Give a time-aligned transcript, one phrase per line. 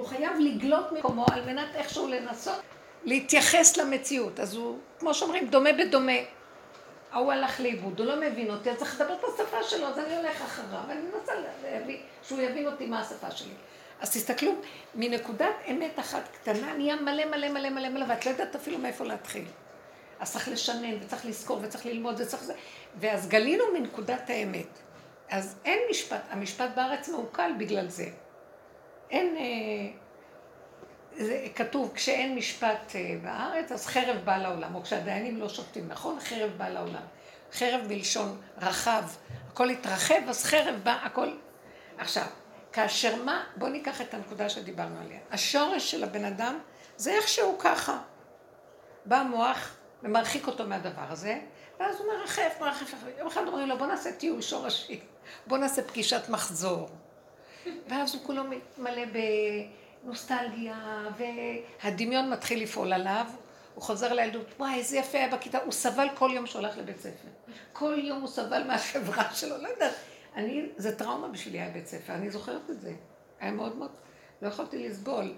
[0.00, 2.60] הוא חייב לגלות מקומו על מנת איכשהו לנסות
[3.04, 4.40] להתייחס למציאות.
[4.40, 6.12] אז הוא, כמו שאומרים, דומה בדומה.
[7.12, 10.16] ההוא הלך לאיבוד, הוא לא מבין אותי, אז צריך לדבר את השפה שלו, אז אני
[10.16, 11.32] הולך אחריו, ואני מנסה
[11.62, 13.52] להביא, שהוא יבין אותי מה השפה שלי.
[14.00, 14.52] אז תסתכלו,
[14.94, 19.04] מנקודת אמת אחת קטנה נהיה מלא מלא מלא מלא מלא, ואת לא יודעת אפילו מאיפה
[19.04, 19.44] להתחיל.
[20.20, 22.54] אז צריך לשנן, וצריך לזכור, וצריך ללמוד, וצריך זה.
[22.96, 24.78] ואז גלינו מנקודת האמת.
[25.30, 28.06] אז אין משפט, המשפט בארץ מעוקל בגלל זה.
[29.10, 29.98] אין, אה,
[31.16, 36.20] זה כתוב, כשאין משפט אה, בארץ, אז חרב באה לעולם, או כשהדיינים לא שופטים, נכון?
[36.20, 37.02] חרב באה לעולם.
[37.52, 39.04] חרב מלשון רחב,
[39.52, 41.28] הכל התרחב, אז חרב בא, הכל...
[41.98, 42.26] עכשיו,
[42.72, 45.18] כאשר מה, בואו ניקח את הנקודה שדיברנו עליה.
[45.30, 46.58] השורש של הבן אדם
[46.96, 47.98] זה איכשהו ככה.
[49.04, 51.38] בא המוח ומרחיק אותו מהדבר הזה,
[51.80, 55.00] ואז הוא מרחף, מרחף, יום אחד אומרים לו, בוא נעשה טיול שורשי,
[55.46, 56.88] בוא נעשה פגישת מחזור.
[57.88, 58.42] ואז הוא כולו
[58.78, 59.02] מלא
[60.04, 61.04] בנוסטלגיה,
[61.82, 63.26] והדמיון מתחיל לפעול עליו,
[63.74, 67.28] הוא חוזר לילדות, וואי, איזה יפה היה בכיתה, הוא סבל כל יום שהולך לבית ספר.
[67.72, 69.94] כל יום הוא סבל מהחברה שלו, לא יודעת.
[70.36, 72.92] אני, זה טראומה בשבילי היה בית ספר, אני זוכרת את זה.
[73.40, 73.90] היה מאוד מאוד,
[74.42, 75.32] לא יכולתי לסבול.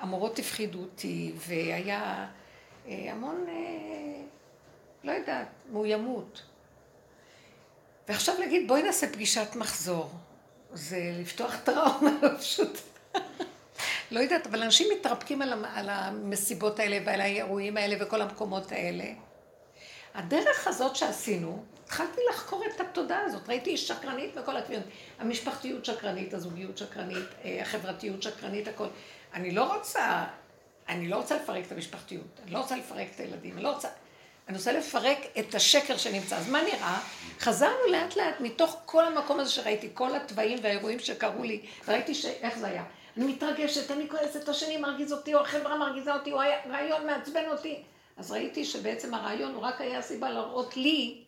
[0.00, 2.26] המורות הפחידו אותי, והיה
[2.88, 4.22] אה, המון, אה,
[5.04, 6.42] לא יודעת, מאוימות.
[8.08, 10.10] ועכשיו להגיד, בואי נעשה פגישת מחזור.
[10.74, 12.78] זה לפתוח טראומה לא פשוט.
[14.10, 19.04] לא יודעת, אבל אנשים מתרפקים על, המסיבות האלה ועל האירועים האלה וכל המקומות האלה.
[20.14, 24.84] הדרך הזאת שעשינו, התחלתי לחקור את התודעה הזאת, ראיתי שקרנית בכל הכביעות.
[25.18, 28.86] המשפחתיות שקרנית, הזוגיות שקרנית, אה, החברתיות שקרנית, הכל.
[29.34, 30.24] אני לא רוצה,
[30.88, 33.88] אני לא רוצה לפרק את המשפחתיות, אני לא רוצה לפרק את הילדים, אני לא רוצה...
[34.48, 36.36] אני רוצה לפרק את השקר שנמצא.
[36.36, 37.00] אז מה נראה?
[37.40, 42.24] חזרנו לאט לאט מתוך כל המקום הזה שראיתי, כל התוואים והאירועים שקרו לי, וראיתי ש...
[42.24, 42.84] איך זה היה.
[43.16, 47.82] אני מתרגשת, אני כועסת, השני מרגיז אותי, או החברה מרגיזה אותי, או הרעיון מעצבן אותי.
[48.16, 51.24] אז ראיתי שבעצם הרעיון הוא רק היה הסיבה להראות לי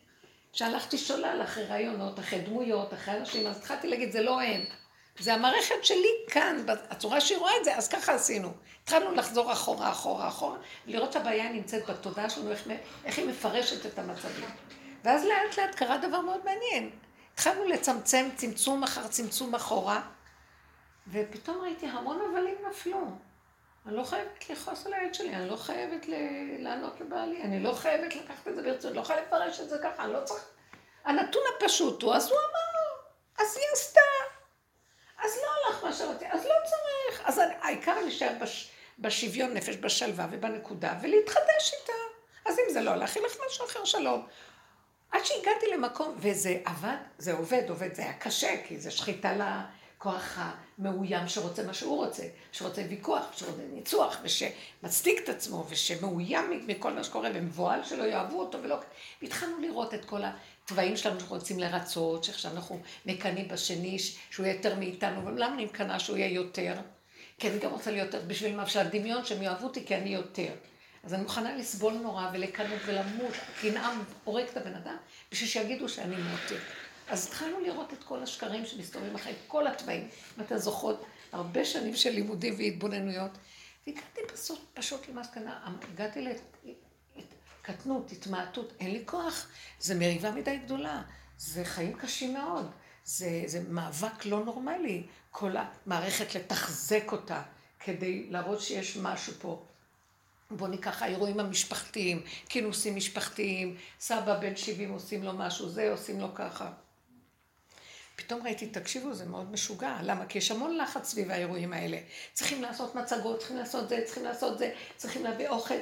[0.53, 4.61] שהלכתי שולל אחרי רעיונות, אחרי דמויות, אחרי אנשים, אז התחלתי להגיד, זה לא הם.
[5.19, 8.51] זה המערכת שלי כאן, הצורה שהיא רואה את זה, אז ככה עשינו.
[8.83, 12.67] התחלנו לחזור אחורה, אחורה, אחורה, לראות שהבעיה נמצאת בתודעה שלנו, איך,
[13.05, 14.49] איך היא מפרשת את המצבים.
[15.03, 16.89] ואז לאט לאט קרה דבר מאוד מעניין.
[17.33, 20.01] התחלנו לצמצם צמצום אחר צמצום אחורה,
[21.07, 23.07] ופתאום ראיתי המון הבלים נפלו.
[23.85, 26.05] אני לא חייבת לכעוס על הילד שלי, אני לא חייבת
[26.59, 29.77] לענות לבעלי, אני לא חייבת לקחת את זה ברצון, אני לא חייבת לפרש את זה
[29.83, 30.45] ככה, אני לא צריך...
[31.05, 34.14] הנתון הפשוט הוא, אז הוא אמר, אז היא עשתה.
[35.25, 37.21] אז לא הלך מה שרציתי, אז לא צריך.
[37.25, 41.93] אז אני, העיקר להישאר בש, בשוויון נפש, בשלווה ובנקודה, ולהתחדש איתה.
[42.45, 44.27] אז אם זה לא הלך, ילך משהו אחר, שלום.
[45.11, 49.33] עד שהגעתי למקום, וזה עבד, זה עובד, עובד, זה היה קשה, כי זה שחיטה
[50.05, 56.93] לכוח המאוים שרוצה מה שהוא רוצה, שרוצה ויכוח, שרוצה ניצוח, ושמצדיק את עצמו, ושמאוים מכל
[56.93, 58.77] מה שקורה, ומבוהל שלא יאהבו אותו, ולא...
[59.21, 60.21] והתחלנו לראות את כל.
[60.63, 65.65] התוואים שלנו שאנחנו רוצים לרצות, שעכשיו אנחנו מקנאים בשני, שהוא יהיה יותר מאיתנו, ולמה אני
[65.65, 66.73] מקנאה שהוא יהיה יותר?
[67.39, 68.65] כי אני גם רוצה להיות יותר בשביל מה?
[68.65, 70.51] בשביל הדמיון שהם יאהבו אותי כי אני יותר.
[71.03, 73.93] אז אני מוכנה לסבול נורא ולקנות ולמות, קנאה
[74.23, 74.97] הורג את הבן אדם,
[75.31, 76.84] בשביל שיגידו שאני מותק.
[77.09, 80.09] אז התחלנו לראות את כל השקרים שמסתובבים אחרי כל התוואים.
[80.37, 83.31] אם אתן זוכרות, הרבה שנים של לימודים והתבוננויות,
[83.87, 86.25] והגעתי פשוט, פשוט למסקנה, הגעתי
[87.61, 89.47] קטנות, התמעטות, אין לי כוח,
[89.79, 91.01] זה מריבה מדי גדולה,
[91.37, 92.71] זה חיים קשים מאוד,
[93.05, 97.41] זה, זה מאבק לא נורמלי, כל המערכת לתחזק אותה
[97.79, 99.65] כדי להראות שיש משהו פה.
[100.51, 106.35] בואו ניקח האירועים המשפחתיים, כינוסים משפחתיים, סבא בן 70 עושים לו משהו, זה עושים לו
[106.35, 106.71] ככה.
[108.15, 109.97] פתאום ראיתי, תקשיבו, זה מאוד משוגע.
[110.03, 110.25] למה?
[110.25, 111.97] כי יש המון לחץ סביב האירועים האלה.
[112.33, 115.75] צריכים לעשות מצגות, צריכים לעשות זה, צריכים לעשות זה, צריכים להביא אוכל,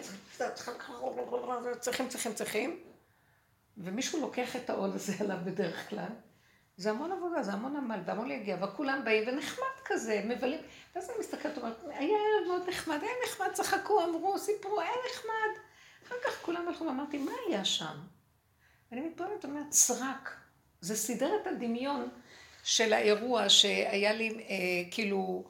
[1.80, 2.80] צריכים, צריכים, צריכים.
[3.78, 6.10] ומישהו לוקח את העול הזה עליו בדרך כלל.
[6.78, 10.60] זה המון עבודה, זה המון עמל, והמון להגיע, וכולם באים ונחמד כזה, מבלים.
[10.96, 15.62] ואז אני מסתכלת, אומרת, היה ערב מאוד נחמד, היה נחמד, צחקו, אמרו, סיפרו, היה נחמד.
[16.08, 17.98] אחר כך כולם הלכו ואמרתי, מה היה שם?
[18.92, 20.36] ואני מתבוננת, אומרת, סרק.
[20.82, 22.10] זה סידר את הדמיון
[22.64, 24.56] של האירוע שהיה לי, אה,
[24.92, 25.44] כאילו,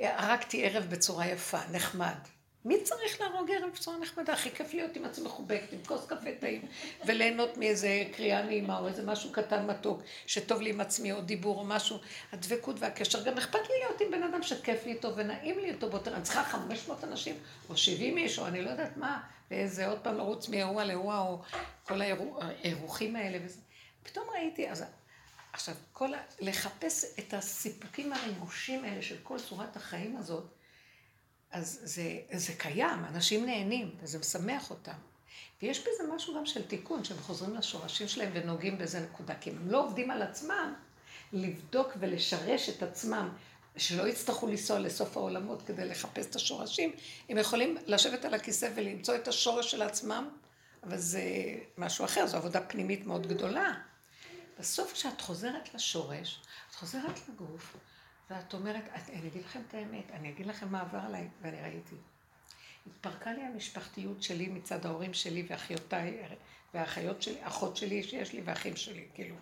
[0.00, 2.16] הרגתי ערב בצורה יפה, נחמד.
[2.64, 4.32] מי צריך להרוג ערב בצורה נחמדה?
[4.32, 6.62] הכי כיף להיות עם עצמי מחובקת, עם כוס קפה טעים,
[7.06, 11.58] וליהנות מאיזה קריאה נעימה, או איזה משהו קטן מתוק, שטוב לי עם עצמי, או דיבור,
[11.58, 11.98] או משהו.
[12.32, 13.22] הדבקות והקשר.
[13.22, 16.10] גם אכפת לי להיות עם בן אדם שכיף לי איתו ונעים לי איתו באותו...
[16.10, 17.34] אני צריכה 500 אנשים,
[17.68, 19.20] או 70 איש, או אני לא יודעת מה,
[19.50, 21.38] ואיזה עוד פעם לרוץ מאירוע לאירוע, או
[21.84, 23.60] כל האירוחים האלה וזה.
[24.02, 24.84] פתאום ראיתי, אז
[25.52, 26.18] עכשיו, כל ה...
[26.40, 30.44] לחפש את הסיפוקים הריגושים האלה של כל צורת החיים הזאת,
[31.50, 34.92] אז זה, זה קיים, אנשים נהנים, וזה משמח אותם.
[35.62, 39.34] ויש בזה משהו גם של תיקון, שהם חוזרים לשורשים שלהם ונוגעים באיזה נקודה.
[39.34, 40.74] כי אם הם לא עובדים על עצמם,
[41.32, 43.28] לבדוק ולשרש את עצמם,
[43.76, 46.92] שלא יצטרכו לנסוע לסוף העולמות כדי לחפש את השורשים,
[47.28, 50.28] הם יכולים לשבת על הכיסא ולמצוא את השורש של עצמם,
[50.82, 51.22] אבל זה
[51.78, 53.74] משהו אחר, זו עבודה פנימית מאוד גדולה.
[54.60, 56.40] בסוף כשאת חוזרת לשורש,
[56.70, 57.76] את חוזרת לגוף,
[58.30, 61.96] ואת אומרת, אני אגיד לכם את האמת, אני אגיד לכם מה עבר עליי, ואני ראיתי.
[62.86, 66.22] התפרקה לי המשפחתיות שלי מצד ההורים שלי ואחיותיי,
[66.74, 69.36] והאחיות שלי, אחות שלי שיש לי ואחים שלי, כאילו.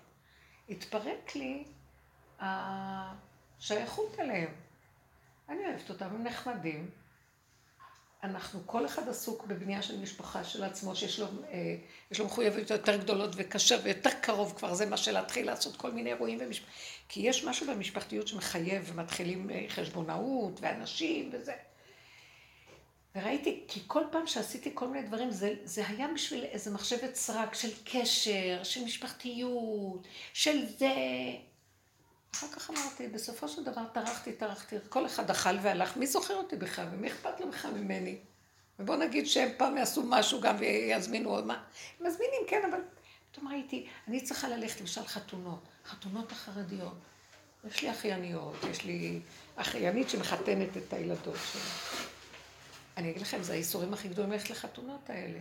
[0.68, 1.64] התפרק לי
[2.40, 4.54] השייכות אליהם.
[5.48, 6.90] אני אוהבת אותם, הם נחמדים.
[8.22, 11.76] אנחנו, כל אחד עסוק בבנייה של משפחה של עצמו, שיש לו, אה,
[12.18, 16.38] לו מחויבות יותר גדולות וקשה ויותר קרוב כבר, זה מה שלהתחיל לעשות כל מיני אירועים
[16.38, 16.70] במשפחה.
[17.08, 21.52] כי יש משהו במשפחתיות שמחייב, ומתחילים אה, חשבונאות ואנשים וזה.
[23.16, 27.54] וראיתי, כי כל פעם שעשיתי כל מיני דברים, זה, זה היה בשביל איזה מחשבת סרק
[27.54, 30.94] של קשר, של משפחתיות, של זה.
[32.34, 36.56] אחר כך אמרתי, בסופו של דבר טרחתי, טרחתי, כל אחד אכל והלך, מי זוכר אותי
[36.56, 38.18] בכלל, ומי אכפת לו בכלל ממני?
[38.78, 41.64] ובוא נגיד שהם פעם יעשו משהו גם ויזמינו עוד מה.
[42.00, 42.80] מזמינים, כן, אבל
[43.32, 46.94] פתאום ראיתי, אני צריכה ללכת למשל חתונות, חתונות החרדיות.
[47.64, 49.20] יש לי אחייניות, יש לי
[49.56, 51.62] אחיינית שמחתנת את הילדות שלה.
[52.96, 55.38] אני אגיד לכם, זה האיסורים הכי גדולים ללכת לחתונות האלה.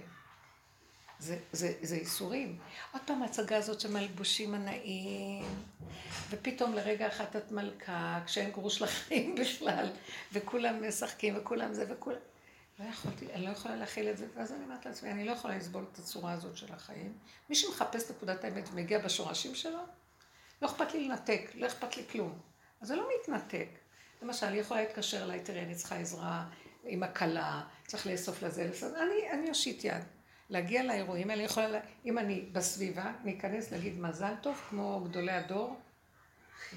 [1.20, 2.58] זה, זה, זה איסורים.
[2.94, 5.46] עוד פעם ההצגה הזאת של מלבושים הנאים,
[6.30, 9.90] ופתאום לרגע אחת את מלכה, כשאין גרוש לחיים בכלל,
[10.34, 12.20] וכולם משחקים, וכולם זה, וכולם...
[12.80, 15.58] לא יכולתי, אני לא יכולה להכיל את זה, ואז אני אומרת לעצמי, אני לא יכולה
[15.58, 17.14] לסבול את הצורה הזאת של החיים.
[17.50, 19.80] מי שמחפש נקודת האמת ומגיע בשורשים שלו,
[20.62, 22.40] לא אכפת לי לנתק, לא אכפת לי כלום.
[22.82, 23.68] אז זה לא מתנתק.
[24.22, 26.46] למשל, אני יכולה להתקשר אליי, תראי, אני צריכה עזרה
[26.84, 30.04] עם הכלה, צריך לאסוף לזה, אני, אני אושיט יד.
[30.50, 35.80] להגיע לאירועים האלה, יכולה, אם אני בסביבה, להיכנס, להגיד מזל טוב, כמו גדולי הדור,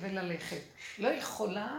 [0.00, 0.60] וללכת.
[0.98, 1.78] לא יכולה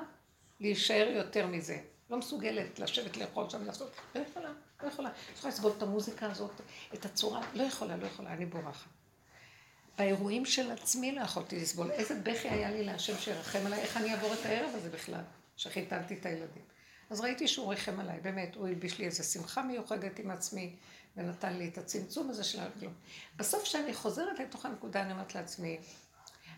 [0.60, 1.78] להישאר יותר מזה.
[2.10, 4.50] לא מסוגלת לשבת לאכול שם ולעשות, לא יכולה,
[4.84, 5.10] לא יכולה.
[5.10, 6.62] לא יכולה לסבול את המוזיקה הזאת,
[6.94, 8.90] את הצורה, לא יכולה, לא יכולה, אני בורחת.
[9.98, 11.92] באירועים של עצמי לא יכולתי לסבול.
[11.92, 15.22] איזה בכי היה לי להשם שירחם עליי, איך אני אעבור את הערב הזה בכלל,
[15.58, 16.64] שחיתנתי את הילדים.
[17.10, 20.76] אז ראיתי שהוא ריחם עליי, באמת, הוא הלביש לי איזו שמחה מיוחדת עם עצמי,
[21.18, 22.94] ונתן לי את הצמצום הזה של הכלום.
[23.36, 25.80] בסוף כשאני חוזרת לתוך הנקודה, אני אומרת לעצמי,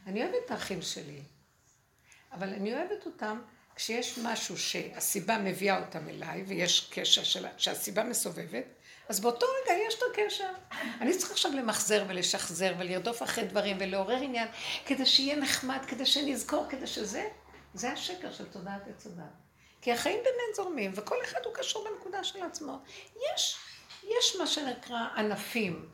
[0.06, 1.22] אני אוהבת את האחים שלי,
[2.32, 3.42] אבל אני אוהבת אותם
[3.76, 8.66] כשיש משהו שהסיבה מביאה אותם אליי, ויש קשר שלה, שהסיבה מסובבת,
[9.10, 10.50] אז באותו רגע יש את הקשר.
[11.02, 14.48] אני צריכה עכשיו למחזר ולשחזר ולרדוף אחרי דברים ולעורר עניין,
[14.86, 17.30] כדי שיהיה נחמד, כדי שנזכור, כדי שזה,
[17.74, 19.24] זה השקר של תודעת עץ הדת.
[19.82, 22.80] כי החיים באמת זורמים, וכל אחד הוא קשור בנקודה של עצמו.
[23.34, 23.58] יש,
[24.10, 25.86] יש מה שנקרא ענפים,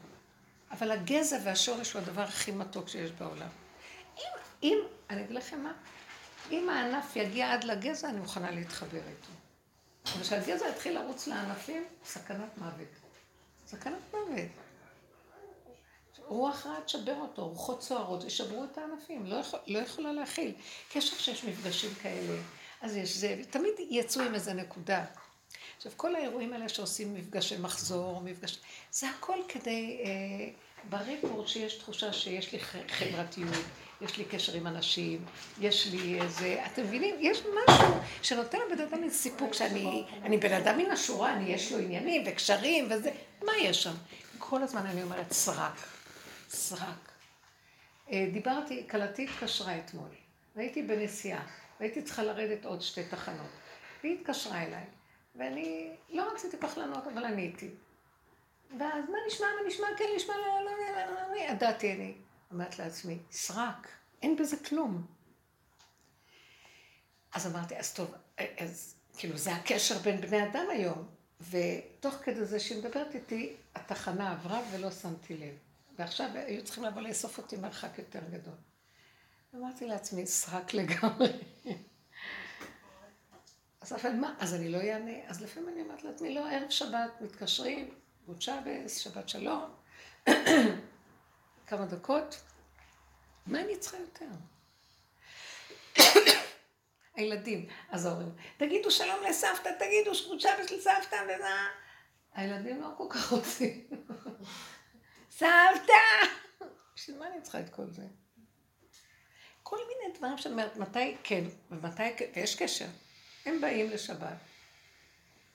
[0.72, 3.50] אבל הגזע והשורש הוא הדבר הכי מתוק שיש בעולם.
[4.18, 4.24] אם,
[4.64, 4.78] אם,
[5.10, 5.74] אני אגיד לכם מה,
[6.52, 9.32] אם הענף יגיע עד לגזע, אני מוכנה להתחבר איתו.
[10.14, 12.88] אבל כשהגזע יתחיל לרוץ לענפים, סכנת מוות.
[13.68, 14.50] סכנת מוות.
[16.26, 20.54] רוח רעה תשבר אותו, רוחות סוערות, ישברו את הענפים, לא, יכול, לא יכולה להכיל.
[20.92, 22.42] קשר שיש מפגשים כאלה,
[22.82, 25.06] אז יש זה, תמיד יצאו עם איזה נקודה.
[25.80, 28.60] עכשיו, כל האירועים האלה שעושים מפגשי מחזור, מפגש...
[28.92, 30.50] זה הכל כדי, אה,
[30.90, 33.64] ברקורד שיש תחושה שיש לי חברתיות,
[34.02, 35.26] יש לי קשר עם אנשים,
[35.60, 37.16] יש לי איזה, אתם מבינים?
[37.20, 37.86] יש משהו
[38.22, 42.24] שנותן לבן אדם איזה סיפוק שאני אני בן אדם מן השורה, אני יש לו עניינים
[42.26, 43.12] וקשרים וזה,
[43.46, 43.94] מה יש שם?
[44.38, 45.88] כל הזמן אני אומרת סרק,
[46.50, 47.12] סרק.
[48.12, 50.10] אה, דיברתי, כלתי התקשרה אתמול,
[50.56, 51.42] והייתי בנסיעה.
[51.80, 53.50] והייתי צריכה לרדת עוד שתי תחנות.
[54.04, 54.84] והיא התקשרה אליי,
[55.40, 57.70] ואני לא רציתי כך לענות, אבל עניתי.
[58.80, 62.14] ואז מה נשמע, מה נשמע, כן נשמע, לא, לא, לא, לא, לא, ידעתי אני.
[62.54, 63.88] אמרת לעצמי, סרק,
[64.22, 65.06] אין בזה כלום.
[67.34, 68.14] אז אמרתי, אז טוב,
[68.58, 71.08] אז כאילו זה הקשר בין בני אדם היום.
[71.50, 75.56] ותוך כדי זה שהיא מדברת איתי, התחנה עברה ולא שמתי לב.
[75.98, 78.54] ועכשיו היו צריכים לבוא לאסוף אותי מרחק יותר גדול.
[79.56, 81.28] אמרתי לעצמי, סרק לגמרי.
[83.82, 85.28] אז אבל מה, אז אני לא אענה.
[85.28, 87.96] אז לפעמים אני אומרת לעצמי, לא, ערב שבת מתקשרים,
[88.26, 89.76] גוט שבס, שבת שלום,
[91.68, 92.42] כמה דקות,
[93.48, 94.26] מה אני צריכה יותר?
[97.16, 101.68] הילדים, אז ההורים, תגידו שלום לסבתא, תגידו גוט שבס לסבתא, ומה?
[102.34, 103.88] הילדים לא כל כך רוצים.
[105.32, 105.94] סבתא!
[106.96, 108.04] בשביל מה אני צריכה את כל זה?
[109.64, 112.86] כל מיני דברים שאני אומרת, מתי כן ומתי כן, ויש קשר.
[113.50, 114.38] הם באים לשבת.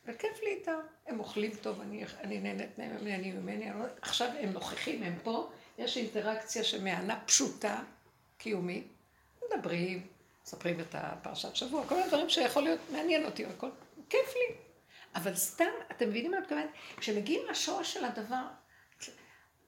[0.06, 0.78] וכיף לי איתם.
[1.06, 3.70] הם אוכלים טוב, אני, אני נהנית מהם, אני ממני,
[4.02, 7.82] עכשיו הם נוכחים, הם פה, יש אינטראקציה שמהנה פשוטה,
[8.38, 8.86] קיומית,
[9.44, 10.06] מדברים,
[10.44, 13.70] מספרים את הפרשת שבוע, כל מיני דברים שיכול להיות מעניין אותי, הכל
[14.08, 14.56] כיף לי.
[15.14, 16.70] אבל סתם, אתם מבינים מה את מתכוונת?
[16.96, 18.42] כשמגיעים לשורש של הדבר,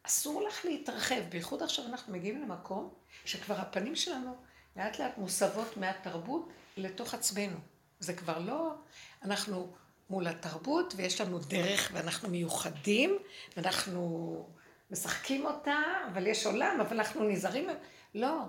[0.03, 4.37] אסור לך להתרחב, בייחוד עכשיו אנחנו מגיעים למקום שכבר הפנים שלנו
[4.77, 7.57] לאט לאט מוסבות מהתרבות לתוך עצמנו.
[8.01, 8.75] זה כבר לא,
[9.23, 9.75] אנחנו
[10.11, 13.19] מול התרבות ויש לנו דרך ואנחנו מיוחדים
[13.57, 14.49] ואנחנו
[14.91, 15.77] משחקים אותה,
[16.13, 17.69] אבל יש עולם, אבל אנחנו נזהרים,
[18.15, 18.45] לא,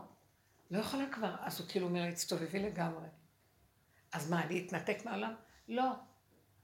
[0.71, 1.35] לא יכולה כבר.
[1.39, 3.07] אז הוא כאילו אומר, הצטובבי לגמרי.
[4.13, 5.33] אז מה, אני אתנתק מהעולם?
[5.67, 5.91] לא.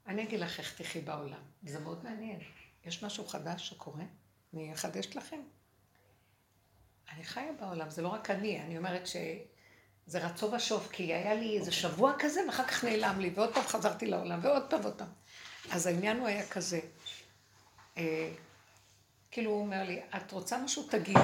[0.06, 1.42] אני אגיד לך איך תחי בעולם.
[1.62, 2.40] זה מאוד מעניין.
[2.84, 4.04] יש משהו חדש שקורה?
[4.54, 5.40] אני אחדש לכם.
[7.12, 9.06] אני חיה בעולם, זה לא רק אני, אני אומרת
[10.08, 13.62] שזה רצו ושוב, כי היה לי איזה שבוע כזה, ואחר כך נעלם לי, ועוד פעם
[13.62, 15.08] חזרתי לעולם, ועוד פעם ועוד פעם.
[15.70, 16.80] אז העניין הוא היה כזה.
[17.98, 18.30] אה,
[19.30, 20.82] כאילו הוא אומר לי, את רוצה משהו?
[20.90, 21.20] תגידי.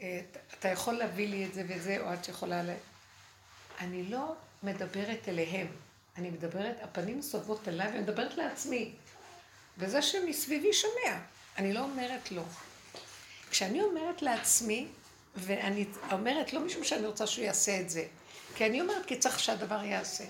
[0.00, 0.20] אה,
[0.58, 2.70] אתה יכול להביא לי את זה וזה, או את יכולה ל...
[3.80, 5.66] אני לא מדברת אליהם,
[6.16, 8.92] אני מדברת, הפנים סובבות אליי, ואני מדברת לעצמי.
[9.78, 11.18] וזה שמסביבי שומע.
[11.58, 12.42] אני לא אומרת לא.
[13.50, 14.88] כשאני אומרת לעצמי,
[15.34, 18.06] ואני אומרת לא משום שאני רוצה שהוא יעשה את זה,
[18.54, 20.24] כי אני אומרת כי צריך שהדבר יעשה.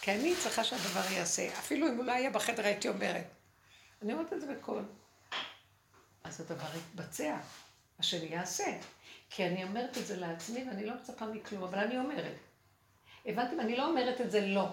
[0.00, 1.48] כי אני צריכה שהדבר יעשה.
[1.58, 3.24] אפילו אם הוא לא היה בחדר הייתי אומרת.
[4.02, 4.84] אני אומרת את זה בקול.
[6.24, 7.36] אז הדבר יתבצע,
[7.98, 8.78] השני יעשה.
[9.30, 12.34] כי אני אומרת את זה לעצמי ואני לא מצפה מכלום, אבל אני אומרת.
[13.26, 13.60] הבנתם?
[13.60, 14.68] אני לא אומרת את זה לא.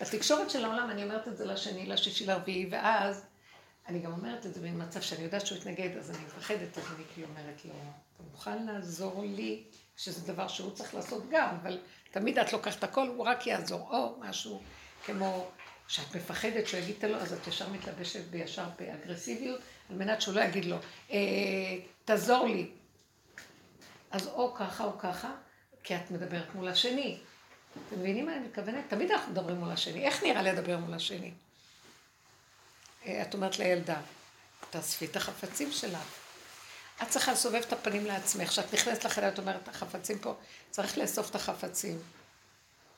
[0.00, 3.24] בתקשורת של העולם אני אומרת את זה לשני, לשישי, לרביעי, ואז
[3.90, 7.04] אני גם אומרת את זה במצב שאני יודעת שהוא יתנגד, אז אני מפחדת, אז אני
[7.14, 7.70] כאילו אומרת לו,
[8.14, 9.62] אתה מוכן לעזור לי,
[9.96, 11.78] שזה דבר שהוא צריך לעשות גם, אבל
[12.10, 14.62] תמיד את לוקחת הכל, הוא רק יעזור, או משהו
[15.04, 15.50] כמו
[15.88, 20.34] שאת מפחדת שהוא יגיד את הלא, אז את ישר מתלבשת בישר באגרסיביות, על מנת שהוא
[20.34, 20.76] לא יגיד לו,
[21.10, 21.18] אה,
[22.04, 22.70] תעזור לי.
[24.10, 25.34] אז או ככה או ככה,
[25.82, 27.18] כי את מדברת מול השני.
[27.88, 28.84] אתם מבינים מה אני מתכוונת?
[28.88, 30.04] תמיד אנחנו מדברים מול השני.
[30.04, 31.32] איך נראה לדבר מול השני?
[33.06, 34.00] אה, את אומרת לילדה,
[34.70, 36.20] תאספי את החפצים שלך.
[37.02, 38.48] את צריכה לסובב את הפנים לעצמך.
[38.48, 40.34] כשאת נכנסת לחדר, את אומרת, החפצים פה,
[40.70, 41.98] צריך לאסוף את החפצים.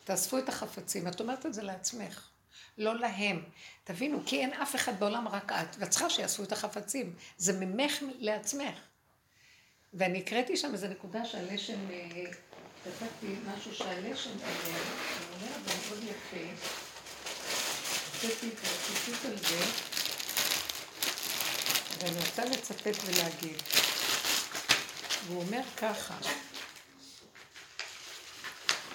[0.05, 1.09] תאספו את החפצים.
[1.09, 2.29] את אומרת את זה לעצמך,
[2.79, 3.43] לא להם.
[3.85, 5.77] תבינו, כי אין אף אחד בעולם, רק את.
[5.79, 7.15] ואת צריכה שיאספו את החפצים.
[7.39, 8.75] זה ממך לעצמך.
[9.95, 12.25] ואני הקראתי שם איזו נקודה שהלשם, אה,
[12.85, 14.41] כתבתי משהו שהלשם, אני
[15.35, 16.67] אומרת, זה מאוד יפה.
[18.23, 19.65] הוצאתי את הציטוט על זה.
[21.99, 23.63] ואני רוצה לצטט ולהגיד.
[25.27, 26.15] והוא אומר ככה,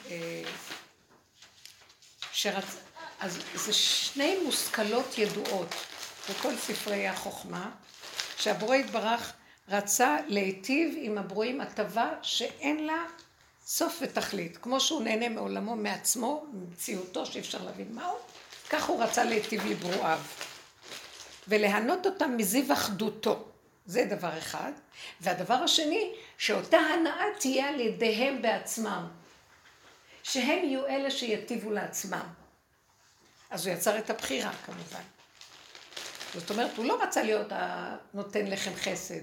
[0.09, 0.43] אה,
[2.31, 2.65] שרצ...
[3.19, 5.75] אז זה שני מושכלות ידועות
[6.29, 7.71] בכל ספרי החוכמה,
[8.37, 9.33] שהבורא יתברך
[9.69, 13.05] רצה להיטיב עם הברואים הטבה שאין לה
[13.65, 14.57] סוף ותכלית.
[14.57, 18.17] כמו שהוא נהנה מעולמו, מעצמו, ממציאותו, שאי אפשר להבין מהו,
[18.69, 20.19] כך הוא רצה להיטיב לברואיו.
[21.47, 23.45] ולהנות אותם מזיו אחדותו.
[23.85, 24.71] זה דבר אחד.
[25.21, 29.07] והדבר השני, שאותה הנאה תהיה על ידיהם בעצמם.
[30.23, 32.27] שהם יהיו אלה שיטיבו לעצמם.
[33.49, 35.01] אז הוא יצר את הבחירה כמובן.
[36.33, 39.21] זאת אומרת, הוא לא רצה להיות הנותן לכם חסד,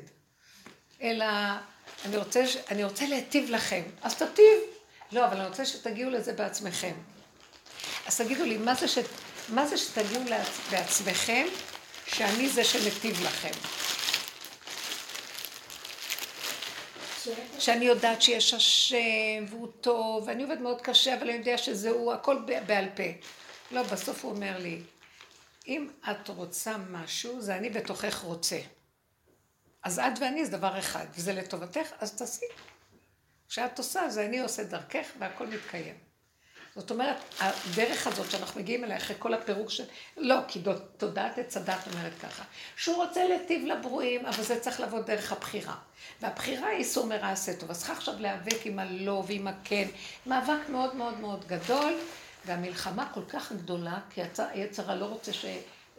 [1.02, 1.26] אלא
[2.04, 4.58] אני רוצה, אני רוצה להיטיב לכם, אז תטיב.
[5.12, 6.94] לא, אבל אני רוצה שתגיעו לזה בעצמכם.
[8.06, 8.98] אז תגידו לי, מה זה, ש,
[9.48, 10.22] מה זה שתגיעו
[10.70, 11.46] בעצמכם
[12.06, 13.50] שאני זה שמטיב לכם.
[17.58, 22.12] שאני יודעת שיש השם והוא טוב, ואני עובד מאוד קשה, אבל אני יודע שזה הוא,
[22.12, 23.02] הכל בעל פה.
[23.70, 24.82] לא, בסוף הוא אומר לי,
[25.68, 28.58] אם את רוצה משהו, זה אני בתוכך רוצה.
[29.82, 32.46] אז את ואני זה דבר אחד, וזה לטובתך, אז תעשי.
[33.48, 36.13] כשאת עושה, זה אני עושה דרכך והכל מתקיים.
[36.76, 39.84] זאת אומרת, הדרך הזאת שאנחנו מגיעים אליה אחרי כל הפירוק של...
[40.16, 40.62] לא, כי
[40.96, 42.44] תודעת עץ הדת אומרת ככה,
[42.76, 45.74] שהוא רוצה להיטיב לברואים, אבל זה צריך לבוא דרך הבחירה.
[46.20, 47.70] והבחירה היא איסור מרע עשה טוב.
[47.70, 49.88] אז צריך עכשיו להיאבק עם הלא ועם הכן.
[50.26, 51.94] מאבק מאוד מאוד מאוד גדול,
[52.46, 55.44] והמלחמה כל כך גדולה, כי היצרה לא רוצה ש...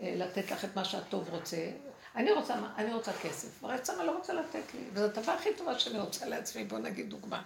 [0.02, 1.58] לתת לך את מה שהטוב רוצה.
[2.16, 4.80] אני רוצה, אני רוצה כסף, והיצרה לא רוצה לתת לי.
[4.94, 7.42] וזו הדבר הכי טובה שאני רוצה לעצמי, בוא נגיד דוגמה.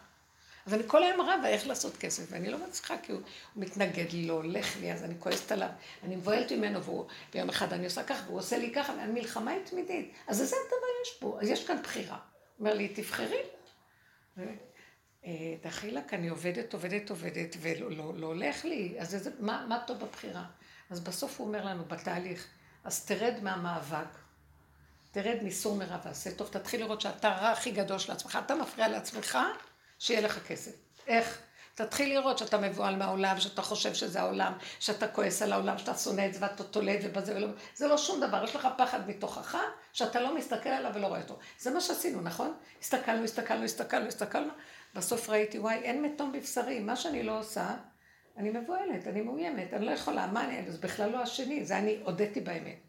[0.70, 3.22] אז אני כל היום רבה איך לעשות כסף, ואני לא מצליחה כי הוא,
[3.54, 5.70] הוא מתנגד לי, לא הולך לי, אז אני כועסת עליו,
[6.04, 9.52] אני מבוהלת ממנו, והוא, ויום אחד אני עושה ככה, והוא עושה לי ככה, ואני מלחמה
[9.52, 10.14] היא תמידית.
[10.28, 11.38] אז איזה דבר יש פה?
[11.42, 12.18] אז יש כאן בחירה.
[12.18, 13.42] הוא אומר לי, תבחרי.
[15.26, 19.80] אה, דחילק, אני עובדת, עובדת, עובדת, ולא לא, לא הולך לי, אז איזה, מה, מה
[19.88, 20.46] טוב בבחירה?
[20.90, 22.48] אז בסוף הוא אומר לנו בתהליך,
[22.84, 24.18] אז תרד מהמאבק,
[25.12, 28.88] תרד מסור מרע ועשה טוב, תתחיל לראות שאתה הרע הכי גדול של עצמך, אתה מפריע
[28.88, 29.38] לעצמך,
[30.00, 30.72] שיהיה לך כסף.
[31.08, 31.42] איך?
[31.76, 36.26] תתחיל לראות שאתה מבוהל מהעולם, שאתה חושב שזה העולם, שאתה כועס על העולם, שאתה שונא
[36.26, 37.48] את זה ואתה תולה את זה בזה ולא...
[37.76, 39.58] זה לא שום דבר, יש לך פחד מתוכך,
[39.94, 41.40] שאתה לא מסתכל עליו ולא רואה אותו.
[41.60, 42.54] זה מה שעשינו, נכון?
[42.82, 44.50] הסתכלנו, הסתכלנו, הסתכלנו, הסתכלנו,
[44.96, 47.76] בסוף ראיתי, וואי, אין מתום בבשרי, מה שאני לא עושה,
[48.38, 52.00] אני מבוהלת, אני מאוימת, אני לא יכולה, מה אני, זה בכלל לא השני, זה אני
[52.04, 52.80] הודיתי באמת.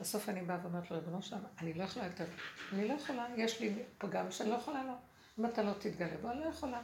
[0.00, 2.24] בסוף אני באה ואומרת לו, ריבונו שלם, אני לא יכולה יותר,
[2.72, 4.92] אני לא יכולה, יש לי פגם שאני לא יכולה, לא.
[5.40, 6.80] אם אתה לא תתגלה בו, אני לא יכולה.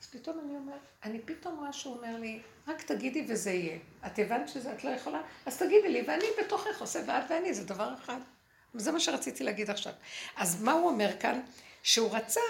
[0.00, 3.78] אז פתאום אני אומרת, אני פתאום רואה שהוא אומר לי, רק תגידי וזה יהיה.
[4.06, 5.20] את הבנת שזה את לא יכולה?
[5.46, 8.18] אז תגידי לי, ואני בתוכך עושה ואת ואני, זה דבר אחד.
[8.74, 9.92] וזה מה שרציתי להגיד עכשיו.
[10.36, 11.40] אז מה הוא אומר כאן?
[11.82, 12.40] שהוא רצה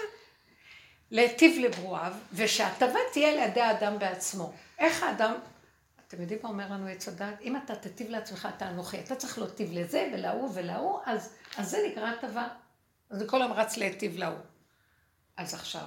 [1.11, 4.53] להיטיב לברואיו, ושההטבה תהיה לידי האדם בעצמו.
[4.79, 5.33] איך האדם,
[6.07, 7.41] אתם יודעים מה אומר לנו עץ הדת?
[7.41, 8.99] אם אתה תיטיב לעצמך, אתה אנוכי.
[8.99, 12.47] אתה צריך להיטיב לזה ולהוא ולהוא, אז, אז זה נקרא הטבה.
[13.09, 14.39] אז כל היום רץ להיטיב להוא.
[15.39, 15.85] אז עכשיו,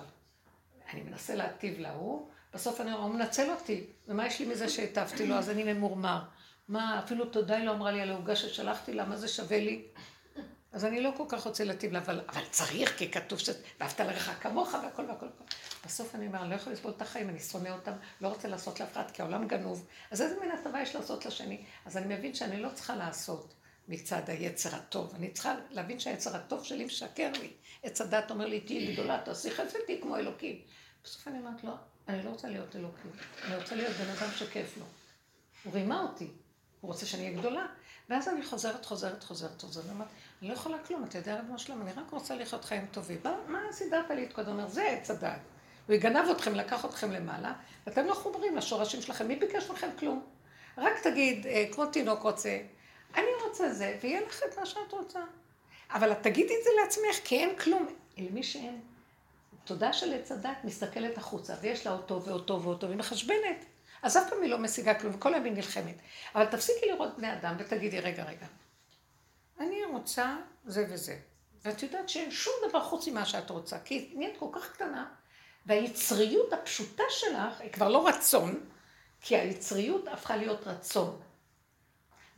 [0.93, 5.27] אני מנסה להטיב להוא, בסוף אני אומר, הוא מנצל אותי, ומה יש לי מזה שהטבתי
[5.27, 6.23] לו, אז אני ממורמר.
[6.69, 9.85] מה, אפילו תודה היא לא אמרה לי על העוגה ששלחתי לה, מה זה שווה לי?
[10.73, 13.51] אז אני לא כל כך רוצה להטיב לה, אבל, אבל צריך, כי כתוב ש...
[13.81, 15.27] ואהבת לרעך כמוך והכל והכל.
[15.87, 18.81] בסוף אני אומר, אני לא יכול לסבול את החיים, אני שונא אותם, לא רוצה לעשות
[18.81, 19.87] לאף אחד, כי העולם גנוב.
[20.11, 21.65] אז איזה מין הטבה יש לעשות לשני?
[21.87, 23.55] אז אני מבין שאני לא צריכה לעשות
[23.89, 25.13] מצד היצר הטוב.
[25.15, 27.53] אני צריכה להבין שהיצר הטוב שלי משקר לי.
[27.83, 30.61] עץ הדת אומר לי, תהיי גדולה, תעשי חסד, תהיי כמו אלוקים.
[31.05, 31.73] בסוף אני אומרת לא,
[32.09, 33.11] אני לא רוצה להיות אלוקים,
[33.45, 34.85] אני רוצה להיות בן אדם שכיף לו.
[35.65, 36.29] הוא רימה אותי,
[36.81, 37.67] הוא רוצה שאני אהיה גדולה.
[38.09, 40.09] ואז אני חוזרת, חוזרת, חוזרת, חוזרת, ואומרת,
[40.41, 43.19] אני לא יכולה כלום, אתה יודע, רבנו שלום, אני רק רוצה לחיות חיים טובים.
[43.49, 44.69] מה, סידרת לי את קודם?
[44.69, 45.39] זה עץ הדת.
[45.87, 47.53] הוא יגנב אתכם, לקח אתכם למעלה,
[47.87, 50.23] ואתם לא חוברים לשורשים שלכם, מי ביקש מכם כלום?
[50.79, 52.59] רק תגיד, אה, כמו תינוק רוצה,
[53.15, 55.21] אני רוצה זה, ויהיה לך את מה שאת רוצה.
[55.91, 57.87] אבל את תגידי את זה לעצמך, כי אין כלום.
[58.19, 58.81] למי שאין
[59.65, 63.65] תודה של עץ הדת מסתכלת החוצה, ויש לה אותו ואותו ואותו, והיא מחשבנת.
[64.03, 65.95] אז אף פעם היא לא משיגה כלום, וכל היום היא נלחמת.
[66.35, 68.47] אבל תפסיקי לראות בני אדם ותגידי, רגע, רגע,
[69.61, 71.19] אני רוצה זה וזה.
[71.65, 75.07] ואת יודעת שאין שום דבר חוץ ממה שאת רוצה, כי נהיית כל כך קטנה,
[75.67, 78.61] והיצריות הפשוטה שלך היא כבר לא רצון,
[79.21, 81.21] כי היצריות הפכה להיות רצון.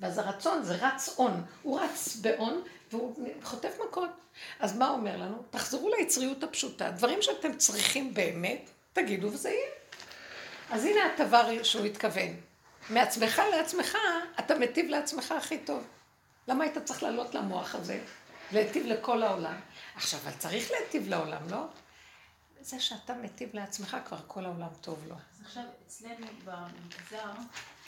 [0.01, 4.11] ואז הרצון זה רץ און, הוא רץ באון והוא חוטף מכות.
[4.61, 5.43] אז מה אומר לנו?
[5.51, 9.69] תחזרו ליצריות הפשוטה, דברים שאתם צריכים באמת, תגידו וזה יהיה.
[10.71, 12.37] אז הנה הטבר שהוא התכוון.
[12.91, 13.99] מעצמך לעצמך,
[14.39, 15.85] אתה מטיב לעצמך הכי טוב.
[16.49, 18.01] למה היית צריך לעלות למוח הזה?
[18.53, 19.55] להיטיב לכל העולם.
[19.97, 21.65] עכשיו, אבל צריך להיטיב לעולם, לא?
[22.65, 25.15] זה שאתה מטיב לעצמך, כבר כל העולם טוב לו.
[25.15, 27.31] אז עכשיו, אצלנו במגזר...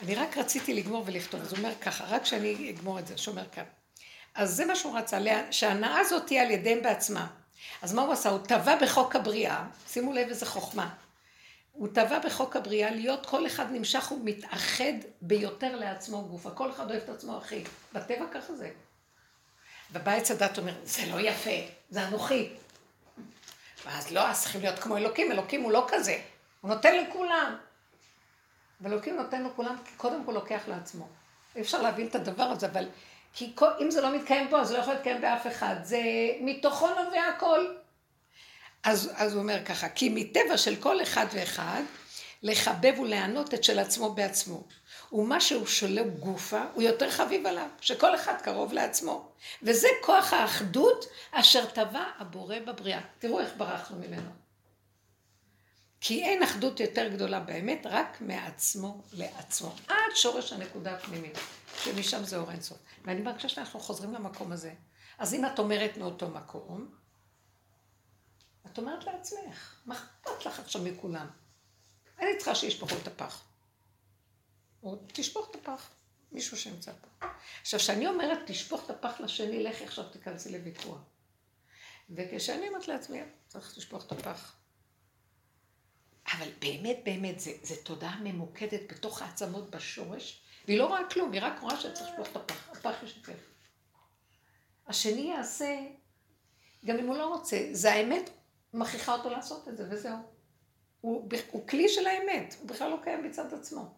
[0.01, 3.49] אני רק רציתי לגמור ולכתוב, אז הוא אומר ככה, רק שאני אגמור את זה, שאומר
[3.51, 3.63] כאן.
[4.35, 5.19] אז זה מה שהוא רצה,
[5.51, 7.27] שההנאה הזאת תהיה על ידיהם בעצמם.
[7.81, 8.29] אז מה הוא עשה?
[8.29, 10.93] הוא טבע בחוק הבריאה, שימו לב איזה חוכמה.
[11.71, 16.51] הוא טבע בחוק הבריאה להיות כל אחד נמשך ומתאחד ביותר לעצמו גופה.
[16.51, 17.63] כל אחד אוהב את עצמו הכי.
[17.93, 18.71] בטבע ככה זה.
[19.91, 21.51] ובא עץ הדת אומר, זה לא יפה,
[21.89, 22.49] זה אנוכי.
[23.85, 26.19] ואז לא, אז צריכים להיות כמו אלוקים, אלוקים הוא לא כזה.
[26.61, 27.57] הוא נותן לכולם.
[28.81, 31.07] ואלוקים נותן לכולם, כי קודם כל לוקח לעצמו.
[31.55, 32.85] אי אפשר להבין את הדבר הזה, אבל
[33.33, 35.75] כי אם זה לא מתקיים פה, אז לא יכול להתקיים באף אחד.
[35.83, 36.01] זה
[36.41, 37.75] מתוכו נובע הכל.
[38.83, 41.81] אז, אז הוא אומר ככה, כי מטבע של כל אחד ואחד,
[42.43, 44.63] לחבב ולענות את של עצמו בעצמו.
[45.11, 49.31] ומה שהוא שולט גופה, הוא יותר חביב עליו, שכל אחד קרוב לעצמו.
[49.63, 53.01] וזה כוח האחדות אשר טבע הבורא בבריאה.
[53.19, 54.31] תראו איך ברחנו ממנו.
[56.01, 59.75] כי אין אחדות יותר גדולה באמת, רק מעצמו לעצמו.
[59.87, 61.37] עד שורש הנקודה הפנימית,
[61.83, 62.77] שמשם זה אור אינסוף.
[63.05, 64.73] ואני מרגישה שאנחנו חוזרים למקום הזה.
[65.17, 66.87] אז אם את אומרת מאותו מקום,
[68.65, 71.27] את אומרת לעצמך, מה אכפת לך עכשיו מכולם?
[72.19, 73.46] אני צריכה שישפכו את הפח.
[74.87, 75.89] או תשפוך את הפח,
[76.31, 77.27] מישהו שנמצא פה.
[77.61, 80.99] עכשיו, כשאני אומרת תשפוך את הפח לשני, לכי עכשיו תיכנסי לוויכוח.
[82.09, 84.55] וכשאני אומרת לעצמי, צריך לשפוך את הפח.
[86.33, 91.59] אבל באמת, באמת, זה תודעה ממוקדת בתוך העצמות בשורש, והיא לא רואה כלום, היא רק
[91.61, 93.51] רואה שצריך לשפוך את הפח, הפח ישתף.
[94.87, 95.77] השני יעשה,
[96.85, 98.29] גם אם הוא לא רוצה, זה האמת
[98.73, 100.17] מכריחה אותו לעשות את זה, וזהו.
[101.01, 103.96] הוא, הוא כלי של האמת, הוא בכלל לא קיים מצד עצמו.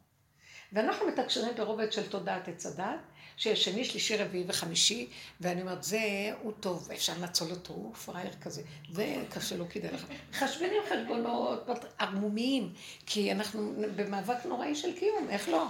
[0.74, 3.00] ואנחנו מתקשרים ברובד של תודעת עץ הדת,
[3.38, 5.10] שיש שני, שלישי, רביעי וחמישי,
[5.42, 6.00] ואני אומרת, זה,
[6.42, 10.06] הוא טוב, אפשר לנצול אותו, הוא פראייר כזה, זה קשה לו כדאי לך.
[10.34, 12.74] חשבנים חשבונות ערמומיים,
[13.06, 15.68] כי אנחנו במאבק נוראי של קיום, איך לא?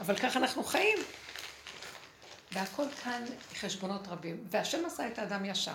[0.00, 0.98] אבל ככה אנחנו חיים.
[2.52, 4.44] והכל כאן חשבונות רבים.
[4.50, 5.74] והשם עשה את האדם ישר.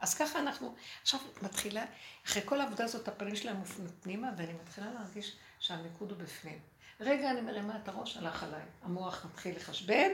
[0.00, 1.84] אז ככה אנחנו, עכשיו מתחילה,
[2.26, 6.58] אחרי כל העבודה הזאת הפנים שלהם מופנים פנימה, ואני מתחילה להרגיש שהמיקוד הוא בפנים.
[7.00, 8.62] רגע אני מרימה את הראש, הלך עליי.
[8.82, 10.10] המוח מתחיל לחשבן,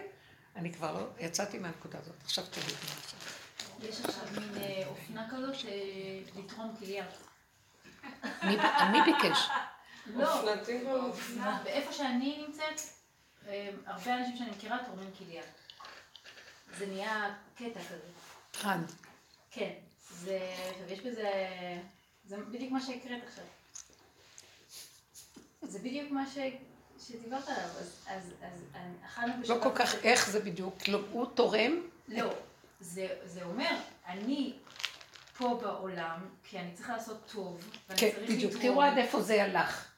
[0.56, 2.14] אני כבר לא, יצאתי מהנקודה הזאת.
[2.24, 3.20] עכשיו תגידי מה עכשיו.
[3.82, 5.56] יש עכשיו מין אה, אופנה כזאת
[6.36, 7.04] לתרום כליה.
[8.92, 9.48] מי ביקש?
[10.06, 10.50] לא,
[11.64, 12.80] ואיפה שאני נמצאת,
[13.48, 15.42] אה, הרבה אנשים שאני מכירה תורמים כליה.
[16.78, 18.08] זה נהיה קטע כזה.
[18.50, 18.92] טרנד.
[19.50, 19.72] כן,
[20.10, 20.54] זה,
[20.88, 21.30] יש בזה,
[22.24, 23.44] זה בדיוק מה שהקראת עכשיו.
[25.62, 26.38] זה בדיוק מה ש...
[27.00, 28.60] שדיברת עליו, אז, אז, אז
[29.06, 29.56] אכלנו בשבת...
[29.56, 31.72] לא כל כך איך זה בדיוק, לא, הוא תורם?
[32.08, 32.34] לא,
[32.80, 33.76] זה, זה אומר,
[34.06, 34.52] אני
[35.38, 39.44] פה בעולם, כי אני צריכה לעשות טוב, ואני כן, צריך בדיוק, תראו עד איפה זה
[39.44, 39.90] הלך.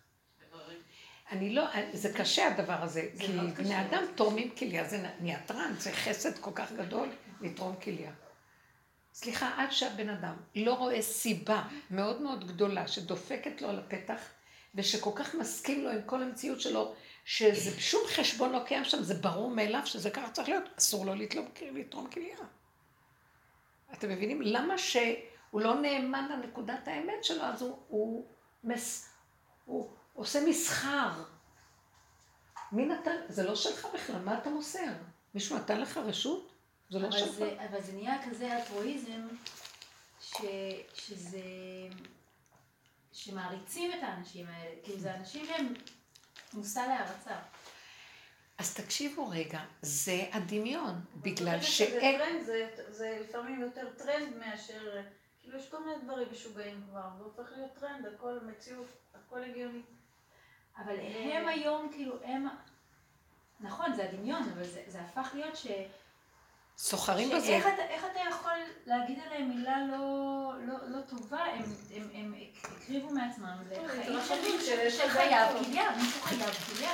[1.30, 5.92] אני לא, זה קשה הדבר הזה, כי בני אדם תורמים כליה, זה נהיה טראנס, זה
[5.92, 7.08] חסד כל כך גדול
[7.40, 8.10] לתרום כליה.
[9.14, 14.20] סליחה, עד שהבן אדם לא רואה סיבה מאוד מאוד גדולה שדופקת לו על הפתח,
[14.76, 19.14] ושכל כך מסכים לו עם כל המציאות שלו, שזה שום חשבון לא קיים שם, זה
[19.14, 21.14] ברור מאליו שזה ככה צריך להיות, אסור לו
[21.72, 22.36] לתרום כליה.
[23.92, 24.42] אתם מבינים?
[24.42, 28.26] למה שהוא לא נאמן לנקודת האמת שלו, אז הוא, הוא,
[28.64, 29.10] מס,
[29.64, 31.10] הוא עושה מסחר.
[32.72, 33.16] מי נתן?
[33.28, 34.92] זה לא שלך בכלל, מה אתה מוסר?
[35.34, 36.52] מישהו נתן לך רשות?
[36.90, 37.38] זה לא שלך.
[37.70, 39.28] אבל זה נהיה כזה אלטרואיזם,
[40.20, 40.36] ש,
[40.94, 41.40] שזה...
[43.16, 45.74] שמעריצים את האנשים האלה, כאילו זה אנשים שהם
[46.52, 47.36] מושא להערצה.
[48.58, 52.44] אז תקשיבו רגע, זה הדמיון, בגלל שאין...
[52.44, 55.02] זה, זה לפעמים יותר טרנד מאשר...
[55.40, 59.82] כאילו יש כל מיני דברים משוגעים כבר, זה הופך להיות טרנד, הכל מציאות, הכל הגיוני.
[60.78, 62.46] אבל הם היום, כאילו, הם...
[63.60, 65.66] נכון, זה הדמיון, אבל זה, זה הפך להיות ש...
[66.78, 67.46] סוחרים בזה.
[67.46, 68.52] איך אתה, איך אתה יכול
[68.86, 71.44] להגיד עליהם מילה לא, לא, לא טובה?
[71.44, 72.34] הם, הם, הם
[72.64, 73.62] הקריבו מעצמם
[74.08, 74.60] לחיים
[74.90, 76.90] של חייו כליה, מישהו חייב כליה.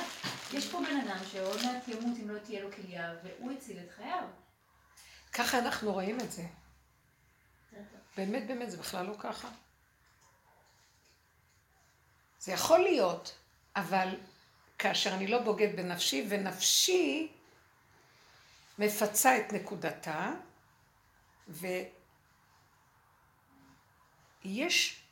[0.53, 3.91] יש פה בן אדם שעוד מעט ימות אם לא תהיה לו כליה, והוא הציל את
[3.97, 4.23] חייו.
[5.33, 6.43] ככה אנחנו רואים את זה.
[8.17, 9.47] באמת, באמת, זה בכלל לא ככה.
[12.39, 13.35] זה יכול להיות,
[13.75, 14.15] אבל
[14.77, 17.31] כאשר אני לא בוגד בנפשי, ונפשי
[18.79, 20.31] מפצה את נקודתה,
[24.45, 25.03] ויש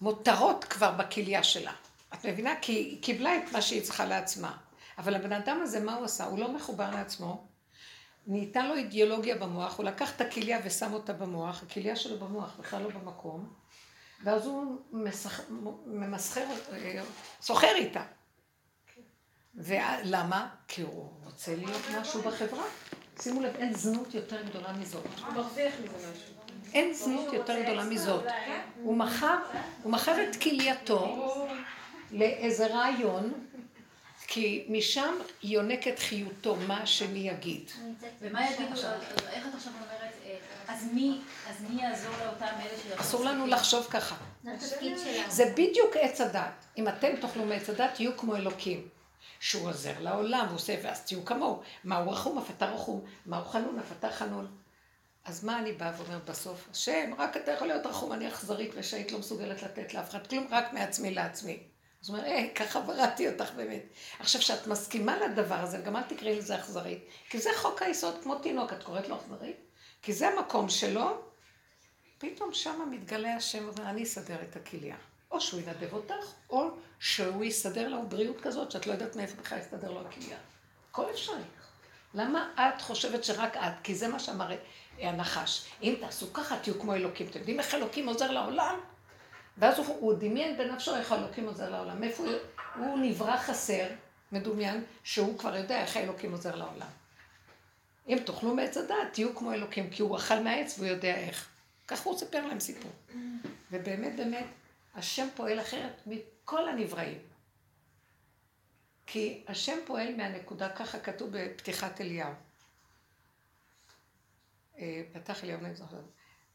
[0.00, 1.72] מותרות כבר בכליה שלה.
[2.14, 2.54] את מבינה?
[2.60, 4.56] כי היא קיבלה את מה שהיא צריכה לעצמה.
[4.98, 6.24] אבל הבן אדם הזה, מה הוא עשה?
[6.24, 7.46] הוא לא מחובר לעצמו.
[8.26, 12.82] נהייתה לו אידיאולוגיה במוח, הוא לקח את הכליה ושם אותה במוח, הכליה שלו במוח, בכלל
[12.82, 13.52] לא במקום,
[14.24, 14.76] ואז הוא
[15.86, 16.44] ממסחר,
[17.40, 18.04] סוחר איתה.
[19.56, 20.48] ולמה?
[20.68, 22.64] כי הוא רוצה להיות משהו בחברה.
[23.22, 25.04] שימו לב, אין זנות יותר גדולה מזאת.
[25.26, 26.34] הוא מרוויח מזה משהו.
[26.74, 28.24] אין זנות יותר גדולה מזאת.
[28.82, 29.36] הוא מכר,
[29.82, 31.28] הוא מכר את כלייתו
[32.10, 33.32] לאיזה רעיון,
[34.26, 37.70] כי משם יונקת חיותו, מה השני יגיד.
[38.20, 38.74] ומה יגידו,
[39.32, 40.36] איך את עכשיו אומרת, אה,
[40.68, 43.00] אז מי יעזור לאותם אלה ש...
[43.00, 44.16] אסור לנו לחשוב ככה.
[45.28, 46.64] זה בדיוק עץ הדת.
[46.78, 48.88] אם אתם תאכלו מעץ הדת, תהיו כמו אלוקים.
[49.44, 51.62] שהוא עוזר לעולם, הוא עושה, ואז תהיו כמוהו.
[51.84, 53.04] מה הוא רחום, אף אתה רחום.
[53.26, 54.56] מה הוא חנון, אף אתה חנון.
[55.24, 56.68] אז מה אני באה ואומרת בסוף?
[56.70, 60.46] השם, רק אתה יכול להיות רחום, אני אכזרית ושהיית לא מסוגלת לתת לאף אחד כלום,
[60.50, 61.62] רק מעצמי לעצמי.
[62.02, 63.82] אז הוא אומר, אה, ככה בראתי אותך באמת.
[64.18, 68.34] עכשיו, כשאת מסכימה לדבר הזה, גם אל תקראי לזה אכזרית, כי זה חוק היסוד כמו
[68.38, 69.56] תינוק, את קוראת לו אכזרית?
[70.02, 71.22] כי זה המקום שלו,
[72.18, 74.96] פתאום שמה מתגלה השם ואומר, אני אסדר את הכליה.
[75.34, 76.70] או שהוא ינדב אותך, או
[77.00, 80.36] שהוא יסדר לו בריאות כזאת, שאת לא יודעת מאיפה בכלל יסתדר לו הכליה.
[80.90, 81.42] הכל אפשרי.
[82.14, 83.72] למה את חושבת שרק את?
[83.82, 84.50] כי זה מה שאמר
[84.98, 85.64] הנחש.
[85.82, 87.26] אם תעשו ככה, תהיו כמו אלוקים.
[87.26, 88.80] אתם יודעים איך אלוקים עוזר לעולם?
[89.58, 92.04] ואז הוא, הוא דמיין בנפשו איך אלוקים עוזר לעולם.
[92.04, 92.32] איפה הוא,
[92.74, 93.86] הוא נברא חסר,
[94.32, 96.88] מדומיין, שהוא כבר יודע איך האלוקים עוזר לעולם.
[98.08, 101.48] אם תאכלו מעץ הדעת, תהיו כמו אלוקים, כי הוא אכל מהעץ והוא יודע איך.
[101.88, 102.90] ככה הוא סיפר להם סיפור.
[103.70, 104.46] ובאמת, באמת,
[104.94, 107.22] השם פועל אחרת מכל הנבראים.
[109.06, 112.32] כי השם פועל מהנקודה, ככה כתוב בפתיחת אליהו.
[114.78, 116.00] אה, פתח אליהו נעים זוכר.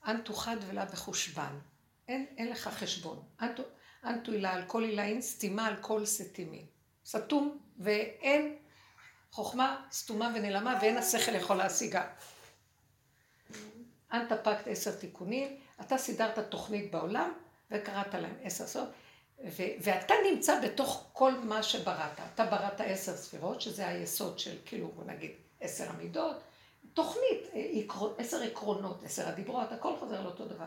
[0.08, 1.60] אנ תוחד ולה בחושבן.
[2.08, 3.24] אין, אין לך חשבון.
[4.04, 6.66] אנ תועילה על כל עילאין, סתימה על כל סתימין.
[7.06, 8.56] סתום, ואין
[9.32, 12.08] חוכמה סתומה ונעלמה, ואין השכל יכול להשיגה.
[14.14, 17.34] אנ תפקת עשר תיקונים, אתה סידרת תוכנית בעולם,
[17.72, 18.90] וקראת להם עשר סוף.
[19.46, 22.20] ו- ואתה נמצא בתוך כל מה שבראת.
[22.34, 26.36] אתה בראת עשר ספירות, שזה היסוד של, כאילו, בוא נגיד, עשר עמידות,
[26.94, 27.48] תוכנית.
[28.18, 30.66] עשר עקרונות, עשר הדיברות, הכל חוזר לאותו דבר.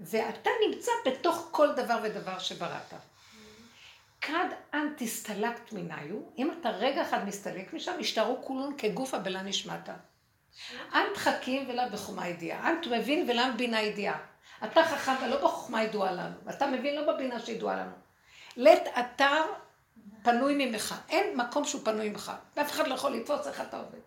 [0.00, 2.94] ואתה נמצא בתוך כל דבר ודבר שבראת.
[4.20, 9.88] כד אנטיסטלקט מניו, אם אתה רגע אחד מסתלק משם, השתרו כולון כגופה בלה נשמעת.
[10.94, 14.33] אנט חכים ולה בחומה ידיעה, אנט מבין ולה בינה ידיעה.
[14.64, 17.92] אתה חכם ולא בחוכמה ידועה לנו, אתה מבין לא בבינה שידועה לנו.
[18.56, 19.42] לית אתר
[20.22, 23.98] פנוי ממך, אין מקום שהוא פנוי ממך, ואף אחד לא יכול לתפוס איך אתה עובד.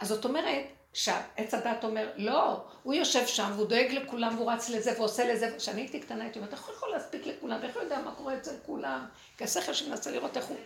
[0.00, 4.68] אז זאת אומרת, שעץ הדת אומר, לא, הוא יושב שם והוא דואג לכולם והוא רץ
[4.68, 7.82] לזה ועושה לזה, כשאני הייתי קטנה הייתי אומרת, איך הוא יכול להספיק לכולם, ואיך הוא
[7.82, 10.56] יודע מה קורה אצל כולם, כי השכל שמנסה לראות איך הוא...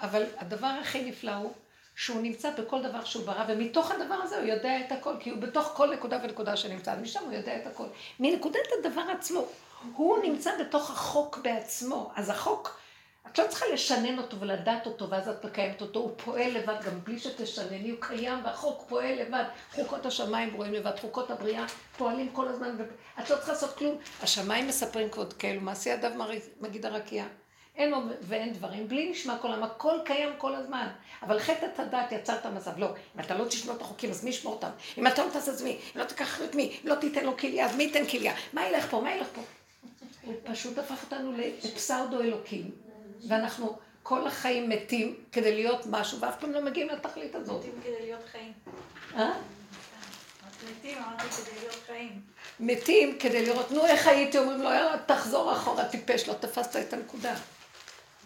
[0.00, 1.52] אבל הדבר הכי נפלא הוא
[1.96, 5.38] שהוא נמצא בכל דבר שהוא ברא, ומתוך הדבר הזה הוא יודע את הכל, כי הוא
[5.38, 7.86] בתוך כל נקודה ונקודה שנמצא, משם הוא יודע את הכל.
[8.20, 9.44] מנקודת הדבר עצמו,
[9.96, 12.82] הוא נמצא בתוך החוק בעצמו, אז החוק...
[13.32, 17.00] את לא צריכה לשנן אותו ולדעת אותו ואז את מקיימת אותו, הוא פועל לבד גם
[17.04, 21.64] בלי שתשנני, הוא קיים והחוק פועל לבד, חוקות השמיים רואים לבד, חוקות הבריאה
[21.96, 22.76] פועלים כל הזמן,
[23.20, 23.98] את לא צריכה לעשות כלום.
[24.22, 26.10] השמיים מספרים כבוד כאלו, מעשי ידיו
[26.60, 27.24] מגיד הרקיע.
[27.76, 30.88] אין ואין דברים, בלי נשמע כל העם, הכל קיים כל הזמן.
[31.22, 32.78] אבל חטא את הדעת יצר את המצב.
[32.78, 34.70] לא, אם אתה לא תשמור את החוקים, אז מי ישמור אותם?
[34.98, 35.70] אם אתה לא תעשה את מי?
[35.70, 36.78] אם לא תיקח את מי?
[36.84, 38.34] אם לא תיתן לו כליה, אז מי ייתן כליה?
[38.52, 39.00] מה ילך פה?
[39.00, 39.42] מה ילך פה?
[40.22, 42.70] הוא פשוט הפך אותנו לפסאודו אלוקים.
[43.28, 47.60] ואנחנו כל החיים מתים כדי להיות משהו, ואף פעם לא מגיעים לתכלית הזאת.
[47.60, 48.52] מתים כדי להיות חיים.
[49.16, 49.32] אה?
[50.70, 52.20] מתים, אמרתי כדי להיות חיים.
[52.60, 56.92] מתים כדי לראות, נו איך הייתי, אומרים לו, יאללה, תחזור אחורה, טיפש, לא תפסת את
[56.92, 57.34] הנקודה.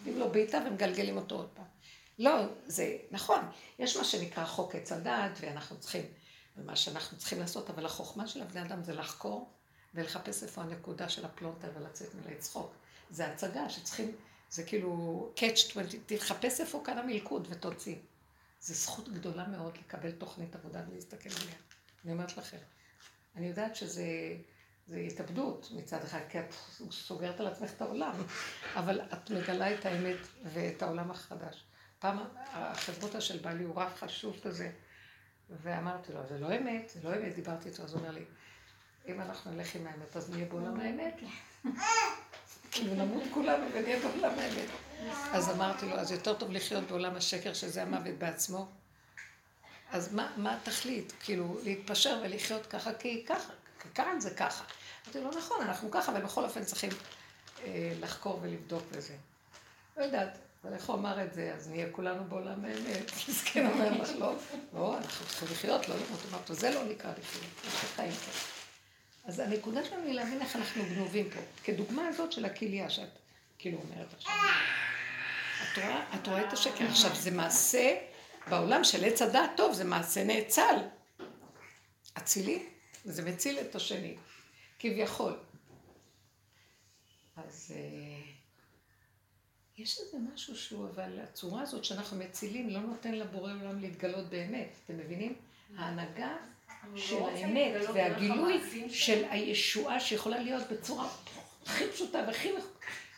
[0.07, 1.65] אם לא בעיטה ומגלגלים אותו עוד פעם.
[2.19, 2.31] לא,
[2.65, 3.39] זה נכון,
[3.79, 6.05] יש מה שנקרא חוק עץ הדעת, ואנחנו צריכים,
[6.55, 9.49] מה שאנחנו צריכים לעשות, אבל החוכמה של הבני אדם זה לחקור
[9.93, 12.39] ולחפש איפה הנקודה של הפלונטר ולצאת מזה.
[12.39, 12.73] צחוק.
[13.09, 14.15] זה הצגה שצריכים
[14.49, 17.95] זה כאילו catch 22, תחפש איפה כאן המלכוד ותוציא.
[18.61, 21.55] זו זכות גדולה מאוד לקבל תוכנית עבודה ולהסתכל עליה.
[22.05, 22.57] אני אומרת לכם.
[23.35, 24.05] אני יודעת שזה
[24.87, 26.53] זה התאבדות מצד אחד, כי את
[26.91, 28.13] סוגרת על עצמך את העולם,
[28.75, 30.17] אבל את מגלה את האמת
[30.53, 31.63] ואת העולם החדש.
[31.99, 34.71] פעם החברותא של בעלי הוא רב חשוב כזה,
[35.49, 38.25] ואמרתי לו, זה לא אמת, זה לא אמת, דיברתי איתו, אז הוא אומר לי,
[39.07, 41.19] אם אנחנו נלך עם האמת, אז נהיה בעולם האמת.
[42.71, 44.69] כאילו נמות כולנו ונהיה בעולם האמת.
[45.31, 48.67] אז אמרתי לו, אז יותר טוב לחיות בעולם השקר, שזה המוות בעצמו.
[49.91, 51.13] אז מה, מה התכלית?
[51.19, 53.53] כאילו, להתפשר ולחיות ככה, כי ככה,
[53.95, 54.63] כאן זה ככה.
[55.05, 56.89] אמרתי לו, נכון, אנחנו ככה, אבל בכל אופן צריכים
[57.63, 59.13] אה, לחקור ולבדוק בזה.
[59.97, 63.11] לא יודעת, אבל איך הוא אמר את זה, אז נהיה כולנו בעולם האמת.
[63.29, 64.33] מסכן אומר לך, לא,
[64.73, 66.19] לא, אנחנו צריכים לחיות, לא למות.
[66.31, 68.07] אמרתי זה לא נקרא לחיות.
[69.25, 71.39] אז הנקודה שלנו היא להבין איך אנחנו גנובים פה.
[71.63, 73.09] כדוגמה הזאת של הכליה שאת
[73.59, 74.33] כאילו אומרת עכשיו.
[76.15, 76.85] את רואה את השקר.
[76.85, 77.95] עכשיו, זה מעשה,
[78.49, 80.75] בעולם של עץ הדעת טוב, זה מעשה נאצל.
[82.17, 82.65] אצילי,
[83.07, 84.15] וזה מציל את השני,
[84.79, 85.33] כביכול.
[87.37, 88.21] אז אה,
[89.77, 94.67] יש איזה משהו שהוא, אבל הצורה הזאת שאנחנו מצילים לא נותן לבורא עולם להתגלות באמת,
[94.85, 95.35] אתם מבינים?
[95.77, 96.35] ההנהגה
[96.95, 101.09] של האמת והגילוי של הישועה שיכולה להיות בצורה
[101.65, 102.51] הכי פשוטה והכי...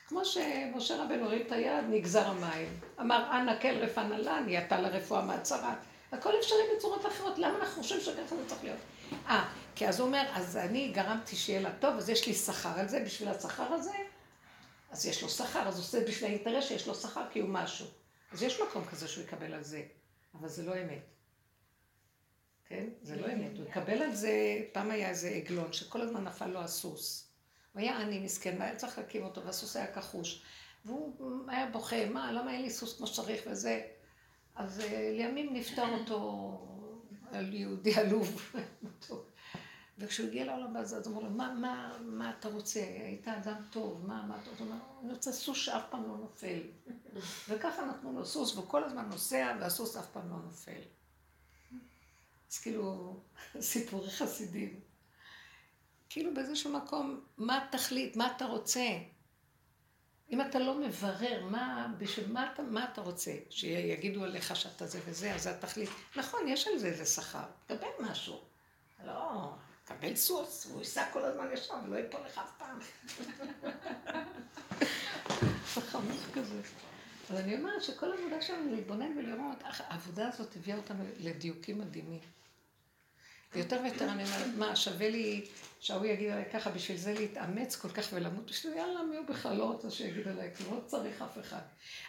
[0.07, 2.79] כמו שמשה רבנו הרים את היד, נגזר המים.
[2.99, 5.77] אמר, אנא כל רפא נא נהייתה לרפואה מהצהרת.
[6.11, 8.79] הכל אפשרי בצורות אחרות, למה אנחנו חושבים שככה זה צריך להיות?
[9.27, 12.79] אה, כי אז הוא אומר, אז אני גרמתי שיהיה לה טוב, אז יש לי שכר
[12.79, 13.95] על זה, בשביל השכר הזה,
[14.91, 17.87] אז יש לו שכר, אז הוא עושה בשביל האינטרס שיש לו שכר כי הוא משהו.
[18.31, 19.83] אז יש מקום כזה שהוא יקבל על זה,
[20.33, 21.03] אבל זה לא אמת.
[22.67, 22.85] כן?
[23.01, 23.57] זה לא אמת.
[23.57, 27.29] הוא יקבל על זה, פעם היה איזה עגלון שכל הזמן נפל לו הסוס.
[27.73, 30.41] הוא היה עני מסכן, והיה צריך להקים אותו, והסוס היה כחוש.
[30.85, 33.81] והוא היה בוכה, מה, למה אין לי סוס כמו שצריך וזה?
[34.55, 36.17] אז אה, לימים נפטר אותו
[37.31, 38.41] על יהודי עלוב.
[39.99, 42.79] וכשהוא הגיע לעולם הזה, אז הוא אמר לו, מה, מה, מה אתה רוצה?
[42.79, 44.63] היית אדם טוב, מה, מה אתה רוצה?
[44.63, 46.59] הוא אמר, אני רוצה סוס שאף פעם לא נופל.
[47.49, 50.81] וככה נתנו לו סוס, והוא כל הזמן נוסע, והסוס אף פעם לא נופל.
[52.51, 53.19] אז כאילו,
[53.61, 54.79] סיפורי חסידים.
[56.09, 58.85] כאילו באיזשהו מקום, מה התכלית, מה אתה רוצה?
[60.31, 64.99] אם אתה לא מברר מה, בשביל מה אתה, מה אתה רוצה, שיגידו עליך שאתה זה
[65.05, 65.89] וזה, אז זה התכלית.
[66.15, 68.39] נכון, יש על זה איזה שכר, תקבל משהו.
[69.05, 72.79] לא, תקבל סוס, הוא ייסע כל הזמן ישר ולא ייפול לך אף פעם.
[75.75, 76.61] זה חמור כזה.
[77.29, 82.19] אז אני אומרת שכל העבודה שלנו להתבונן ולראות, העבודה הזאת הביאה אותנו לדיוקים מדהימים.
[83.53, 85.45] ויותר ויותר אני אומרת, מה, שווה לי
[85.79, 89.57] שההוא יגיד עליי ככה, בשביל זה להתאמץ כל כך ולמות בשביל יאללה, מי הוא בכלל
[89.57, 91.61] לא רוצה שיגיד עליי, כי לא צריך אף אחד.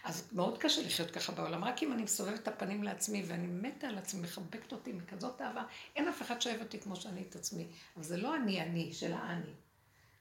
[0.04, 3.88] אז מאוד קשה לחיות ככה בעולם, רק אם אני מסובבת את הפנים לעצמי ואני מתה
[3.88, 5.62] על עצמי, מחבקת אותי מכזאת אהבה,
[5.96, 7.66] אין אף אחד שאוהב אותי כמו שאני את עצמי.
[7.96, 9.52] אבל זה לא אני אני של האני.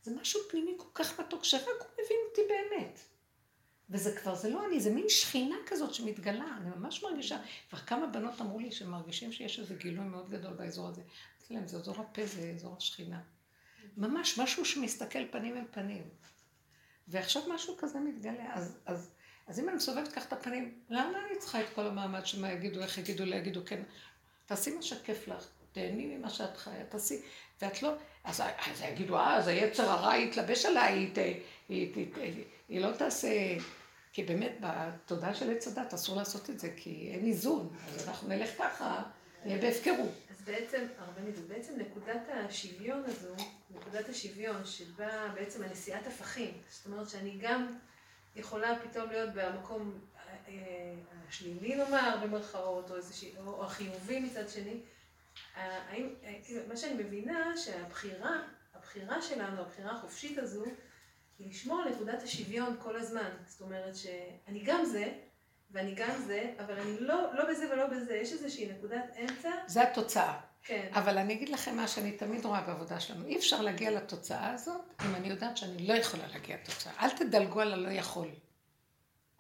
[0.04, 3.00] זה משהו פנימי כל כך מתוק, שרק הוא מבין אותי באמת.
[3.90, 7.38] וזה כבר, זה לא אני, זה מין שכינה כזאת שמתגלה, אני ממש מרגישה,
[7.70, 11.02] כבר כמה בנות אמרו לי שהם מרגישים שיש איזה גילוי מאוד גדול באזור הזה.
[11.02, 13.22] אמרתי להם, זה אזור הפה, זה אזור השכינה.
[13.98, 16.04] ממש משהו שמסתכל פנים אל פנים.
[17.08, 19.12] ועכשיו משהו כזה מתגלה, אז, אז,
[19.48, 22.82] אז אם אני מסובבת ככה את הפנים, למה אני צריכה את כל המעמד שמה יגידו,
[22.82, 23.84] איך יגידו, לא יגידו, כן,
[24.46, 27.22] תעשי מה שכיף לך, תהני ממה שאת חיה, תעשי,
[27.62, 32.08] ואת לא, אז, אז יגידו, אה, אז היצר הרע יתלבש עליי, היא, היא, היא, היא,
[32.16, 33.58] היא, היא לא תעשה,
[34.14, 38.28] כי באמת בתודעה של עץ הדת אסור לעשות את זה, כי אין איזון, אז אנחנו
[38.28, 39.04] נלך ככה,
[39.46, 40.10] נהיה בהפקרות.
[40.30, 43.36] אז בעצם, הרבנית, בעצם נקודת השוויון הזו,
[43.70, 47.78] נקודת השוויון שבה בעצם הנשיאת הפכים, זאת אומרת שאני גם
[48.36, 50.00] יכולה פתאום להיות במקום
[50.48, 50.94] אה,
[51.30, 52.92] השלילי נאמר, במרכאות,
[53.38, 54.80] או, החיובי מצד שני.
[55.56, 58.42] האם, כאילו, מה שאני מבינה, שהבחירה,
[58.74, 60.64] הבחירה שלנו, הבחירה החופשית הזו,
[61.40, 63.30] היא לשמור על נקודת השוויון כל הזמן.
[63.46, 65.12] זאת אומרת שאני גם זה,
[65.72, 69.50] ואני גם זה, אבל אני לא, לא בזה ולא בזה, יש איזושהי נקודת אמצע.
[69.68, 70.40] זה התוצאה.
[70.64, 70.90] כן.
[70.94, 73.26] אבל אני אגיד לכם מה שאני תמיד רואה בעבודה שלנו.
[73.26, 76.94] אי אפשר להגיע לתוצאה הזאת אם אני יודעת שאני לא יכולה להגיע לתוצאה.
[77.00, 78.28] אל תדלגו על הלא יכול.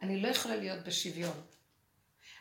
[0.01, 1.41] אני לא יכולה להיות בשוויון.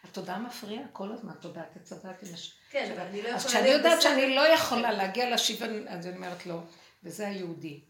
[0.04, 2.24] התודעה מפריעה כל הזמן, תודעת עץ הדת.
[2.70, 3.36] כן, אבל אני לא יכולה...
[3.36, 6.60] אז כשאני יודעת שאני לא יכולה להגיע לשוויון, אז אני אומרת לא,
[7.02, 7.80] וזה היהודי.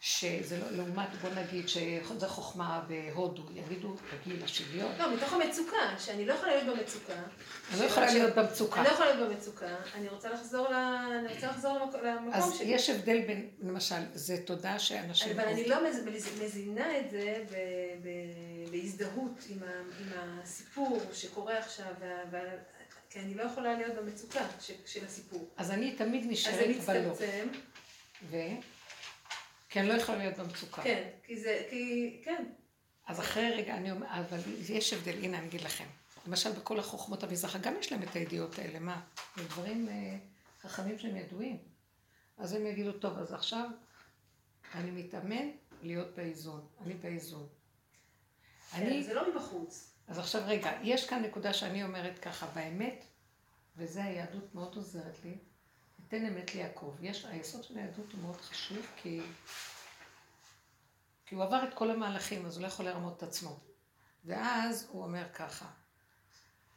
[0.00, 4.92] שזה לא, לעומת, בוא נגיד, שזה חוכמה בהודו, יגידו, תגיעי לשוויון.
[4.98, 7.12] לא, מתוך המצוקה, שאני לא יכולה להיות במצוקה.
[7.72, 8.80] אני לא יכולה להיות במצוקה.
[8.80, 10.74] אני לא יכולה להיות במצוקה, אני רוצה לחזור, ל...
[10.74, 12.40] אני רוצה לחזור למקום שלי.
[12.40, 15.32] אז יש הבדל בין, למשל, זה תודה שאנשים...
[15.40, 15.76] אבל אני לא
[16.42, 17.44] מזינה את זה
[18.70, 19.58] בהזדהות עם
[20.42, 21.92] הסיפור שקורה עכשיו,
[23.10, 24.46] כי אני לא יכולה להיות במצוקה
[24.86, 25.48] של הסיפור.
[25.56, 26.76] אז אני תמיד נשארת בלא.
[26.78, 27.48] אז זה מצטמצם.
[28.30, 28.36] ו?
[29.78, 30.82] כי אני לא יכולה להיות במצוקה.
[30.82, 32.44] כן, כי זה, כי, כן.
[33.06, 34.38] אז אחרי רגע, אני אומר, אבל
[34.68, 35.84] יש הבדל, הנה אני אגיד לכם.
[36.26, 39.00] למשל בכל החוכמות המזרח, גם יש להם את הידיעות האלה, מה?
[39.36, 40.16] זה דברים אה,
[40.60, 41.58] חכמים שהם ידועים.
[42.38, 43.68] אז הם יגידו, טוב, אז עכשיו
[44.74, 45.48] אני מתאמן
[45.82, 46.66] להיות באיזון.
[46.84, 47.46] אני באיזון.
[48.70, 49.04] כן, אני...
[49.04, 49.94] זה לא מבחוץ.
[50.08, 53.04] אז עכשיו רגע, יש כאן נקודה שאני אומרת ככה, באמת,
[53.76, 55.38] וזה היהדות מאוד עוזרת לי,
[56.08, 56.94] תן אמת ליעקב.
[57.00, 59.20] יש, היסוד של היהדות הוא מאוד חשוב, כי,
[61.26, 63.56] כי הוא עבר את כל המהלכים, אז הוא לא יכול לרמות את עצמו.
[64.24, 65.66] ואז הוא אומר ככה,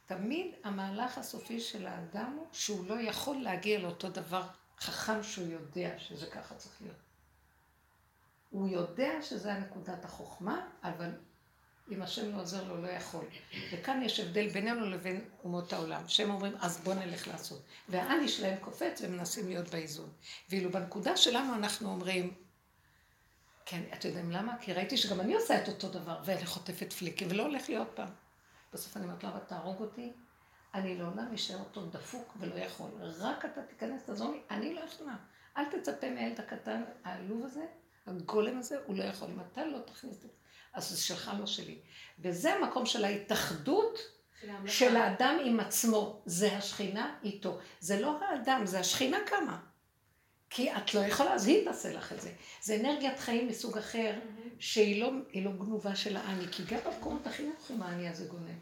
[0.06, 4.42] תמיד המהלך הסופי של האדם הוא שהוא לא יכול להגיע לאותו דבר
[4.78, 6.96] חכם שהוא יודע שזה ככה צריך להיות.
[8.50, 11.10] הוא יודע שזה הנקודת החוכמה, אבל
[11.90, 13.24] אם השם לא עוזר לו, לא יכול.
[13.72, 17.62] וכאן יש הבדל בינינו לבין אומות העולם, שהם אומרים, אז בוא נלך לעשות.
[17.88, 20.10] והאני שלהם קופץ ומנסים להיות באיזון.
[20.50, 22.34] ואילו בנקודה שלנו אנחנו אומרים,
[23.66, 24.56] כן, אתם יודעים למה?
[24.60, 27.88] כי ראיתי שגם אני עושה את אותו דבר, ואני חוטפת פליקים, ולא הולך לי עוד
[27.94, 28.08] פעם.
[28.72, 30.12] בסוף אני אומרת, למה תהרוג אותי?
[30.74, 32.90] אני לעולם אשאר אותו דפוק ולא יכול.
[33.18, 35.16] רק אתה תיכנס, תעזור לי, אני לא יכולה.
[35.56, 37.66] אל תצפה מהילד הקטן, העלוב הזה,
[38.06, 39.28] הגולם הזה, הוא לא יכול.
[39.30, 40.30] אם אתה לא תכניס את.
[40.72, 41.78] אז זה שלך, לא שלי.
[42.18, 43.98] וזה המקום של ההתאחדות
[44.66, 46.22] של, האדם עם עצמו.
[46.26, 47.58] זה השכינה איתו.
[47.80, 49.60] זה לא האדם, זה השכינה קמה.
[50.50, 52.32] כי את לא יכולה, אז היא תעשה לך את זה.
[52.62, 54.12] זה אנרגיית חיים מסוג אחר.
[54.58, 58.58] שהיא לא, לא גנובה של האני, כי גם במקומות הכי נמוכים האני הזה גונב.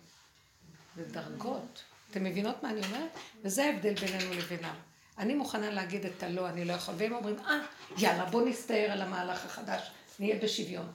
[0.97, 1.83] זה דרגות.
[2.11, 3.11] אתם מבינות מה אני אומרת?
[3.43, 4.75] וזה ההבדל בינינו לבינם.
[5.19, 7.61] אני מוכנה להגיד את הלא, אני לא יכול, והם אומרים, אה,
[7.99, 10.93] יאללה, בוא נסתער על המהלך החדש, נהיה בשוויון.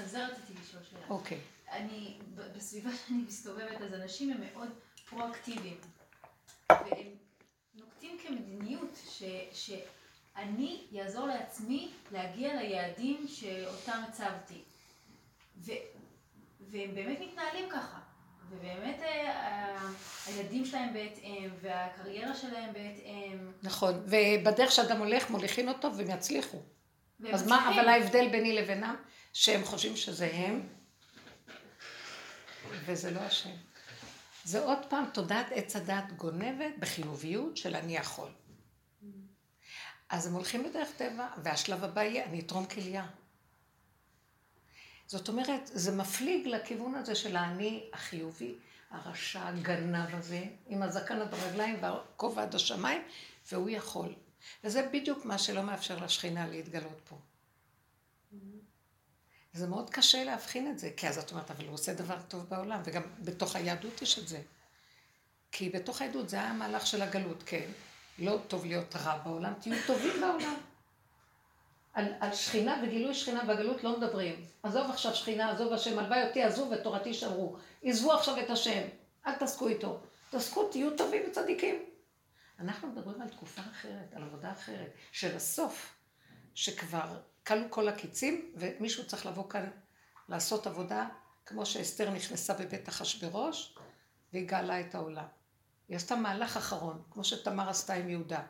[0.00, 1.06] על זה רציתי לשאול שאלה.
[1.10, 1.38] אוקיי.
[1.72, 2.18] אני,
[2.56, 4.68] בסביבה שאני מסתובבת, אז אנשים הם מאוד
[5.08, 5.76] פרואקטיביים.
[6.70, 7.08] והם
[7.74, 14.62] נוקטים כמדיניות ש, שאני יעזור לעצמי להגיע ליעדים שאותם הצבתי.
[15.56, 15.72] ו,
[16.60, 17.98] והם באמת מתנהלים ככה.
[18.50, 19.88] ובאמת אה,
[20.26, 23.52] הילדים שלהם בהתאם, והקריירה שלהם בהתאם.
[23.62, 26.62] נכון, ובדרך שאדם הולך מוליכים אותו והם יצליחו.
[27.32, 28.96] אז מה, אבל ההבדל ביני לבינם?
[29.36, 30.68] שהם חושבים שזה הם,
[32.70, 33.50] וזה לא השם.
[34.44, 38.28] זה עוד פעם תודעת עץ הדת גונבת בחיוביות של אני יכול.
[40.08, 43.06] אז הם הולכים בדרך טבע, והשלב הבא יהיה, אני אתרום כליה.
[45.06, 48.54] זאת אומרת, זה מפליג לכיוון הזה של האני החיובי,
[48.90, 53.02] הרשע הגנב הזה, עם הזקן עד הרגליים והכובע עד השמיים,
[53.52, 54.14] והוא יכול.
[54.64, 57.18] וזה בדיוק מה שלא מאפשר לשכינה להתגלות פה.
[59.56, 62.44] זה מאוד קשה להבחין את זה, כי אז את אומרת, אבל הוא עושה דבר טוב
[62.48, 64.40] בעולם, וגם בתוך היהדות יש את זה.
[65.52, 67.70] כי בתוך היהדות זה המהלך של הגלות, כן.
[68.18, 70.56] לא טוב להיות רע בעולם, תהיו טובים בעולם.
[71.94, 74.44] על, על שכינה וגילוי שכינה בגלות לא מדברים.
[74.62, 77.56] עזוב עכשיו שכינה, עזוב השם, הלוואי אותי עזוב ותורתי שמרו.
[77.82, 78.82] עזבו עכשיו את השם,
[79.26, 80.00] אל תעסקו איתו.
[80.30, 81.84] תעסקו, תהיו טובים וצדיקים.
[82.58, 85.94] אנחנו מדברים על תקופה אחרת, על עבודה אחרת, של הסוף,
[86.54, 87.16] שכבר
[87.46, 89.70] כלו כל הקיצים, ומישהו צריך לבוא כאן
[90.28, 91.08] לעשות עבודה,
[91.46, 93.78] כמו שאסתר נכנסה בבית אחשוורוש,
[94.32, 95.26] והיא גאלה את העולם.
[95.88, 98.42] היא עשתה מהלך אחרון, כמו שתמר עשתה עם יהודה.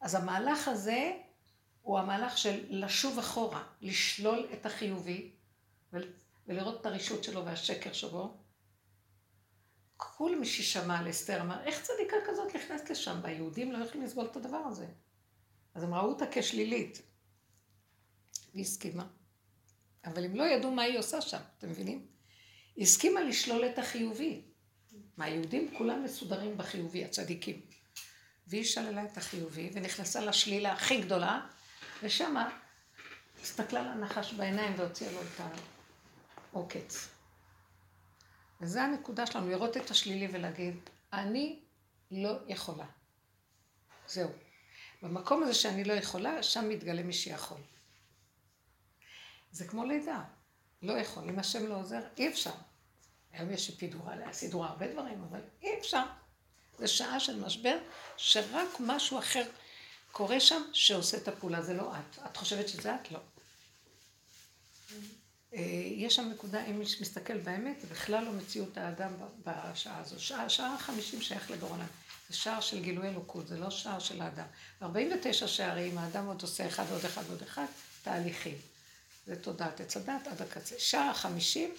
[0.00, 1.12] אז המהלך הזה
[1.82, 5.30] הוא המהלך של לשוב אחורה, לשלול את החיובי
[6.46, 8.36] ולראות את הרישות שלו והשקר שבו.
[9.96, 13.20] כל מי ששמע על אסתר אמר, איך צדיקה כזאת נכנסת לשם?
[13.22, 14.86] והיהודים לא יכולים לסבול את הדבר הזה.
[15.74, 17.11] אז הם ראו אותה כשלילית.
[18.52, 19.06] והיא הסכימה.
[20.04, 22.06] אבל הם לא ידעו מה היא עושה שם, אתם מבינים?
[22.76, 24.42] היא הסכימה לשלול את החיובי.
[25.16, 27.60] מה, היהודים כולם מסודרים בחיובי, הצדיקים.
[28.46, 31.40] והיא שללה את החיובי ונכנסה לשלילה הכי גדולה,
[32.02, 32.58] ושמה
[33.42, 35.40] הסתכלה לנחש בעיניים והוציאה לו את
[36.52, 37.08] העוקץ.
[38.60, 40.76] וזו הנקודה שלנו, לראות את השלילי ולהגיד,
[41.12, 41.60] אני
[42.10, 42.86] לא יכולה.
[44.08, 44.30] זהו.
[45.02, 47.58] במקום הזה שאני לא יכולה, שם מתגלה מי שיכול.
[49.52, 50.22] זה כמו לידה.
[50.82, 51.28] לא יכול.
[51.28, 52.50] אם השם לא עוזר, אי אפשר.
[53.32, 56.04] היום יש סידורה, סידורה הרבה דברים, אבל אי אפשר.
[56.78, 57.78] זו שעה של משבר,
[58.16, 59.44] שרק משהו אחר
[60.12, 62.18] קורה שם שעושה את הפעולה, זה לא את.
[62.26, 63.12] את חושבת שזה את?
[63.12, 63.18] לא.
[65.54, 65.60] אה,
[65.96, 69.12] יש שם נקודה, אם מי שמסתכל באמת, זה בכלל לא מציאות האדם
[69.46, 70.20] בשעה הזו.
[70.20, 71.86] שעה, שעה חמישים שייך לגורלם.
[72.28, 74.46] זה שער של גילוי אלוקות, זה לא שער של האדם.
[74.82, 77.66] 49 שערים, האדם עוד עושה אחד ועוד אחד ועוד אחד,
[78.02, 78.71] תהליכים.
[79.26, 80.74] זה תודעת עץ הדת עד הקצה.
[80.78, 81.74] שער החמישים,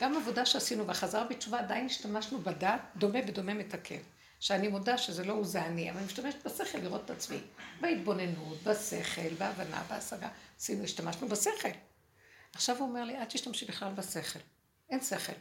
[0.00, 4.00] גם עבודה שעשינו בחזרה בתשובה, עדיין השתמשנו בדת, דומה בדומה מתקן.
[4.40, 7.40] שאני מודה שזה לא הוא זה אני, אבל אני משתמשת בשכל לראות את עצמי.
[7.80, 10.28] בהתבוננות, בשכל, בהבנה, בהשגה.
[10.58, 11.68] עשינו, השתמשנו בשכל.
[12.54, 14.38] עכשיו הוא אומר לי, אל תשתמשי בכלל בשכל.
[14.90, 15.32] אין שכל.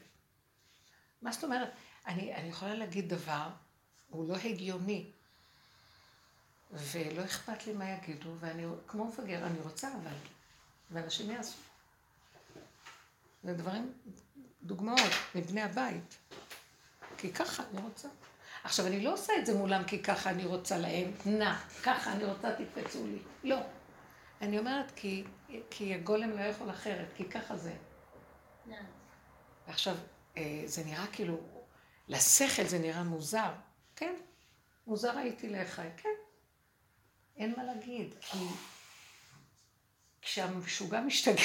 [1.22, 1.70] מה זאת אומרת?
[2.07, 3.47] אני, אני יכולה להגיד דבר,
[4.09, 5.11] הוא לא הגיוני,
[6.72, 10.16] ולא אכפת לי מה יגידו, ואני, כמו מפגר, אני רוצה אבל,
[10.92, 11.58] ואנשים יעשו.
[13.44, 13.94] זה דברים,
[14.64, 16.18] דוגמאות מבני הבית.
[17.18, 18.08] כי ככה אני רוצה.
[18.64, 22.24] עכשיו, אני לא עושה את זה מולם כי ככה אני רוצה להם, נא, ככה אני
[22.24, 23.20] רוצה, תקפצו לי.
[23.44, 23.60] לא.
[24.42, 25.24] אני אומרת כי,
[25.70, 27.74] כי הגולם לא יכול אחרת, כי ככה זה.
[29.68, 29.96] ועכשיו,
[30.38, 31.40] אה, זה נראה כאילו,
[32.08, 33.52] לשכל זה נראה מוזר.
[33.96, 34.16] כן,
[34.88, 36.10] מוזר הייתי לאחי, כן.
[37.38, 38.38] אין מה להגיד, כי
[40.26, 41.41] כשהמשוגע משתגע,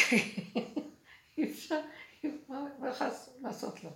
[1.38, 1.80] אי אפשר,
[2.48, 3.06] מה יכול
[3.40, 3.90] לעשות לו?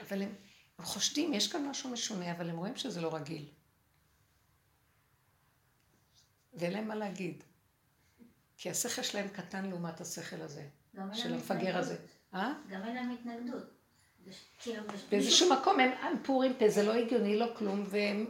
[0.00, 0.34] אבל הם...
[0.78, 3.48] הם חושדים, יש כאן משהו משונה, אבל הם רואים שזה לא רגיל.
[6.54, 7.42] ואין להם מה להגיד.
[8.56, 10.68] כי השכל שלהם קטן לעומת השכל הזה,
[11.12, 11.96] של המפגר הזה.
[12.34, 12.52] אה?
[12.68, 13.64] גם אין להם התנגדות.
[14.58, 18.26] כאילו, באיזשהו מקום הם פורים פה, זה לא הגיוני, לא כלום, והם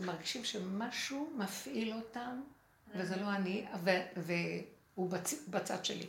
[0.00, 2.40] מרגישים שמשהו מפעיל אותם,
[2.94, 3.66] וזה לא אני,
[4.96, 5.10] והוא
[5.48, 6.06] בצד שלי.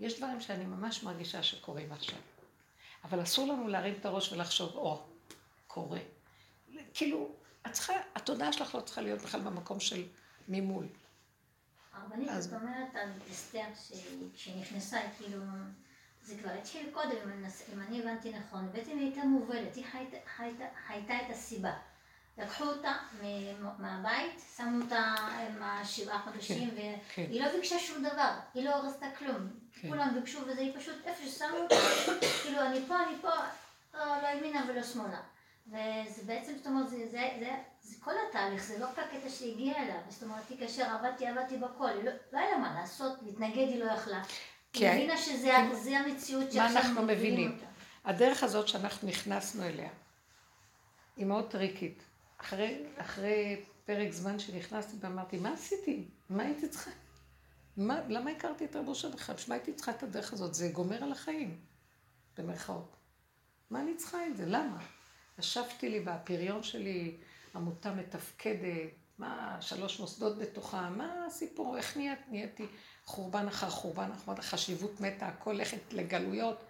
[0.00, 2.18] יש דברים שאני ממש מרגישה שקורים עכשיו.
[3.04, 5.34] אבל אסור לנו להרים את הראש ולחשוב, או, oh,
[5.66, 6.00] קורה.
[6.94, 7.30] כאילו,
[7.66, 10.04] את צריכה, התודעה שלך לא צריכה להיות בכלל במקום של
[10.48, 10.86] ממול.
[11.92, 12.44] הרבנית, אז...
[12.44, 13.64] זאת אומרת על אסתר
[14.36, 15.42] שנכנסה, כאילו,
[16.22, 17.30] זה כבר התחיל קודם,
[17.72, 19.84] אם אני הבנתי נכון, בעצם היא הייתה מובלת, היא
[20.86, 21.72] חייתה את הסיבה.
[22.38, 22.92] לקחו אותה
[23.78, 25.14] מהבית, שמו אותה
[25.48, 27.46] עם השבעה חודשים, כן, והיא כן.
[27.46, 29.48] לא ביקשה שום דבר, היא לא רצתה כלום.
[29.80, 29.88] כן.
[29.88, 31.74] כולם ביקשו וזה, היא פשוט איפה ששמו אותה,
[32.42, 33.30] כאילו אני פה, אני פה,
[33.94, 35.20] לא, לא ימינה ולא שמאלה.
[35.66, 37.50] וזה בעצם, זאת אומרת, זה, זה, זה,
[37.82, 40.00] זה כל התהליך, זה לא רק הקטע שהגיע אליו.
[40.08, 43.84] זאת אומרת, היא כאשר עבדתי, עבדתי בכל, לא, לא היה לה מה לעשות, להתנגד היא
[43.84, 44.22] לא יכלה.
[44.74, 47.58] היא הבינה שזה המציאות שעכשיו אנחנו מבינים.
[48.04, 49.90] הדרך הזאת שאנחנו נכנסנו אליה,
[51.16, 52.02] היא מאוד טריקית.
[52.42, 56.04] אחרי, אחרי פרק זמן שנכנסתי ואמרתי, מה עשיתי?
[56.30, 56.90] מה הייתי צריכה?
[57.76, 59.34] מה, למה הכרתי את רבו בכלל?
[59.34, 60.54] בשביל מה הייתי צריכה את הדרך הזאת?
[60.54, 61.60] זה גומר על החיים,
[62.38, 62.96] במרכאות.
[63.70, 64.46] מה אני צריכה את זה?
[64.46, 64.78] למה?
[65.38, 67.16] ישבתי לי בפריון שלי,
[67.54, 72.66] עמותה מתפקדת, מה, שלוש מוסדות בתוכה, מה הסיפור, איך נהיית, נהייתי
[73.04, 76.64] חורבן אחר חורבן, חשיבות מתה, הכל לכת לגלויות.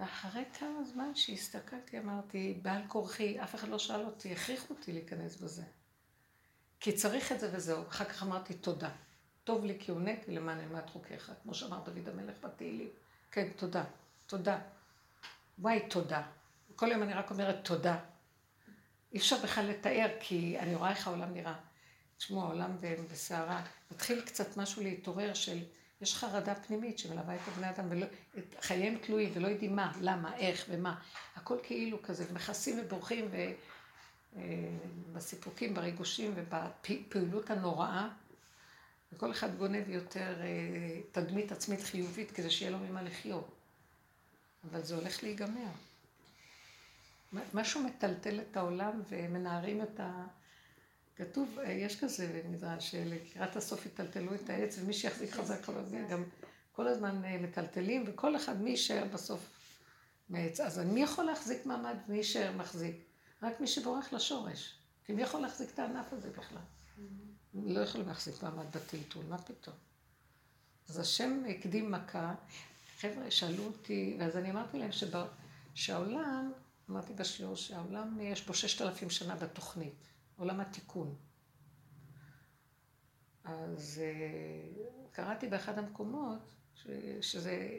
[0.00, 5.36] ואחרי כמה זמן שהסתכלתי, אמרתי, בעל כורחי, אף אחד לא שאל אותי, הכריחו אותי להיכנס
[5.36, 5.62] בזה.
[6.80, 7.88] כי צריך את זה וזהו.
[7.88, 8.90] אחר כך אמרתי, תודה.
[9.44, 12.88] טוב לי כי הונאתי למען אלמד חוקיך, כמו שאמר דוד המלך בתהילים.
[13.30, 13.84] כן, תודה,
[14.26, 14.58] תודה.
[15.58, 16.22] וואי, תודה.
[16.76, 17.98] כל יום אני רק אומרת תודה.
[19.12, 21.54] אי אפשר בכלל לתאר, כי אני רואה איך העולם נראה.
[22.16, 22.76] תשמעו, העולם
[23.12, 23.64] בסערה.
[23.90, 25.58] מתחיל קצת משהו להתעורר של,
[26.00, 27.86] יש חרדה פנימית שמלווה את הבני אדם,
[28.58, 31.00] וחייהם תלויים ולא יודעים מה, למה, איך ומה.
[31.36, 33.28] הכל כאילו כזה, מכסים ובורחים,
[34.32, 38.08] ובסיפוקים, אה, בריגושים ובפעילות הנוראה.
[39.12, 43.48] וכל אחד גונב יותר אה, תדמית עצמית חיובית כדי שיהיה לו ממה לחיות.
[44.70, 45.70] אבל זה הולך להיגמר.
[47.54, 50.26] משהו מטלטל את העולם ומנערים את ה...
[51.16, 56.24] כתוב, אה, יש כזה מדרש, שלקראת הסוף יטלטלו את העץ ומי שיחזיק חזק חזק, גם
[56.72, 59.50] כל הזמן אה, מטלטלים וכל אחד מי יישאר בסוף
[60.28, 60.60] מעץ.
[60.60, 62.96] אז מי יכול להחזיק מעמד ומי יישאר מחזיק?
[63.42, 64.74] רק מי שבורח לשורש.
[65.04, 66.58] כי מי יכול להחזיק את הענף הזה בכלל?
[66.58, 67.02] Mm-hmm.
[67.54, 69.76] לא יכולים להחזיק מעמד בטלטול, מה פתאום?
[70.88, 72.34] אז השם הקדים מכה.
[73.00, 75.26] חבר'ה, שאלו אותי, ואז אני אמרתי להם שבא,
[75.74, 76.52] שהעולם,
[76.90, 80.09] אמרתי בשיעור שהעולם יש בו ששת אלפים שנה בתוכנית.
[80.40, 81.16] עולם התיקון.
[83.44, 84.82] אז אה,
[85.12, 86.86] קראתי באחד המקומות, ש,
[87.20, 87.78] שזה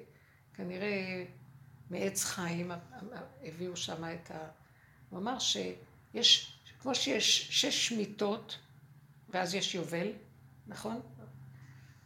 [0.53, 1.26] כנראה
[1.89, 2.72] מעץ חיים,
[3.43, 4.49] הביאו שם את ה...
[5.09, 8.57] הוא אמר שיש, כמו שיש שש מיטות,
[9.30, 10.12] ואז יש יובל,
[10.68, 11.01] נכון?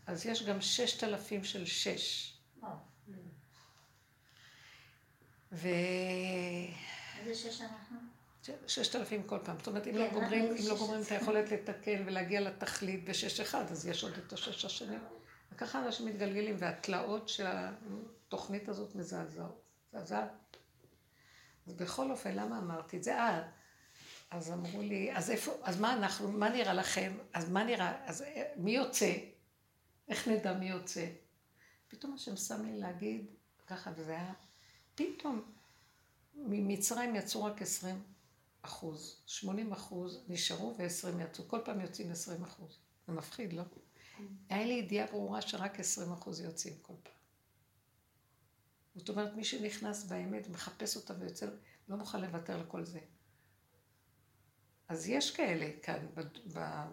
[0.08, 2.38] אז יש גם ששת אלפים של שש.
[5.51, 5.68] ו...
[7.20, 8.05] איזה שש אנחנו?
[8.68, 9.58] ששת אלפים כל פעם.
[9.58, 13.39] זאת אומרת, אם לא כן, גומרים, אם לא גומרים את היכולת לתקן ולהגיע לתכלית בשש
[13.39, 15.00] אחד, אז יש עוד את השש השנים.
[15.52, 19.62] וככה אנשים מתגלגלים, והתלאות של התוכנית הזאת מזעזעות.
[19.93, 20.58] מזעזעת.
[21.68, 23.16] אז בכל אופן, למה אמרתי את זה?
[23.18, 23.50] אה,
[24.32, 27.18] אז אמרו לי, אז איפה, אז מה אנחנו, מה נראה לכם?
[27.34, 29.14] אז מה נראה, אז אה, מי יוצא?
[30.08, 31.06] איך נדע מי יוצא?
[31.88, 33.26] פתאום השם שם לי להגיד
[33.68, 34.34] ככה, וזה היה,
[34.96, 35.41] פתאום
[36.36, 38.14] ממצרים יצאו רק עשרים
[38.66, 42.80] אחוז, 80 אחוז נשארו ו-20 יצאו, כל פעם יוצאים 20 אחוז.
[43.07, 43.63] זה מפחיד, לא?
[44.49, 47.13] היה לי ידיעה ברורה שרק 20 אחוז יוצאים כל פעם.
[48.95, 51.47] זאת אומרת, מי שנכנס באמת, מחפש אותה ויוצא,
[51.88, 52.99] לא מוכן לוותר לכל זה.
[54.88, 56.22] אז יש כאלה כאן, ב...
[56.53, 56.86] ב...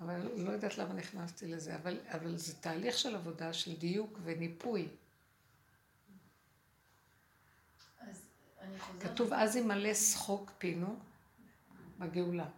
[0.00, 4.88] אבל לא יודעת למה נכנסתי לזה, אבל, אבל זה תהליך של עבודה, של דיוק וניפוי.
[9.00, 10.98] כתוב אז ימלא שחוק פינו
[11.98, 12.48] בגאולה.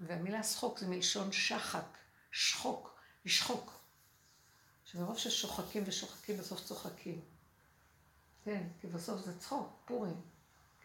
[0.00, 1.98] והמילה שחוק זה מלשון שחק,
[2.30, 3.78] שחוק, לשחוק.
[4.84, 7.20] שמרוב ששוחקים ושוחקים בסוף צוחקים.
[8.44, 10.20] כן, כי בסוף זה צחוק, פורים.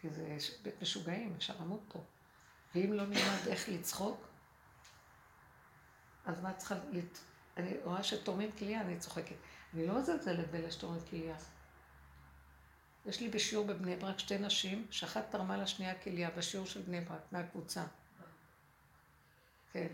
[0.01, 2.03] כי זה בית משוגעים, אפשר למות פה.
[2.76, 4.28] ואם לא נלמד איך לצחוק,
[6.26, 6.76] אז מה צריכה...
[6.91, 7.20] לת...
[7.57, 9.36] אני רואה שתורמים כליה, אני צוחקת.
[9.74, 11.36] אני לא מזלזלת באלה שתורמים כליה.
[13.06, 17.22] יש לי בשיעור בבני ברק שתי נשים, שאחת תרמה לשנייה כליה בשיעור של בני ברק,
[17.32, 17.84] מהקבוצה.
[19.72, 19.88] כן.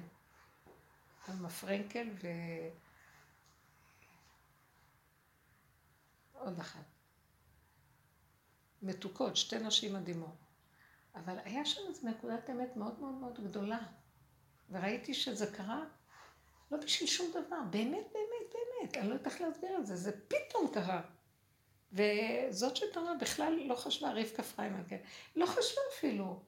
[1.30, 2.28] אלמה פרנקל ו...
[6.34, 6.86] עוד אחת.
[8.82, 10.36] מתוקות, שתי נשים מדהימות.
[11.16, 13.80] אבל היה שם איזו נקודת אמת מאוד מאוד מאוד גדולה.
[14.70, 15.84] וראיתי שזה קרה
[16.72, 18.98] לא בשביל שום דבר, באמת, באמת, באמת.
[18.98, 21.02] אני לא יודעת איך להסביר את זה, זה פתאום קרה.
[21.94, 24.98] וזאת שתורה בכלל לא חשבה, רבקה פריימן, כן?
[25.36, 26.42] לא חשבה אפילו.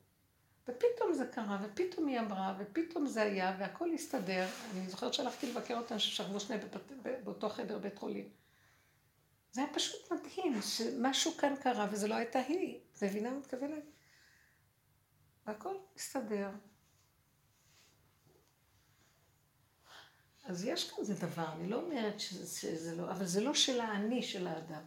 [0.67, 4.47] ופתאום זה קרה, ופתאום היא אמרה, ופתאום זה היה, והכל הסתדר.
[4.73, 6.55] אני זוכרת שהלכתי לבקר אותם, ששכבו שני
[7.23, 8.29] באותו חדר בית חולים.
[9.51, 12.79] זה היה פשוט מדהים, שמשהו כאן קרה, וזה לא הייתה היא.
[12.91, 13.83] את מבינה מה מתכוונת?
[15.45, 16.49] והכל הסתדר.
[20.43, 23.79] אז יש כאן זה דבר, אני לא אומרת שזה, שזה לא, אבל זה לא של
[23.79, 24.81] האני של האדם.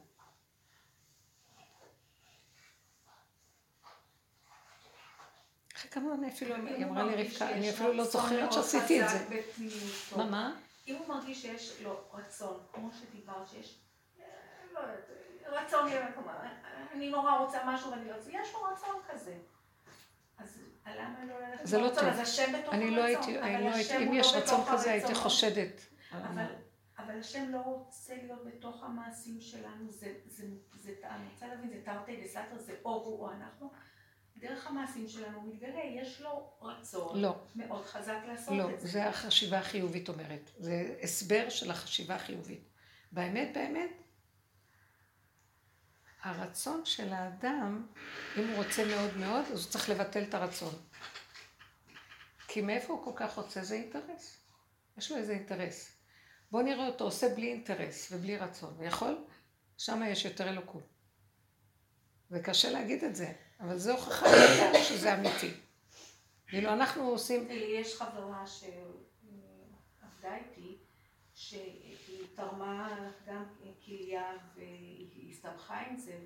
[5.94, 9.40] כמה אני אפילו, היא אמרה לי רבקה, אני אפילו לא זוכרת שעשיתי את זה.
[10.16, 10.54] מה, מה?
[10.88, 13.78] אם הוא מרגיש שיש לו רצון, כמו שדיברת, שיש
[14.72, 14.80] לא
[15.46, 15.90] רצון,
[16.92, 18.14] אני נורא רוצה משהו ואני לא...
[18.28, 19.34] יש לו רצון כזה.
[20.38, 22.04] אז למה לא ללכת זה לא טוב.
[22.04, 25.80] אז השם בתוך אני לא הייתי, לא אם יש לא רצון כזה הייתי חושדת.
[26.98, 30.14] אבל השם לא רוצה להיות בתוך המעשים שלנו, זה,
[31.04, 33.72] אני רוצה להבין, זה תרתי דסתר, זה או הוא או אנחנו.
[34.36, 37.36] דרך המעשים שלנו מתגלה, יש לו רצון לא.
[37.54, 38.86] מאוד חזק לעשות לא, את זה.
[38.86, 40.50] לא, זה החשיבה החיובית אומרת.
[40.58, 42.68] זה הסבר של החשיבה החיובית.
[43.12, 43.90] באמת, באמת,
[46.22, 47.86] הרצון של האדם,
[48.36, 50.74] אם הוא רוצה מאוד מאוד, אז הוא צריך לבטל את הרצון.
[52.48, 53.64] כי מאיפה הוא כל כך רוצה?
[53.64, 54.36] זה אינטרס.
[54.98, 55.96] יש לו איזה אינטרס.
[56.50, 58.74] בואו נראה אותו עושה בלי אינטרס ובלי רצון.
[58.76, 59.24] הוא יכול?
[59.78, 60.82] שם יש יותר אלוקות.
[62.30, 64.26] זה קשה להגיד את זה, אבל זו הוכחה
[64.88, 65.50] שזה אמיתי.
[66.46, 67.48] כאילו אנחנו עושים...
[67.50, 70.76] יש חברה שעבדה איתי,
[71.34, 73.44] שהיא תרמה גם
[73.84, 76.18] כליה והיא הסתבכה עם זה,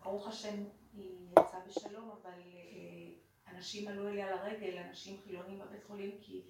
[0.00, 6.18] וברוך השם היא יצאה בשלום, אבל אה, אנשים עלו אליה לרגל, אנשים חילונים בבית חולים,
[6.20, 6.42] כי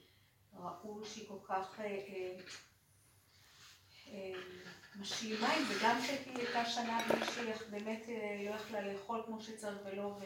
[0.54, 1.80] ראו שהיא כל כך...
[4.08, 4.32] אה, אה,
[5.00, 8.06] משלימה עם זה, גם כשהיא הייתה שנה בלי שהיא באמת
[8.44, 10.18] לא יכלה לאכול כמו שצריך ולא,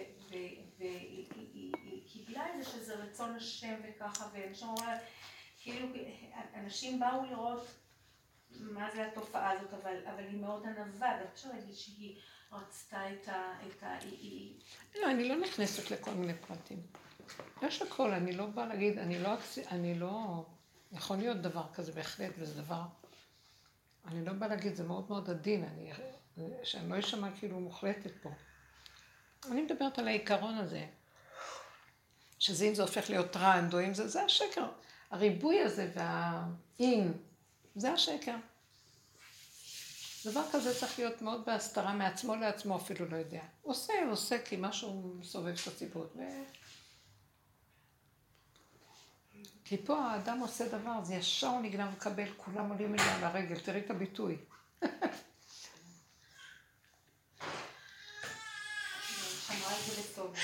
[0.78, 4.85] והיא קיבלה את זה שזה רצון השם וככה, ואנשים אמרו
[5.62, 5.87] כאילו,
[6.55, 7.66] אנשים באו לראות
[8.61, 12.20] מה זה התופעה הזאת, אבל, אבל היא מאוד ענווה, ואי אפשר להגיד שהיא
[12.53, 13.55] רצתה את ה...
[13.68, 14.61] את ה היא...
[15.01, 16.83] לא, אני לא נכנסת לכל מיני פרטים.
[17.62, 19.31] יש הכל, אני לא באה להגיד, אני לא,
[19.70, 20.45] אני לא...
[20.93, 22.83] יכול להיות דבר כזה בהחלט, וזה דבר...
[24.11, 25.92] אני לא באה להגיד, זה מאוד מאוד עדין, אני...
[26.62, 28.30] שאני לא אשמע כאילו מוחלטת פה.
[29.50, 30.86] אני מדברת על העיקרון הזה,
[32.38, 34.66] שזה אם זה הופך להיות טרנד, או אם זה, זה השקר.
[35.11, 37.12] הריבוי הזה והאין,
[37.76, 38.36] זה השקר.
[40.24, 43.42] דבר כזה צריך להיות מאוד בהסתרה מעצמו לעצמו, אפילו לא יודע.
[43.62, 46.12] עושה, עושה, כי משהו מסובב את הסיבות.
[46.16, 46.20] ו...
[49.70, 53.80] כי פה האדם עושה דבר, זה ישר נגנב לקבל, כולם עולים אליה על הרגל, תראי
[53.80, 54.36] את הביטוי.
[59.46, 60.34] שמרה את זה לטוב.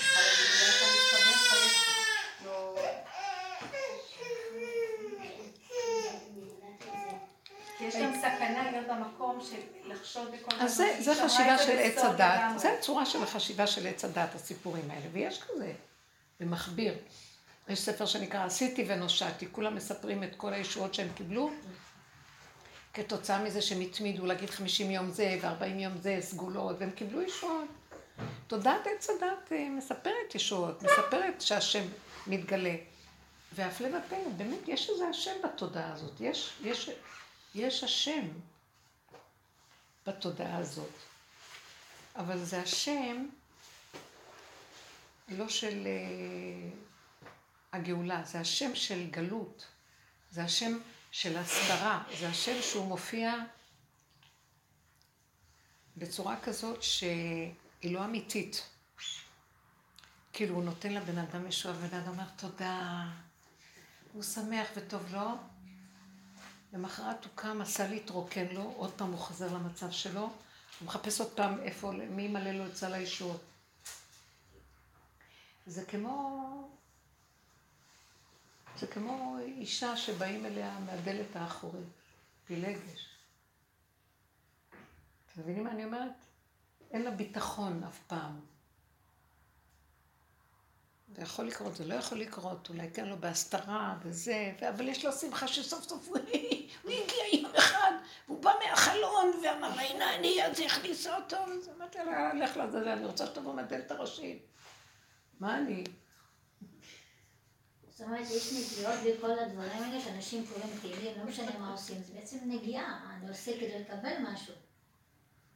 [7.81, 12.59] יש גם סכנה להיות במקום של לחשוד בכל אז זה, זה חשיבה של עץ הדת,
[12.59, 15.73] זה הצורה של החשיבה של עץ הדת, הסיפורים האלה, ויש כזה,
[16.39, 16.93] זה מחביר.
[17.69, 21.51] יש ספר שנקרא עשיתי ונושעתי, כולם מספרים את כל הישועות שהם קיבלו,
[22.93, 27.67] כתוצאה מזה שהם התמידו להגיד חמישים יום זה וארבעים יום זה, סגולות, והם קיבלו ישועות.
[28.47, 31.83] תודעת עץ הדת אה, מספרת ישועות, מספרת שהשם
[32.27, 32.75] מתגלה.
[33.55, 36.89] והפלא ופלא, באמת יש איזה השם בתודעה הזאת, יש, יש,
[37.55, 38.27] יש השם
[40.07, 40.91] בתודעה הזאת.
[42.15, 43.25] אבל זה השם
[45.29, 46.86] לא של uh,
[47.77, 49.65] הגאולה, זה השם של גלות,
[50.31, 50.79] זה השם
[51.11, 53.35] של הסתרה, זה השם שהוא מופיע
[55.97, 57.53] בצורה כזאת שהיא
[57.83, 58.63] לא אמיתית.
[60.33, 63.05] כאילו הוא נותן לבן אדם ישועה, ובן אדם אומר תודה,
[64.13, 65.37] הוא שמח וטוב לו,
[66.73, 71.31] למחרת הוא קם, עשה להתרוקן לו, עוד פעם הוא חוזר למצב שלו, הוא מחפש עוד
[71.31, 73.41] פעם איפה, מי ימלא לו את סל הישועות.
[75.67, 76.76] זה כמו,
[78.79, 81.87] זה כמו אישה שבאים אליה מהדלת האחורית,
[82.45, 83.09] פילגש.
[85.25, 86.11] אתם מבינים מה אני אומרת?
[86.91, 88.39] אין לה ביטחון אף פעם.
[91.15, 95.11] זה יכול לקרות, זה לא יכול לקרות, אולי כן לו בהסתרה וזה, אבל יש לו
[95.11, 96.17] שמחה שסוף סוף הוא
[96.91, 97.91] הגיע יום אחד,
[98.27, 103.05] הוא בא מהחלון ואמר הנה אני, אז הכניסה אותו, אז אמרתי לה, לך לזה, אני
[103.05, 104.45] רוצה שתבוא מהדלת הראשית.
[105.39, 105.83] מה אני?
[107.97, 112.13] זאת אומרת, יש נגיעות בכל הדברים האלה, שאנשים קוראים תהילים, לא משנה מה עושים, זה
[112.13, 114.53] בעצם נגיעה, אני עושה כדי לקבל משהו.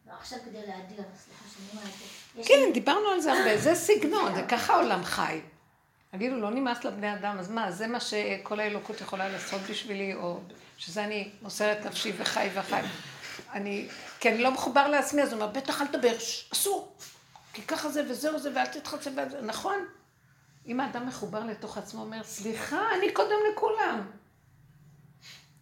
[0.07, 0.13] לא
[0.45, 2.47] כדי להדיר, סליחה שאני אומרת.
[2.47, 5.41] כן, דיברנו על זה הרבה, זה סגנון, זה ככה העולם חי.
[6.11, 10.39] תגידו, לא נמאס לבני אדם, אז מה, זה מה שכל האלוקות יכולה לעשות בשבילי, או
[10.77, 12.81] שזה אני מוסרת נפשי וחי וחי.
[13.53, 13.87] אני,
[14.19, 16.15] כי אני לא מחובר לעצמי, אז הוא אומר, בטח אל תדבר,
[16.53, 16.95] אסור.
[17.53, 19.09] כי ככה זה וזהו זה, ואל תתחצה,
[19.41, 19.85] נכון?
[20.67, 24.11] אם האדם מחובר לתוך עצמו, אומר, סליחה, אני קודם לכולם.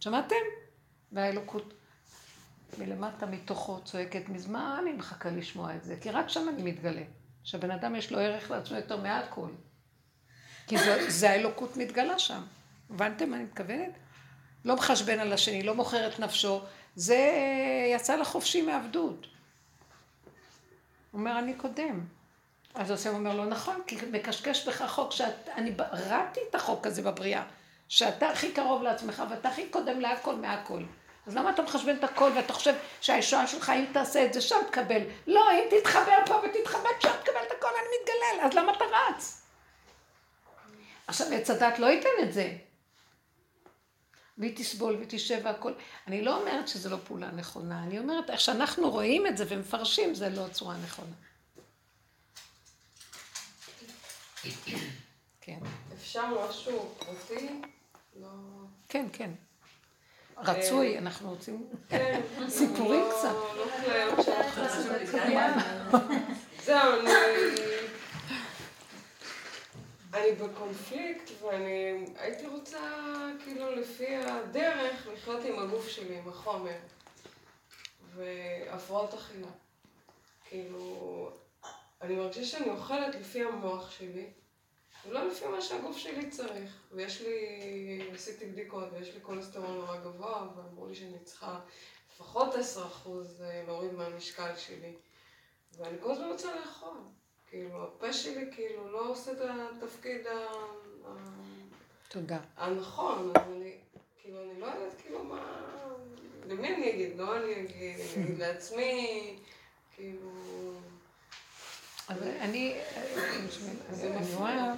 [0.00, 0.36] שמעתם?
[1.12, 1.74] והאלוקות
[2.78, 7.02] מלמטה מתוכו צועקת, מזמן אני מחכה לשמוע את זה, כי רק שם אני מתגלה.
[7.44, 9.48] שהבן אדם יש לו ערך לעצמו יותר מהכל.
[10.66, 12.42] כי זה, זה האלוקות מתגלה שם.
[12.90, 13.92] הבנתם מה אני מתכוונת?
[14.64, 16.60] לא מחשבן על השני, לא מוכר את נפשו,
[16.96, 17.30] זה
[17.94, 19.26] יצא לחופשי מעבדות.
[21.10, 22.06] הוא אומר, אני קודם.
[22.74, 27.42] אז השם אומר לו, נכון, כי מקשקש בך חוק שאני בראתי את החוק הזה בבריאה,
[27.88, 30.82] שאתה הכי קרוב לעצמך ואתה הכי קודם להכל מהכל.
[31.26, 34.56] אז למה אתה מחשבן את הכל ואתה חושב שהישועה שלך, אם תעשה את זה שם
[34.70, 35.00] תקבל?
[35.26, 39.42] לא, אם תתחבר פה ותתחבק שם תקבל את הכל, אני מתגלל, אז למה אתה רץ?
[41.06, 42.52] עכשיו, עץ הדת לא ייתן את זה.
[44.38, 45.72] והיא תסבול והיא תשב והכל.
[46.06, 50.14] אני לא אומרת שזו לא פעולה נכונה, אני אומרת איך שאנחנו רואים את זה ומפרשים,
[50.14, 51.14] זה לא צורה נכונה.
[55.40, 55.58] כן.
[55.94, 57.60] אפשר משהו פרטי?
[58.20, 58.28] לא...
[58.88, 59.30] כן, כן.
[60.36, 62.20] רצוי, אנחנו רוצים כן.
[62.48, 63.34] סיפורים לא- קצת.
[65.92, 65.98] לא.
[66.64, 67.10] זהו, אני...
[70.14, 72.78] אני בקונפליקט ואני הייתי רוצה
[73.44, 76.76] כאילו לפי הדרך לחיות עם הגוף שלי, עם החומר
[78.14, 79.46] והפרעות אכילה.
[80.48, 81.30] כאילו,
[82.02, 84.26] אני מרגישה שאני אוכלת לפי המוח שלי
[85.08, 86.82] ולא לפי מה שהגוף שלי צריך.
[86.92, 91.60] ויש לי, עשיתי בדיקות ויש לי כולסטרול נורא גבוה ואמרו לי שאני צריכה
[92.14, 93.08] לפחות 10%
[93.66, 94.94] להוריד מהמשקל שלי
[95.78, 96.96] ואני כל הזמן רוצה לאכול.
[97.46, 100.30] כאילו, הפה שלי כאילו לא עושה את התפקיד ה...
[101.06, 101.14] ה-
[102.08, 102.38] תודה.
[102.56, 103.78] הנכון, אז אני,
[104.22, 105.66] כאילו, אני לא יודעת כאילו מה...
[106.46, 107.16] למי אני אגיד?
[107.18, 109.36] לא אני אגיד, אני אגיד לעצמי,
[109.94, 110.30] כאילו...
[112.10, 112.80] אבל אני,
[113.16, 114.74] אני אני רואה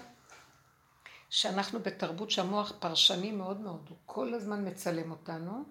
[1.30, 5.64] שאנחנו בתרבות שהמוח פרשני מאוד מאוד, הוא כל הזמן מצלם אותנו,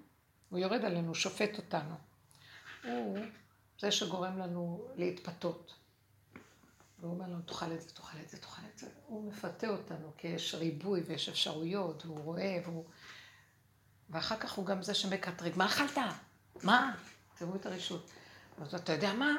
[0.50, 1.96] הוא יורד עלינו, שופט אותנו.
[2.84, 3.20] הוא
[3.80, 5.74] זה שגורם לנו להתפתות.
[7.00, 8.88] והוא אומר לנו, תאכל את זה, תאכל את זה, תאכל את זה.
[9.08, 12.86] הוא מפתה אותנו, כי יש ריבוי ויש אפשרויות, והוא רואה, והוא...
[14.10, 15.98] ואחר כך הוא גם זה שמקטרג, מה אכלת?
[16.64, 16.96] מה?
[17.38, 18.12] תראו את הרשות.
[18.62, 19.32] אז אתה יודע מה?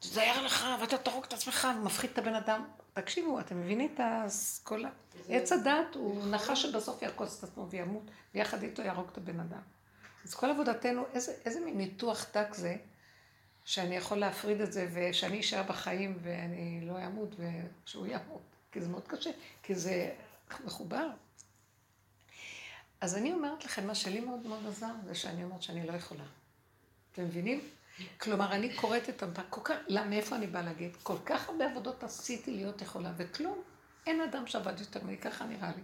[0.00, 2.64] תזהר לך, ואתה תהרוג את עצמך, ומפחיד את הבן אדם.
[2.92, 4.00] תקשיבו, אתם מבינים את
[4.62, 4.88] כל ה...
[5.28, 8.02] עץ הדת הוא נחש שבסוף יעקוץ את עצמו וימות,
[8.34, 9.60] ויחד איתו יהרוג את הבן אדם.
[10.24, 12.76] אז כל עבודתנו, איזה, איזה מין ניתוח דק זה,
[13.64, 18.42] שאני יכול להפריד את זה, ושאני אשאר בחיים ואני לא אמות, ושהוא ימות.
[18.72, 19.30] כי זה מאוד קשה,
[19.62, 20.10] כי זה
[20.64, 21.08] מחובר.
[23.00, 26.24] אז אני אומרת לכם, מה שלי מאוד מאוד עזר, זה שאני אומרת שאני לא יכולה.
[27.12, 27.60] אתם מבינים?
[28.20, 30.96] כלומר, אני קוראת את המפה, כל כך, למה, מאיפה אני באה להגיד?
[31.02, 33.62] כל כך הרבה עבודות עשיתי להיות יכולה, וכלום.
[34.06, 35.82] אין אדם שעבד יותר ממני, ככה נראה לי.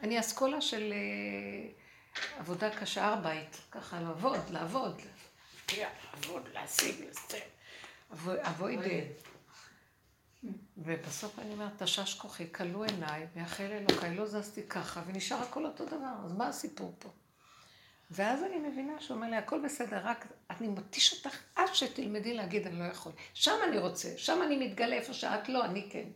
[0.00, 5.00] אני אסכולה של uh, עבודה קשה, ארבעית, ככה לעבוד, לעבוד,
[5.54, 7.38] להשקיע, לעבוד, להשיג, לסתר.
[8.22, 9.04] אבוידה.
[10.76, 15.86] ובסוף אני אומרת, תשש כוחי, כלו עיניי, ויחל אלוקיי, לא זזתי ככה, ונשאר הכל אותו
[15.86, 17.08] דבר, אז מה הסיפור פה?
[18.10, 22.66] ואז אני מבינה שהוא אומר לי, הכל בסדר, רק אני מתיש אותך עד שתלמדי להגיד,
[22.66, 23.12] אני לא יכול.
[23.34, 26.08] שם אני רוצה, שם אני מתגלה איפה שאת לא, אני כן.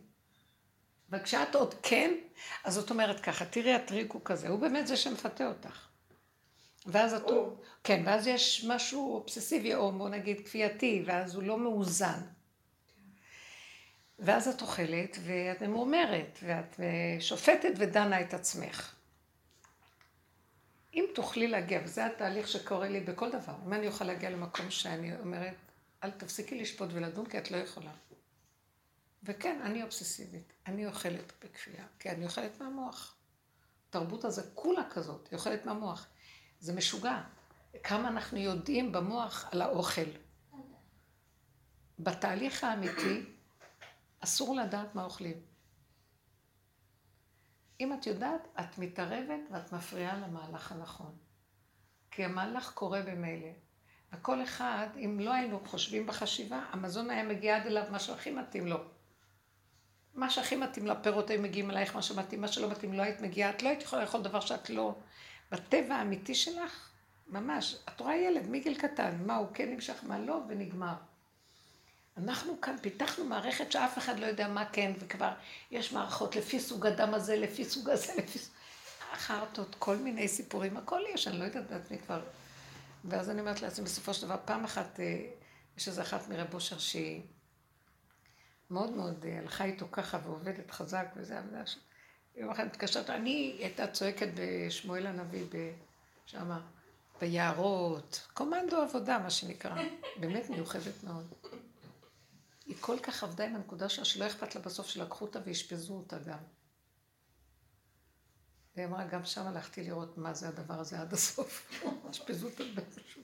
[1.09, 2.13] וכשאת עוד כן,
[2.63, 5.87] אז זאת אומרת ככה, תראי הטריק הוא כזה, הוא באמת זה שמפתה אותך.
[6.85, 7.23] ואז את...
[7.83, 12.21] כן, ואז יש משהו אובססיבי, או בוא נגיד כפייתי, ואז הוא לא מאוזן.
[14.19, 16.79] ואז את אוכלת, ואת ממורמרת, ואת
[17.19, 18.95] שופטת ודנה את עצמך.
[20.93, 25.19] אם תוכלי להגיע, וזה התהליך שקורה לי בכל דבר, אם אני אוכל להגיע למקום שאני
[25.19, 25.55] אומרת,
[26.03, 27.91] אל תפסיקי לשפוט ולדון, כי את לא יכולה.
[29.23, 33.15] וכן, אני אובססיבית, אני אוכלת בכפייה, כי אני אוכלת מהמוח.
[33.89, 36.07] התרבות הזו כולה כזאת, היא אוכלת מהמוח.
[36.59, 37.21] זה משוגע.
[37.83, 40.09] כמה אנחנו יודעים במוח על האוכל.
[41.99, 43.25] בתהליך האמיתי,
[44.19, 45.50] אסור לדעת מה אוכלים.
[47.81, 51.15] אם את יודעת, את מתערבת ואת מפריעה למהלך הנכון.
[52.11, 53.49] כי המהלך קורה במילא.
[54.13, 58.67] וכל אחד, אם לא היינו חושבים בחשיבה, המזון היה מגיע עד אליו מה שהכי מתאים
[58.67, 58.77] לו.
[60.13, 63.49] מה שהכי מתאים לפירות היו מגיעים אלייך, מה שמתאים, מה שלא מתאים לא היית מגיעה,
[63.49, 64.95] את לא היית יכולה לאכול דבר שאת לא...
[65.51, 66.91] בטבע האמיתי שלך,
[67.27, 70.93] ממש, את רואה ילד מגיל קטן, מה הוא כן נמשך, מה לא, ונגמר.
[72.17, 75.31] אנחנו כאן פיתחנו מערכת שאף אחד לא יודע מה כן, וכבר
[75.71, 78.53] יש מערכות לפי סוג הדם הזה, לפי סוג הזה, לפי סוג...
[79.15, 82.21] חרטות, כל מיני סיפורים, הכל יש, אני לא יודעת בעצמי כבר.
[83.05, 85.25] ואז אני אומרת לעצמי, בסופו של דבר, פעם אחת, אה,
[85.77, 87.21] יש איזה אחת מרב אושר שהיא
[88.69, 91.77] מאוד מאוד אה, הלכה איתו ככה ועובדת חזק וזה, עבודה ש...
[92.35, 95.45] יום אחד מתקשרת, אני הייתה צועקת בשמואל הנביא,
[96.25, 96.61] שמה,
[97.21, 99.75] ביערות, קומנדו עבודה, מה שנקרא,
[100.17, 101.33] באמת מיוחדת מאוד.
[102.71, 106.19] היא כל כך עבדה עם הנקודה שלה, שלא אכפת לה בסוף שלקחו אותה ואשפזו אותה
[106.19, 106.37] גם.
[108.75, 111.81] והיא אמרה, גם שם הלכתי לראות מה זה הדבר הזה עד הסוף.
[112.11, 113.21] אשפזו אותה באיזשהו...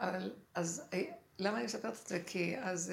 [0.00, 0.82] אבל, אז,
[1.38, 2.22] למה אני מספרת את זה?
[2.26, 2.92] כי אז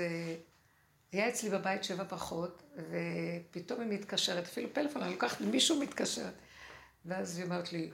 [1.12, 6.34] היה אצלי בבית שבע ברכות, ופתאום היא מתקשרת, אפילו פלאפון, אני לוקחת מישהו מתקשרת.
[7.06, 7.92] ואז היא אומרת לי,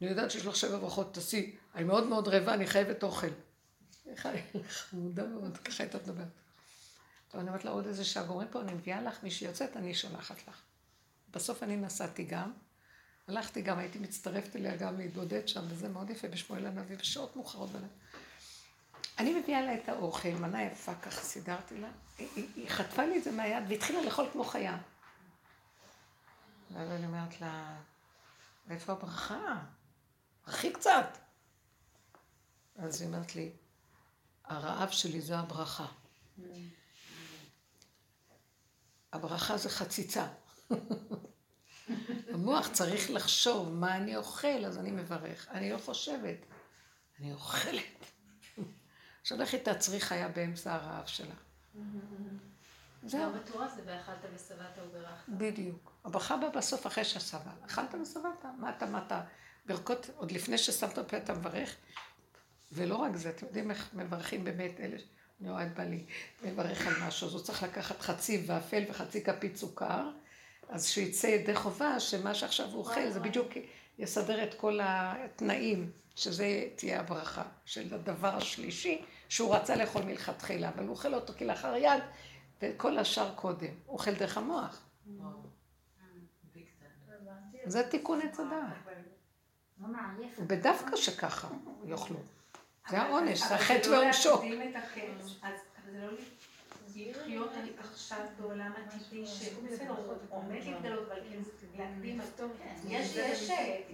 [0.00, 3.30] אני יודעת שיש לך שבע ברכות, תעשי, אני מאוד מאוד רעבה, אני חייבת אוכל.
[4.68, 6.28] חמודה מאוד, ככה הייתה מדברת.
[7.28, 9.94] טוב, אני אומרת לה עוד איזה שעה גורם פה, אני מביאה לך, מי שיוצאת, אני
[9.94, 10.60] שולחת לך.
[11.30, 12.52] בסוף אני נסעתי גם,
[13.28, 17.70] הלכתי גם, הייתי מצטרפת אליה גם להתבודד שם, וזה מאוד יפה בשמואל הנביא, בשעות מאוחרות.
[19.18, 21.88] אני מביאה לה את האוכל, מנה יפה, ככה סידרתי לה.
[22.18, 24.78] היא, היא, היא חטפה לי את זה מהיד והתחילה לאכול כמו חיה.
[26.70, 27.76] ואז אני אומרת לה,
[28.70, 29.62] איפה הברכה?
[30.46, 31.18] הכי קצת.
[32.76, 33.52] אז היא אומרת לי,
[34.46, 35.86] הרעב שלי זה הברכה.
[39.12, 40.26] הברכה זה חציצה.
[42.32, 45.48] המוח צריך לחשוב מה אני אוכל, אז אני מברך.
[45.50, 46.36] אני לא חושבת,
[47.20, 47.82] אני אוכלת.
[49.20, 51.34] עכשיו לכי תעצרי חיה באמצע הרעב שלה.
[53.06, 53.32] זהו.
[53.32, 55.28] בתורה זה ואכלת ושבעת וברכת.
[55.28, 55.92] בדיוק.
[56.04, 57.62] הברכה באה בסוף אחרי ששבעת.
[57.66, 59.22] אכלת ושבעת, מה אתה, מה אתה,
[59.66, 61.76] ברכות, עוד לפני ששמת פה אתה מברך.
[62.72, 64.96] ולא רק זה, אתם יודעים איך מברכים באמת אלה,
[65.40, 66.04] אני רואה את בעלי,
[66.44, 70.10] מברך על משהו, אז הוא צריך לקחת חצי ואפל וחצי כפית סוכר,
[70.68, 73.52] אז שיצא ידי חובה, שמה שעכשיו הוא אוכל, זה בדיוק
[73.98, 80.82] יסדר את כל התנאים, שזה תהיה הברכה של הדבר השלישי, שהוא רצה לאכול מלכתחילה, אבל
[80.84, 82.02] הוא אוכל אותו כלאחר יד,
[82.62, 83.74] וכל השאר קודם.
[83.86, 84.82] הוא אוכל דרך המוח.
[87.66, 88.96] זה תיקון עץ הדעת.
[90.46, 91.48] בדווקא שככה
[91.84, 92.18] יאכלו.
[92.88, 94.42] זה העונש, זה החטא ועונשו.
[95.42, 96.08] אז זה לא
[96.96, 101.42] לחיות עכשיו בעולם עתידי שבסדר, הוא עומד להתגלות, אבל כאילו
[101.76, 102.20] להקדים,
[102.88, 103.06] יש,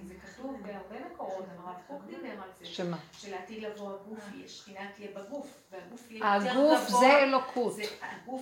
[0.03, 2.67] זה כתוב בהרבה מקורות, הרב קוק דיבר על זה.
[2.67, 2.97] שמה?
[3.13, 6.79] שלעתיד לבוא הגוף, שכינה תהיה בגוף, והגוף יהיה יותר גבוה.
[6.79, 7.75] הגוף זה אלוקות.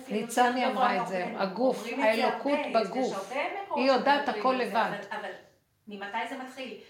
[0.07, 3.33] ניצני אמרה את זה, הגוף, האלוקות בגוף.
[3.75, 4.91] היא יודעת הכל לבד.
[5.11, 5.31] אבל
[5.87, 6.81] ממתי זה מתחיל?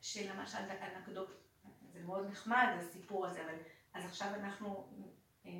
[0.00, 0.58] שלמשל
[0.96, 1.47] אנקדוט, זה
[2.08, 3.54] מאוד נחמד הסיפור הזה, אבל
[3.94, 4.88] אז עכשיו אנחנו
[5.46, 5.50] אה,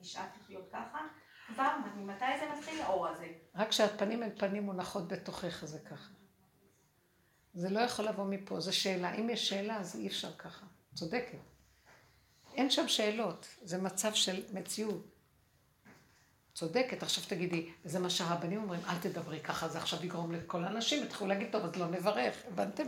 [0.00, 0.98] נשאף לחיות ככה,
[1.46, 3.26] כבר, ממתי זה מתחיל האור הזה?
[3.54, 6.12] רק כשהפנים אל פנים מונחות בתוכך זה ככה.
[7.54, 9.14] זה לא יכול לבוא מפה, זו שאלה.
[9.14, 10.66] אם יש שאלה, אז אי אפשר ככה.
[10.94, 11.38] צודקת.
[12.54, 15.13] אין שם שאלות, זה מצב של מציאות.
[16.54, 21.04] צודקת, עכשיו תגידי, זה מה שהרבנים אומרים, אל תדברי ככה, זה עכשיו יגרום לכל האנשים,
[21.04, 22.84] יתחילו להגיד, טוב, אז לא נברך, הבנתם?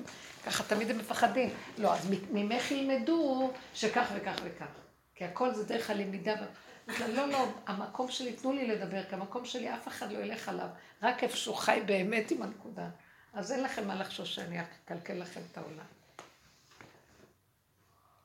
[0.46, 1.50] ככה תמיד הם מפחדים.
[1.78, 4.66] לא, אז ממך ילמדו שכך וכך וכך.
[5.14, 6.34] כי הכל זה דרך הלמידה.
[7.08, 10.68] לא, לא, המקום שלי, תנו לי לדבר, כי המקום שלי, אף אחד לא ילך עליו,
[11.02, 12.88] רק איפה שהוא חי באמת עם הנקודה.
[13.32, 15.86] אז אין לכם מה לחשוש שאני אקלקל לכם את העולם.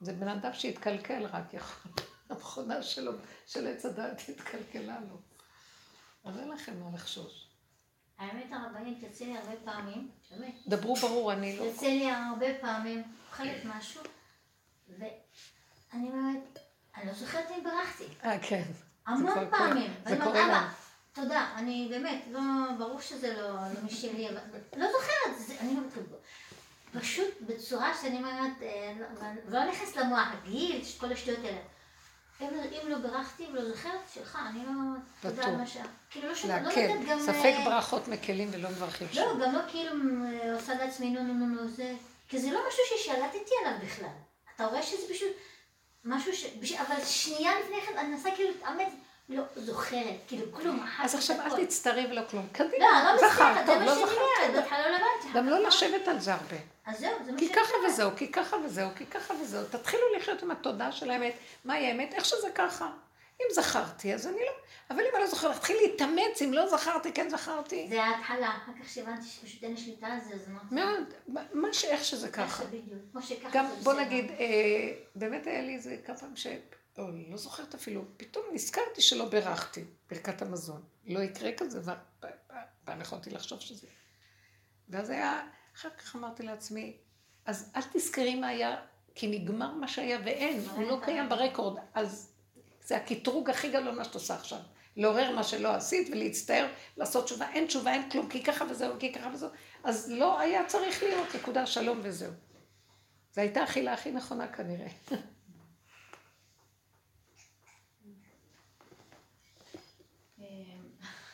[0.01, 1.91] זה בן אדם שהתקלקל רק יכול.
[2.29, 3.11] המכונה שלו,
[3.47, 5.30] של עץ הדעת התקלקלה לו.
[6.23, 7.47] אז אין לכם מה לחשוש.
[8.17, 10.55] האמת הרבנית יוצא לי הרבה פעמים, באמת.
[10.67, 11.63] דברו ברור, אני לא...
[11.63, 14.01] יוצא לי הרבה פעמים, אוכלת משהו,
[14.89, 16.59] ואני אומרת,
[16.97, 18.03] אני לא זוכרת אם ברחתי.
[18.23, 18.63] אה, כן.
[19.07, 19.93] המון פעמים.
[20.05, 20.67] זה קורה לנו.
[21.13, 22.41] תודה, אני באמת, לא,
[22.77, 24.39] ברור שזה לא, לא משלי, אבל
[24.77, 26.09] לא זוכרת, אני לא מתכוונת.
[26.93, 31.61] פשוט בצורה שאני אומרת, אה, לא, לא נכנס למוח, הגיל, כל השטויות האלה.
[32.41, 34.71] אם לא בירכתי ולא זוכרת, שלך, אני לא
[35.29, 35.83] יודעת מה שה...
[36.09, 37.19] כאילו לא שומעת, לא יודעת גם...
[37.19, 39.21] ספק אה, ברכות מקלים ולא מברכים שם.
[39.21, 39.91] לא, גם לא כאילו
[40.25, 41.93] אה, עושה לעצמי נו נו נו נו זה...
[42.27, 44.09] כי זה לא משהו ששלטתי עליו בכלל.
[44.55, 45.31] אתה רואה שזה פשוט
[46.05, 46.45] משהו ש...
[46.73, 48.93] אבל שנייה לפני כן אני מנסה כאילו להתאמץ.
[49.31, 50.85] לא זוכרת, כאילו כלום.
[50.99, 52.47] אז עכשיו אל תצטערי ולא כלום.
[52.51, 55.37] קדימה, לא, לא מצטערת, זה מה שאני אומרת, בהתחלה לא הבנתי.
[55.37, 56.57] גם לא לשבת על זה הרבה.
[56.85, 57.49] אז זהו, זה מה שאני אומרת.
[57.49, 59.65] כי ככה וזהו, כי ככה וזהו, כי ככה וזהו.
[59.71, 61.33] תתחילו לחיות עם התודעה של האמת,
[61.65, 62.89] מהי האמת, איך שזה ככה.
[63.41, 64.51] אם זכרתי, אז אני לא...
[64.89, 67.87] אבל אם אני לא זוכרת, תתחיל להתאמץ, אם לא זכרתי, כן זכרתי.
[67.89, 70.75] זה ההתחלה, אחר כך שהבנתי שפשוט אין שליטה על זה, אז אמרתי...
[70.75, 71.03] מאוד,
[71.53, 71.85] מה ש...
[71.85, 72.63] איך שזה ככה.
[73.51, 74.45] גם, בוא נגיד, אה,
[75.15, 76.35] באמת היה לי איזה כמה פעמים.
[77.01, 80.81] או, לא זוכרת אפילו, פתאום נזכרתי שלא בירכתי ברכת המזון.
[81.05, 81.93] לא יקרה כזה,
[82.83, 83.87] פעם יכולתי לחשוב שזה.
[84.89, 86.97] ואז היה, אחר כך אמרתי לעצמי,
[87.45, 88.81] אז אל תזכרי מה היה,
[89.15, 91.77] כי נגמר מה שהיה ואין, הוא לא קיים ברקורד.
[91.93, 92.31] אז
[92.83, 94.59] זה הקטרוג הכי גדול מה שאת עושה עכשיו.
[94.95, 99.13] לעורר מה שלא עשית ולהצטער, לעשות תשובה, אין תשובה, אין כלום, כי ככה וזהו, כי
[99.13, 99.49] ככה וזהו.
[99.83, 102.31] אז לא היה צריך להיות, נקודה שלום וזהו.
[103.33, 104.87] זו הייתה האכילה הכי נכונה כנראה.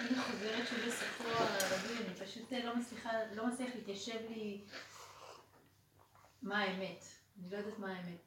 [0.07, 4.61] אני חוזרת שוב לספרו הרגיל, אני פשוט לא מצליחה, לא מצליח להתיישב לי
[6.41, 7.05] מה האמת.
[7.39, 8.17] אני לא יודעת מה האמת.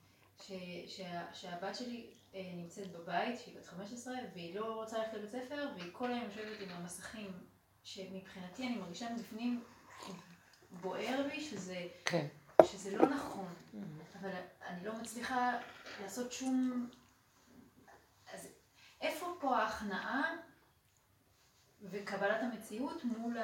[0.42, 0.52] ש,
[0.86, 5.68] שה, שהבת שלי אה, נמצאת בבית, שהיא בת 15, והיא לא רוצה ללכת לבית ספר,
[5.76, 7.32] והיא כל היום יושבת עם המסכים,
[7.84, 9.64] שמבחינתי אני מרגישה מבפנים
[10.70, 12.26] בוער בי שזה, כן.
[12.64, 13.54] שזה לא נכון.
[13.74, 14.18] Mm-hmm.
[14.20, 14.30] אבל
[14.66, 15.58] אני לא מצליחה
[16.02, 16.88] לעשות שום...
[18.32, 18.48] אז
[19.00, 20.36] איפה פה ההכנעה
[21.82, 23.36] וקבלת המציאות מול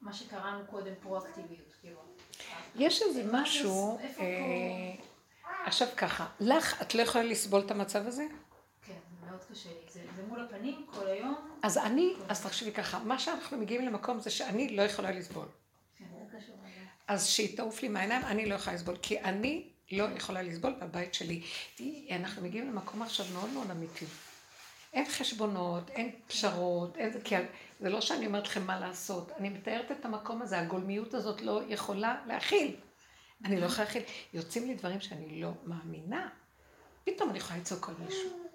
[0.00, 2.00] מה שקראנו קודם פרואקטיביות, כאילו.
[2.76, 4.24] יש איזה משהו, אה,
[5.66, 8.26] עכשיו ככה, לך את לא יכולה לסבול את המצב הזה?
[8.82, 8.92] כן,
[9.26, 9.92] מאוד קשה לי.
[9.92, 11.58] זה, זה מול הפנים כל היום.
[11.62, 15.46] אז אני, אז תחשבי ככה, מה שאנחנו מגיעים למקום זה שאני לא יכולה לסבול.
[15.96, 16.04] כן.
[17.08, 21.14] אז שהיא תעוף לי מהעיניים, אני לא יכולה לסבול, כי אני לא יכולה לסבול בבית
[21.14, 21.42] שלי.
[22.10, 24.06] אנחנו מגיעים למקום עכשיו מאוד מאוד אמיתי.
[24.92, 27.34] אין חשבונות, אין פשרות, אין, כי
[27.80, 31.62] זה לא שאני אומרת לכם מה לעשות, אני מתארת את המקום הזה, הגולמיות הזאת לא
[31.68, 32.76] יכולה להכיל.
[33.44, 34.02] אני לא יכולה להכיל.
[34.32, 36.28] יוצאים לי דברים שאני לא מאמינה.
[37.04, 38.46] פתאום אני יכולה לצעוק על מישהו.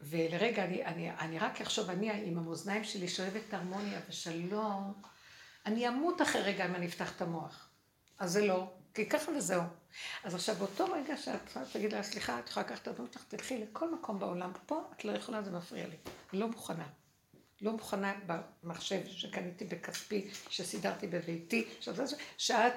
[0.00, 5.02] ולרגע, אני, אני, אני רק אחשוב, אני עם המאזניים שלי שואבת הרמוניה ושלום,
[5.66, 7.68] אני אמות אחרי רגע אם אני אפתח את המוח.
[8.18, 9.62] אז זה לא, כי ככה וזהו.
[10.24, 13.58] אז עכשיו, באותו רגע שאת תגיד לה, סליחה, את יכולה לקחת את הדמות שלך, תלכי
[13.58, 14.52] לכל מקום בעולם.
[14.66, 15.96] פה את לא יכולה, זה מפריע לי.
[16.32, 16.86] לא מוכנה.
[17.60, 21.68] לא מוכנה במחשב שקניתי בכספי, שסידרתי בביתי,
[22.38, 22.72] שאת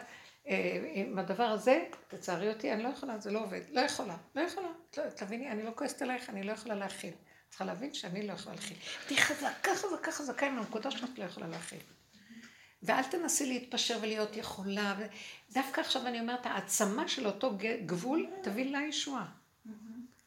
[0.47, 3.61] אה, עם הדבר הזה, תצערי אותי, אני לא יכולה, זה לא עובד.
[3.72, 4.68] לא יכולה, לא יכולה.
[4.97, 7.13] לא, תביני, אני לא כועסת עלייך, אני לא יכולה להכיל.
[7.49, 8.78] צריכה להבין שאני לא יכולה להכיל.
[9.07, 11.80] תהיי חזקה, חזקה, חזקה עם הנקודה שאת לא יכולה להכיל.
[12.86, 14.96] ואל תנסי להתפשר ולהיות יכולה.
[15.54, 19.26] דווקא עכשיו אני אומרת, העצמה של אותו גבול תביא לה ישועה.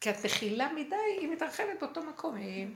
[0.01, 2.35] כי את מכילה מדי, היא מתרחבת באותו מקום.
[2.35, 2.67] היא,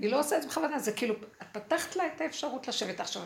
[0.00, 3.22] היא לא עושה את זה בכוונה, זה כאילו, את פתחת לה את האפשרות לשבת עכשיו.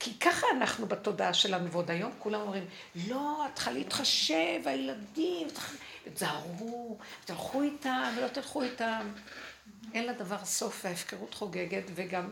[0.00, 2.66] כי ככה אנחנו בתודעה שלנו, ועוד היום כולם אומרים,
[3.08, 5.48] לא, את צריכה להתחשב, הילדים,
[6.14, 9.12] תזהרו, תלכו איתם ולא תלכו איתם.
[9.94, 12.30] אין לדבר סוף, וההפקרות חוגגת, וגם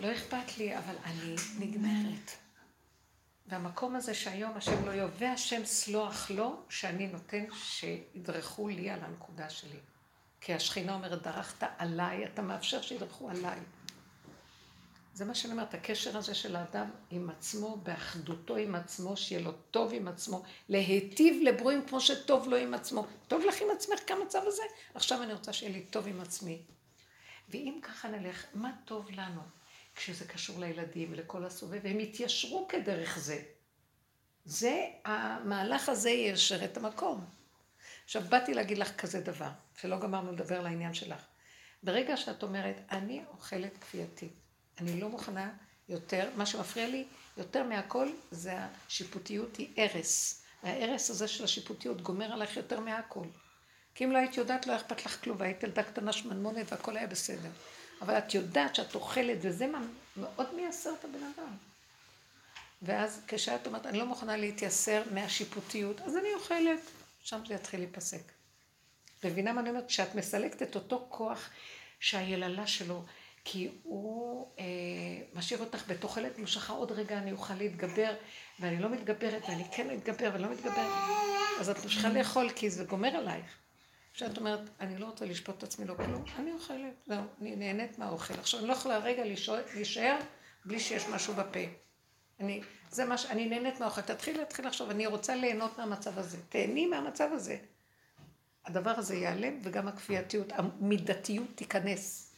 [0.00, 2.30] לא אכפת לי, אבל אני נגמרת.
[3.46, 9.50] והמקום הזה שהיום השם לא יובא השם סלוח לו, שאני נותן שידרכו לי על הנקודה
[9.50, 9.78] שלי.
[10.40, 13.58] כי השכינה אומרת, דרכת עליי, אתה מאפשר שידרכו עליי.
[15.14, 19.52] זה מה שאני אומרת, הקשר הזה של האדם עם עצמו, באחדותו עם עצמו, שיהיה לו
[19.70, 23.06] טוב עם עצמו, להיטיב לברואים כמו שטוב לו עם עצמו.
[23.28, 24.62] טוב לך עם עצמך כמצב הזה?
[24.94, 26.62] עכשיו אני רוצה שיהיה לי טוב עם עצמי.
[27.48, 29.40] ואם ככה נלך, מה טוב לנו?
[29.94, 33.42] כשזה קשור לילדים ולכל הסובב, והם יתיישרו כדרך זה.
[34.44, 37.24] זה, המהלך הזה יישר את המקום.
[38.04, 41.22] עכשיו, באתי להגיד לך כזה דבר, שלא גמרנו לדבר על העניין שלך.
[41.82, 44.32] ברגע שאת אומרת, אני אוכלת כפייתית,
[44.80, 45.50] אני לא מוכנה
[45.88, 47.04] יותר, מה שמפריע לי
[47.36, 50.42] יותר מהכל זה השיפוטיות היא הרס.
[50.62, 53.24] וההרס הזה של השיפוטיות גומר עליך יותר מהכל.
[53.94, 56.96] כי אם לא היית יודעת, לא היה אכפת לך כלום, והיית ילדה קטנה שמנמונת והכל
[56.96, 57.50] היה בסדר.
[58.02, 59.66] אבל את יודעת שאת אוכלת, וזה
[60.16, 61.56] מאוד מייסר את הבן אדם.
[62.82, 66.80] ואז כשאת אומרת, אני לא מוכנה להתייסר מהשיפוטיות, אז אני אוכלת,
[67.22, 68.22] שם זה יתחיל להיפסק.
[69.24, 69.88] מבינה מה אני אומרת?
[69.88, 71.50] כשאת מסלקת את אותו כוח
[72.00, 73.04] שהיללה שלו,
[73.44, 74.64] כי הוא אה,
[75.34, 78.14] משאיר אותך בתוחלת מושכה, עוד רגע אני אוכל להתגבר,
[78.60, 80.92] ואני לא מתגברת, ואני כן מתגבר ואני לא מתגברת,
[81.60, 83.61] אז את ממשיכה לאכול, כי זה גומר עלייך.
[84.14, 87.98] כשאת אומרת, אני לא רוצה לשפוט את עצמי, לא כלום, אני אוכלת, זהו, אני נהנית
[87.98, 88.34] מהאוכל.
[88.34, 89.24] עכשיו, אני לא יכולה רגע
[89.74, 90.16] להישאר
[90.64, 91.60] בלי שיש משהו בפה.
[92.40, 92.60] אני,
[92.90, 93.26] זה מה ש...
[93.26, 94.00] אני נהנית מהאוכל.
[94.00, 96.38] תתחיל להתחיל עכשיו, אני רוצה ליהנות מהמצב הזה.
[96.48, 97.58] תהני מהמצב הזה.
[98.66, 102.32] הדבר הזה ייעלם, וגם הכפייתיות, המידתיות תיכנס.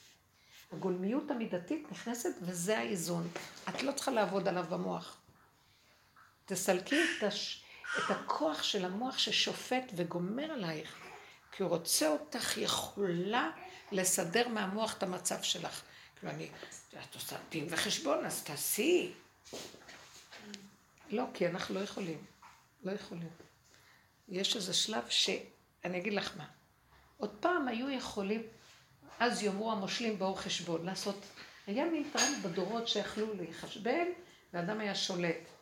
[0.72, 3.28] הגולמיות המידתית נכנסת, וזה האיזון.
[3.68, 5.16] את לא צריכה לעבוד עליו במוח.
[6.44, 7.64] תסלקי את, הש...
[7.98, 11.03] את הכוח של המוח ששופט וגומר עלייך.
[11.56, 13.50] כי הוא רוצה אותך יכולה
[13.92, 15.82] לסדר מהמוח את המצב שלך.
[16.16, 16.48] כאילו אני,
[16.90, 19.12] את עושה דין וחשבון, אז תעשי.
[21.10, 22.24] לא, כי אנחנו לא יכולים.
[22.82, 23.28] לא יכולים.
[24.28, 25.30] יש איזה שלב ש...
[25.84, 26.46] אני אגיד לך מה.
[27.16, 28.42] עוד פעם היו יכולים,
[29.18, 31.24] אז יאמרו המושלים באור חשבון, לעשות...
[31.66, 34.06] היה מין טעם בדורות שיכלו להיחשבן,
[34.52, 35.53] ואדם היה שולט.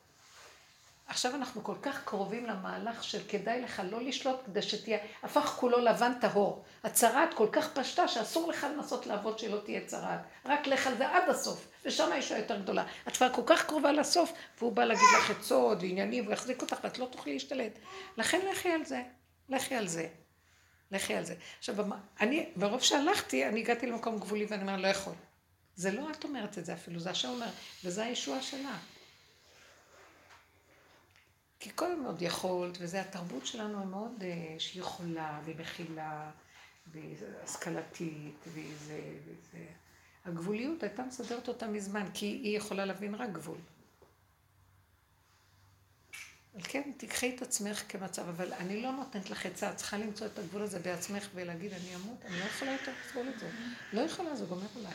[1.13, 5.79] עכשיו אנחנו כל כך קרובים למהלך של כדאי לך לא לשלוט כדי שתהיה, הפך כולו
[5.79, 6.65] לבן טהור.
[6.85, 10.21] הצרעת כל כך פשטה שאסור לך לנסות לעבוד שלא תהיה צרעת.
[10.45, 12.85] רק לך על זה עד הסוף, ושם האישה יותר גדולה.
[13.09, 16.77] את כבר כל כך קרובה לסוף, והוא בא להגיד לך עצות ועניינים, והוא יחזיק אותך
[16.85, 17.79] ואת לא תוכלי להשתלט.
[18.17, 19.03] לכן לכי על זה,
[19.49, 20.09] לכי על זה.
[20.91, 21.35] לכי על זה.
[21.59, 21.77] עכשיו,
[22.21, 25.15] אני, ברוב שהלכתי, אני הגעתי למקום גבולי ואני אומר, לא יכול.
[25.75, 27.51] זה לא את אומרת את זה אפילו, זה השם אומר,
[27.85, 28.77] וזה הישועה שלה.
[31.63, 36.31] כי כל עוד יכולת, וזה התרבות שלנו היא מאוד, אה, שהיא יכולה, והיא מכילה,
[36.87, 39.67] והיא השכלתית, והיא זה, וזה...
[40.25, 43.59] הגבוליות הייתה מסדרת אותה מזמן, כי היא יכולה להבין רק גבול.
[46.55, 50.27] אבל כן, תיקחי את עצמך כמצב, אבל אני לא נותנת לך עצה, את צריכה למצוא
[50.27, 53.51] את הגבול הזה בעצמך ולהגיד, אני אמות, אני לא יכולה יותר לסבול את זה.
[53.93, 54.95] לא יכולה, זה גומר עליי.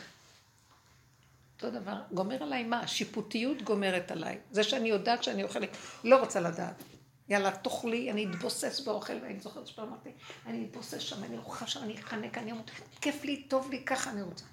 [1.62, 2.80] אותו דבר, גומר עליי מה?
[2.80, 4.38] השיפוטיות גומרת עליי.
[4.50, 6.82] זה שאני יודעת שאני אוכלת, לא רוצה לדעת.
[7.28, 10.10] יאללה, תאכלי, אני אתבוסס באוכל, ואני זוכרת שפעם אמרתי,
[10.46, 14.10] אני אתבוסס שם, אני אוכל שם, אני אחנק, אני אמות, כיף לי, טוב לי, ככה
[14.10, 14.44] אני רוצה.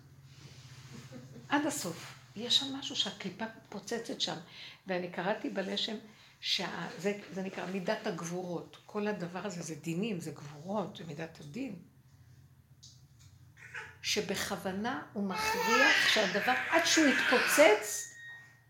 [1.49, 2.15] עד הסוף.
[2.35, 4.35] יש שם משהו שהקליפה פוצצת שם.
[4.87, 5.95] ואני קראתי בלשם,
[6.41, 8.77] שזה זה נקרא מידת הגבורות.
[8.85, 11.75] כל הדבר הזה זה דינים, זה גבורות, זה מידת הדין.
[14.05, 18.13] שבכוונה הוא מכריח שהדבר, עד שהוא יתפוצץ,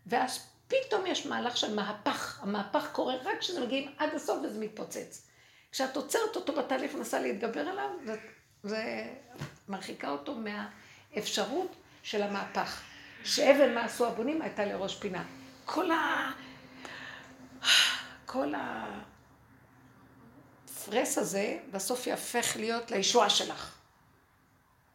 [0.06, 2.40] ואז פתאום יש מהלך של מהפך.
[2.42, 5.26] המהפך קורה רק כשזה מגיעים עד הסוף וזה מתפוצץ.
[5.72, 8.16] כשאת עוצרת אותו בתהליך ומנסה להתגבר עליו, זה,
[8.62, 9.04] זה
[9.68, 12.80] מרחיקה אותו מהאפשרות של המהפך.
[13.24, 15.24] שאבן מה עשו הבונים הייתה לראש פינה.
[15.64, 16.30] כל ה...
[18.26, 18.52] כל
[20.64, 23.76] הפרס הזה בסוף יהפך להיות לישועה שלך.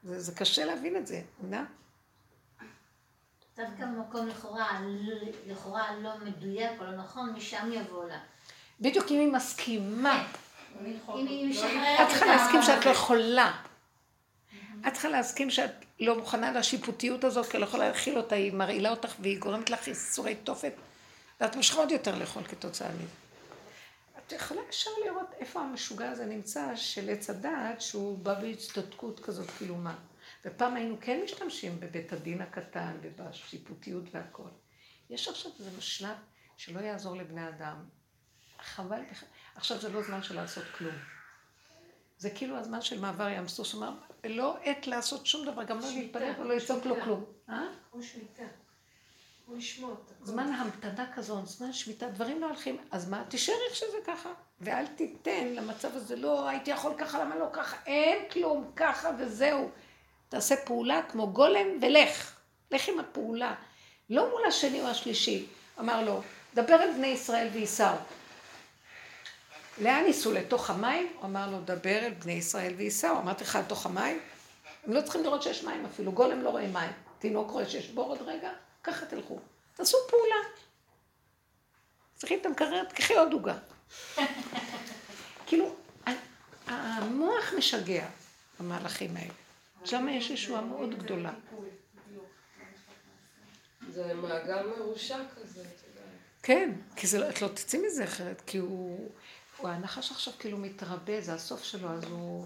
[0.04, 1.66] זה, זה קשה להבין את זה, מבינה?
[3.58, 4.82] דווקא במקום לכאורה,
[5.48, 8.20] לכאורה לא מדויק או לא נכון, משם יבוא לה.
[8.82, 10.28] בדיוק אם היא מסכימה.
[10.80, 10.86] כן.
[11.16, 13.52] אם היא משחררת את צריכה להסכים שאת לא יכולה.
[14.88, 18.90] את צריכה להסכים שאת לא מוכנה לשיפוטיות הזאת, כי לא יכולה להכיל אותה, היא מרעילה
[18.90, 20.74] אותך והיא גורמת לך ייסורי תופת,
[21.42, 23.21] ואת ממשיכה עוד יותר לאכול כתוצאה מזה.
[24.32, 29.50] את יכולה ישר לראות איפה המשוגע הזה נמצא של עץ הדעת, שהוא בא בהצטדקות כזאת,
[29.58, 29.96] כאילו מה.
[30.46, 34.50] ופעם היינו כן משתמשים בבית הדין הקטן ובשיפוטיות והכל.
[35.10, 36.18] יש עכשיו איזה משלב
[36.58, 37.76] שלא יעזור לבני אדם.
[38.62, 39.02] חבל,
[39.56, 40.96] עכשיו זה לא זמן של לעשות כלום.
[42.18, 45.88] זה כאילו הזמן של מעבר ים סוף, שאומר, לא עת לעשות שום דבר, גם לא
[45.88, 47.26] להתפלל ולא לצעוק לו כלום.
[47.50, 47.64] אה?
[47.92, 48.44] כמו שמיטה.
[49.52, 53.24] כמו לשמוע זמן המתנה כזו, זמן שמיטה, דברים לא הולכים, אז מה?
[53.30, 54.30] תישאר איך שזה ככה.
[54.62, 57.78] ואל תיתן למצב הזה, לא, הייתי יכול ככה, למה לא ככה?
[57.86, 59.70] אין כלום, ככה וזהו.
[60.30, 62.36] תעשה פעולה כמו גולם ולך.
[62.72, 63.56] לך עם הפעולה.
[64.10, 65.46] לא מול השני או השלישי.
[65.80, 66.22] אמר לו,
[66.54, 67.98] דבר אל בני ישראל וייסעו.
[69.78, 70.32] לאן ייסעו?
[70.32, 71.08] לתוך המים?
[71.16, 73.18] הוא אמר לו, דבר אל בני ישראל וייסעו.
[73.18, 74.20] אמרתי לך, לתוך המים?
[74.88, 76.92] הם לא צריכים לראות שיש מים אפילו, גולם לא רואה מים.
[77.20, 78.52] תינוק רואה שיש בור עוד רגע,
[78.84, 79.40] ככה תלכו.
[79.76, 80.36] תעשו פעולה.
[82.16, 83.58] צריכים את המקרר, תקחי עוד עוגה.
[85.48, 85.76] כאילו,
[86.68, 88.08] המוח משגע,
[88.60, 89.34] המהלכים האלה.
[89.86, 91.34] שם יש ישועה מאוד גדולה.
[93.90, 95.64] זה מעגל מרושע כזה.
[96.44, 99.12] כן, כי זה, לא- את לא תצאי מזה אחרת, כי הוא,
[99.58, 102.46] הוא הנחש עכשיו כאילו מתרבה, זה הסוף שלו, אז הוא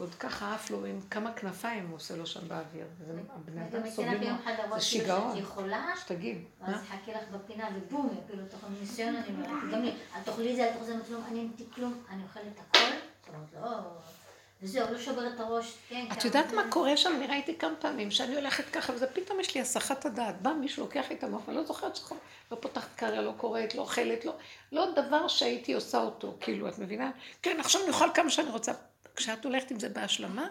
[0.00, 2.86] עוד ככה עף לו עם כמה כנפיים הוא עושה לו שם באוויר.
[3.06, 4.34] זה הבני אדם סובלים,
[4.74, 5.38] זה שיגעון.
[6.00, 6.38] שתגיד.
[6.60, 10.56] אז חכי לך בפינה ובום, יפילו אותך ניסיון, אני אומרת, גם לי, אל תאכלי את
[10.56, 12.78] זה, אל תאכלי את זה, כלום, אני אין כלום, אני אוכלת הכל.
[13.20, 13.78] זאת אומרת, לא...
[14.62, 16.06] וזהו, לא שובר את הראש, כן.
[16.12, 17.12] את יודעת מה קורה שם?
[17.16, 20.42] אני ראיתי כמה פעמים שאני הולכת ככה, וזה פתאום יש לי הסחת הדעת.
[20.42, 22.18] בא מישהו, לוקח לי את המוח, אני לא זוכרת שחור,
[22.50, 24.32] לא פותחת קריה, לא קוראת, לא אוכלת, לא...
[24.72, 27.10] לא דבר שהייתי עושה אותו, כאילו, את מבינה?
[27.42, 28.72] כן, עכשיו אני אוכל כמה שאני רוצה.
[29.16, 30.48] כשאת הולכת עם זה בהשלמה,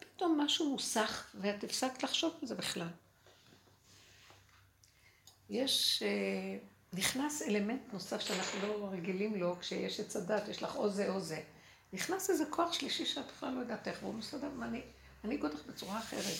[0.00, 2.88] פתאום משהו מוסך, ואת הפסקת לחשוב על זה בכלל.
[5.50, 6.02] יש...
[6.02, 6.58] אה,
[6.92, 11.20] נכנס אלמנט נוסף שאנחנו לא רגילים לו, כשיש עץ הדת, יש לך או זה או
[11.20, 11.40] זה.
[11.92, 14.82] נכנס איזה כוח שלישי שאת בכלל לא יודעת איך, והוא מסתדר, ואני
[15.24, 16.38] אגיד אותך בצורה אחרת.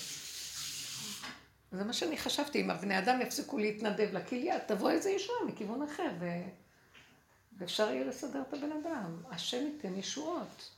[1.72, 6.10] זה מה שאני חשבתי, אם הבני אדם יפסיקו להתנדב לכליה, תבוא איזה ישועה מכיוון אחר.
[7.58, 9.22] ואפשר יהיה לסדר את הבן אדם.
[9.30, 10.70] השם ייתן ישועות.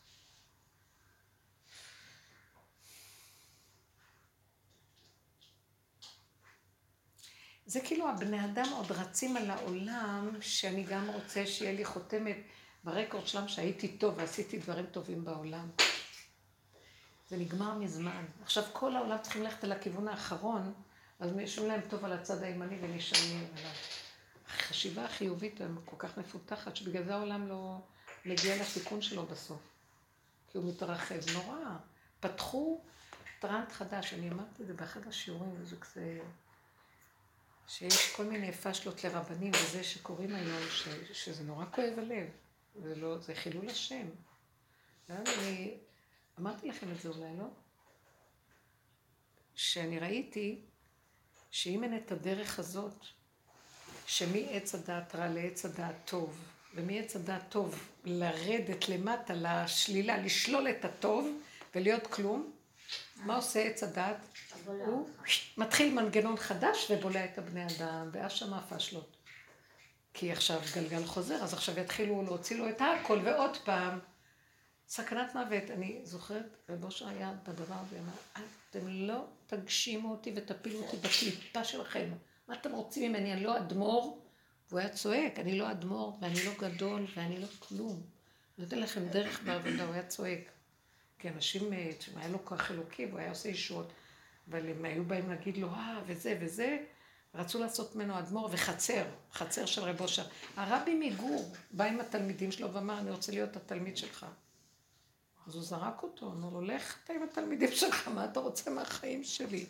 [7.66, 12.36] זה כאילו הבני אדם עוד רצים על העולם, שאני גם רוצה שיהיה לי חותמת
[12.84, 15.68] ברקורד שלם שהייתי טוב ועשיתי דברים טובים בעולם.
[17.28, 18.24] זה נגמר מזמן.
[18.42, 20.72] עכשיו כל העולם צריכים ללכת על הכיוון האחרון,
[21.20, 23.70] אז משום להם טוב על הצד הימני ונשארים עליו.
[24.48, 27.78] החשיבה החיובית כל כך מפותחת, שבגלל זה העולם לא
[28.24, 29.60] מגיע לסיכון שלו בסוף.
[30.48, 31.20] כי הוא מתרחב.
[31.32, 31.58] נורא.
[32.20, 32.80] פתחו
[33.40, 36.18] טרנד חדש, אני אמרתי את זה באחד השיעורים, וזה כזה...
[37.68, 40.88] שיש כל מיני פשלות לרבנים וזה שקוראים היום, ש...
[41.12, 42.28] שזה נורא כואב הלב.
[42.82, 44.06] זה לא, זה חילול השם.
[45.10, 45.76] אני
[46.40, 47.46] אמרתי לכם את זה אולי, לא?
[49.54, 50.60] שאני ראיתי
[51.50, 53.04] שאם אין את הדרך הזאת,
[54.06, 56.38] שמעץ הדעת רע לעץ הדעת טוב,
[56.74, 61.40] ומעץ הדעת טוב לרדת למטה לשלילה, לשלול את הטוב
[61.74, 62.52] ולהיות כלום,
[63.16, 64.16] מה עושה עץ הדעת?
[64.66, 65.08] הוא
[65.56, 69.16] מתחיל מנגנון חדש ובולע את הבני אדם, ואז שמה הפשלות.
[70.14, 73.98] כי עכשיו גלגל חוזר, אז עכשיו יתחילו להוציא לו את הכל, ועוד פעם,
[74.88, 75.70] סכנת מוות.
[75.70, 81.64] אני זוכרת, רב אושר היה בדבר הזה, אמר, אתם לא תגשימו אותי ותפילו אותי בקליפה
[81.64, 82.10] שלכם.
[82.48, 83.32] מה אתם רוצים ממני?
[83.32, 84.18] אני לא אדמו"ר?
[84.68, 88.02] והוא היה צועק, אני לא אדמו"ר, ואני לא גדול, ואני לא כלום.
[88.58, 90.50] אני נותן לכם דרך בעבודה, הוא היה צועק.
[91.18, 93.92] כי אנשים, אה, היה לו כוח אלוקי, והוא היה עושה ישועות.
[94.50, 96.78] אבל הם היו באים להגיד לו, אה, וזה וזה,
[97.34, 100.24] רצו לעשות ממנו אדמו"ר וחצר, חצר של רב אושר.
[100.56, 104.26] הרבי מגור בא עם התלמידים שלו ואמר, אני רוצה להיות התלמיד שלך.
[105.46, 109.24] אז הוא זרק אותו, אמר לו, לך אתה עם התלמידים שלך, מה אתה רוצה מהחיים
[109.24, 109.66] שלי?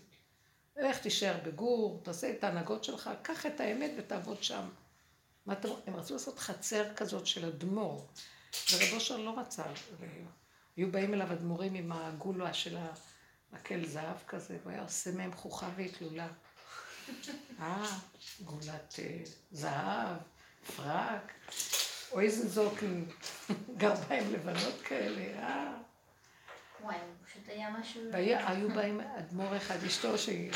[0.76, 4.68] לך תישאר בגור, תעשה את ההנהגות שלך, קח את האמת ותעבוד שם.
[5.46, 5.54] מה
[5.86, 8.06] הם רצו לעשות חצר כזאת של אדמו"ר,
[8.72, 9.62] ורב אושר לא רצה.
[10.76, 12.76] היו באים אליו אדמו"רים עם הגולה של
[13.54, 16.28] מקל זהב כזה, והוא היה עושה מהם חוכה ואתלולה.
[17.60, 17.98] אה,
[18.40, 19.18] גולת אה,
[19.52, 20.16] זהב,
[20.76, 21.32] פרק,
[22.12, 23.04] או איזה זוקן,
[23.76, 25.74] גרביים לבנות כאלה, אה.
[26.80, 28.02] וואי, פשוט היה משהו...
[28.12, 30.52] היו באים אדמו"ר אחד, אשתו שהיא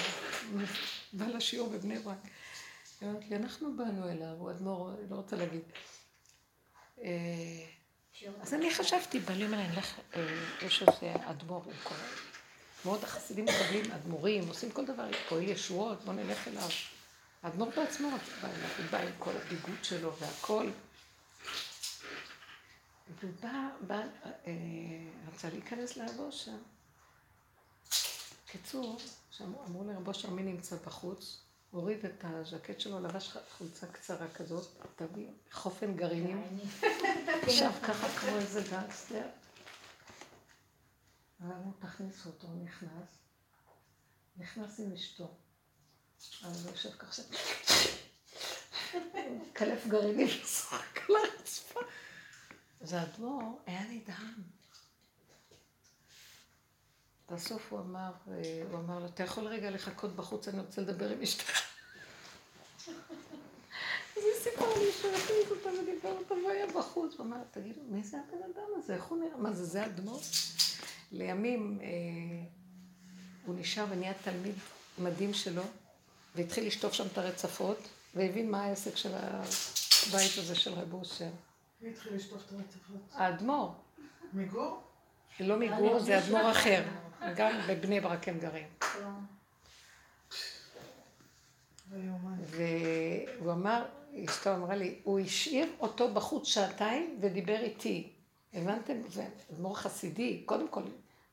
[1.12, 2.16] באה לשיעור בבני ברק.
[3.00, 5.62] היא אומרת לי, אנחנו באנו אליו, הוא אדמו"ר, לא רוצה להגיד.
[7.02, 7.08] אה,
[8.40, 10.26] אז אני חשבתי, בא לי אומר, אני אלך, אה,
[10.62, 11.94] יש איזה אדמו"ר עם כל
[12.88, 16.68] מאוד החסידים מקבלים אדמו"רים, עושים כל דבר, פועל ישועות, בוא נלך אליו.
[17.42, 20.70] האדמו"ר בעצמו בא אליו, הוא בא עם כל הביגוד שלו והכל.
[23.20, 24.52] והוא בא, בא, אה,
[25.32, 26.58] רצה להיכנס לאבו שם.
[28.46, 28.96] קיצור,
[29.40, 31.40] אמרו לרבו מי נמצא בחוץ,
[31.70, 36.58] הוריד את הז'קט שלו, לבש חולצה קצרה כזאת, תביא חופן גרעינים,
[37.46, 39.22] ישב ככה כמו איזה גנגסטר.
[41.40, 43.18] ואמרו, תכניסו אותו, נכנס.
[44.36, 45.34] נכנס עם אשתו.
[46.44, 47.22] אז הוא יושב ככה,
[49.52, 51.80] קלף גרעינים, ושחק על הרצפה.
[52.80, 54.42] אז האדמו"ר היה נדהם.
[57.30, 58.12] בסוף הוא אמר,
[58.70, 61.50] הוא אמר לו, אתה יכול רגע לחכות בחוץ, אני רוצה לדבר עם אשתך.
[64.16, 67.14] אז סיפרה לי שהוא הכניס אותה ודיבר אותה והוא היה בחוץ.
[67.14, 68.94] הוא אמר, תגידו, מי זה הבן אדם הזה?
[68.94, 69.36] איך הוא נראה?
[69.36, 70.20] מה זה, זה אדמו"ר?
[71.12, 71.88] לימים אה,
[73.46, 74.54] הוא נשאר ונהיה תלמיד
[74.98, 75.62] מדהים שלו,
[76.34, 81.30] והתחיל לשטוף שם את הרצפות, והבין מה העסק של הבית הזה של רב אושר.
[81.80, 83.00] מי התחיל לשטוף את הרצפות?
[83.12, 83.74] האדמו"ר.
[84.32, 84.82] מגור?
[85.40, 86.84] לא מגור, זה אדמו"ר אחר.
[87.36, 88.66] גם בבני ברק הם גרים.
[92.40, 93.84] והוא אמר,
[94.24, 98.12] אשתו אמרה לי, הוא השאיר אותו בחוץ שעתיים ודיבר איתי.
[98.54, 99.08] הבנתם?
[99.08, 100.82] זה אדמו"ר חסידי, קודם כל,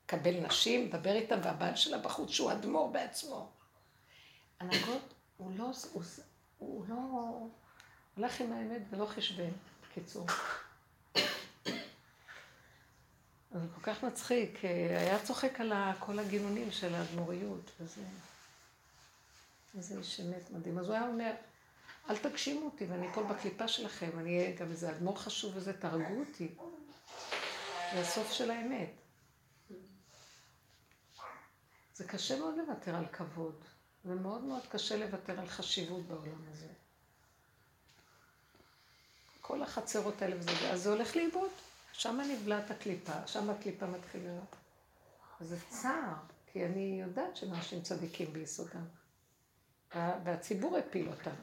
[0.06, 3.50] קבל נשים, דבר איתם, והבעל שלה בחוץ, שהוא אדמו"ר בעצמו.
[4.60, 6.04] הנהגות, הוא לא, הוא,
[6.58, 6.96] הוא לא
[8.16, 9.50] הולך עם האמת ולא חשבן,
[9.82, 10.28] בקיצור.
[13.52, 14.60] זה כל כך מצחיק,
[15.00, 18.02] היה צוחק על כל הגינונים של האדמו"ריות, וזה...
[19.78, 20.78] איזה איש אמת מדהים.
[20.78, 21.32] אז הוא היה אומר,
[22.10, 26.20] אל תגשימו אותי ואני אפול בקליפה שלכם, אני אהיה גם איזה אדמו"ר חשוב וזה, תהרגו
[26.20, 26.56] אותי.
[27.96, 28.90] זה הסוף של האמת.
[31.94, 33.56] זה קשה מאוד לוותר על כבוד,
[34.06, 36.68] ומאוד מאוד קשה לוותר על חשיבות בעולם הזה.
[39.42, 41.50] כל החצרות האלה וזה, אז זה הולך לאיבוד.
[41.94, 44.40] שם נבלעת הקליפה, שם הקליפה מתחילה.
[45.40, 46.14] זה צער,
[46.52, 48.86] כי אני יודעת שאנשים צדיקים ביסודם.
[49.96, 51.36] והציבור הפיל אותם.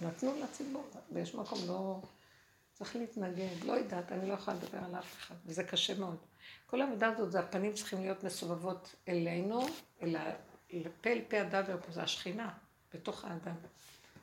[0.00, 2.00] נתנו לציבור, ויש מקום לא...
[2.78, 6.16] צריך להתנגד, לא יודעת, אני לא יכולה לדבר על אף אחד, וזה קשה מאוד.
[6.66, 9.66] כל העבודה הזאת, זה הפנים צריכים להיות מסובבות אלינו,
[10.02, 10.20] אלא
[10.70, 12.54] לפה אל פה הדבר פה, זה השכינה,
[12.94, 13.54] בתוך האדם.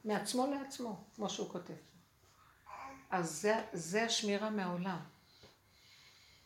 [0.06, 1.74] מעצמו לעצמו, כמו שהוא כותב.
[3.10, 5.00] אז זה, זה השמירה מהעולם.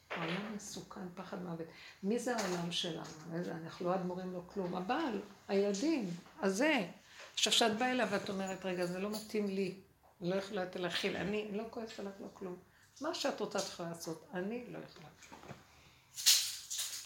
[0.10, 1.68] העולם מסוכן, פחד מוות.
[2.03, 3.03] מי זה העולם שלנו?
[3.52, 4.76] אנחנו לא אדמו"רים, לא כלום.
[4.76, 6.10] הבעל, הילדים,
[6.40, 6.88] הזה.
[7.34, 9.76] עכשיו, כשאת באה אליו ואת אומרת, רגע, זה לא מתאים לי.
[10.22, 12.60] לא יכולה יותר להכיל, אני לא כועסת עליו, לא כלום.
[13.02, 15.08] מה שאת רוצה את יכולה לעשות, אני לא יכולה.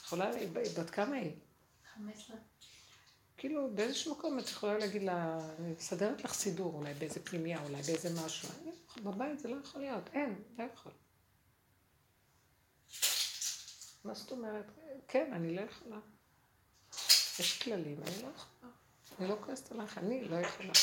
[0.04, 1.32] יכולה, בת כמה היא?
[1.94, 2.38] חמש עשרה.
[3.38, 8.26] כאילו, באיזשהו מקום את יכולה להגיד לה, מסדרת לך סידור, אולי באיזה פנימייה, אולי באיזה
[8.26, 8.50] משהו.
[9.04, 10.92] בבית זה לא יכול להיות, אין, לא יכול.
[14.04, 14.66] מה זאת אומרת?
[15.08, 16.00] כן, אני לא יכולה.
[17.40, 18.72] יש כללים, אני לא יכולה.
[19.20, 20.74] אני לא כועסת עליך, אני לא יכולה.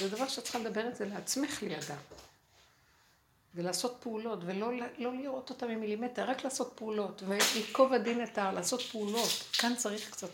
[0.00, 1.96] זה דבר שאת צריכה לדבר את זה לעצמך לידה.
[3.54, 8.52] ולעשות פעולות, ולא לא לראות אותה ממילימטר, רק לעשות פעולות, ולתקוב הדין את ה...
[8.52, 9.30] לעשות פעולות.
[9.52, 10.30] כאן צריך קצת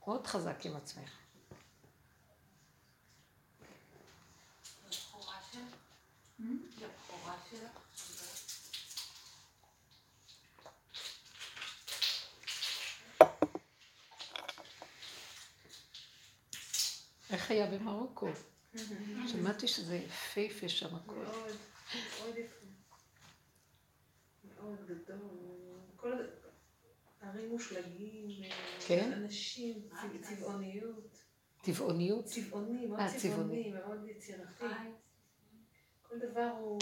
[0.00, 1.10] עוד חזק עם עצמך.
[6.40, 6.68] Mm-hmm.
[17.30, 18.28] איך היה במרוקו?
[19.32, 21.14] שמעתי שזה יפהפה שם הכל.
[21.14, 21.52] מאוד,
[22.20, 22.66] מאוד יפה.
[24.44, 25.28] מאוד גדול.
[25.96, 26.12] כל
[27.20, 28.28] ערים מושלגים,
[28.86, 29.12] כן?
[29.12, 31.18] אנשים, צבע- צבעוניות.
[31.62, 32.24] טבעוניות.
[32.24, 33.72] צבעוני, מאוד אה, צבעוני, צבעוני.
[33.72, 34.64] מאוד יצירתי.
[36.02, 36.78] כל דבר הוא,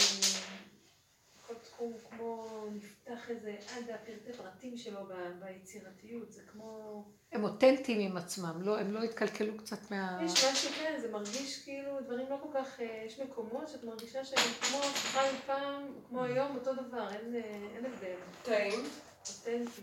[1.77, 8.17] הוא כמו נפתח איזה עד הפרטי פרטים שלו ב- ביצירתיות, זה כמו, הם אותנטיים עם
[8.17, 10.19] עצמם, לא, הם לא התקלקלו קצת מה...
[10.25, 14.25] יש משהו כן, זה מרגיש כאילו דברים לא כל כך, אה, יש מקומות שאת מרגישה
[14.25, 17.41] שהם כמו חיו פעם, כמו היום, אותו דבר, אין, אה,
[17.75, 18.83] אין הבדל, טעים.
[19.29, 19.81] אותנטי.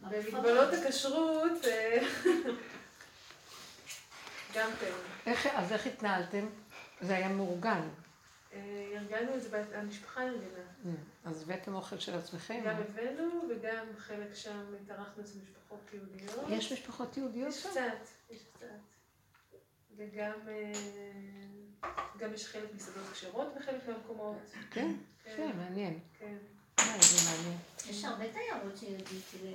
[0.00, 1.98] במגבלות הכשרות, אה,
[4.54, 4.92] גם כן.
[5.26, 6.46] איך, אז איך התנהלתם?
[7.00, 7.88] זה היה מאורגן.
[8.52, 8.58] אה,
[8.92, 10.94] ארגנו את זה, המשפחה ארגנה.
[11.24, 12.60] אז הבאתם אוכל של עצמכם?
[12.66, 16.44] גם הבאנו וגם חלק שם התארחנו אצל משפחות יהודיות.
[16.50, 17.68] יש משפחות יהודיות יש שם?
[17.70, 17.80] קצת,
[18.30, 18.66] יש קצת.
[19.96, 20.72] וגם אה,
[22.18, 24.36] גם יש חלק מסעדות כשרות בחלק מהמקומות.
[24.70, 24.94] כן?
[25.24, 25.98] כן, כן, מעניין.
[26.18, 26.36] כן.
[26.78, 27.58] אה, איזה מעניין.
[27.90, 29.54] יש הרבה תיירות שיהודית ל...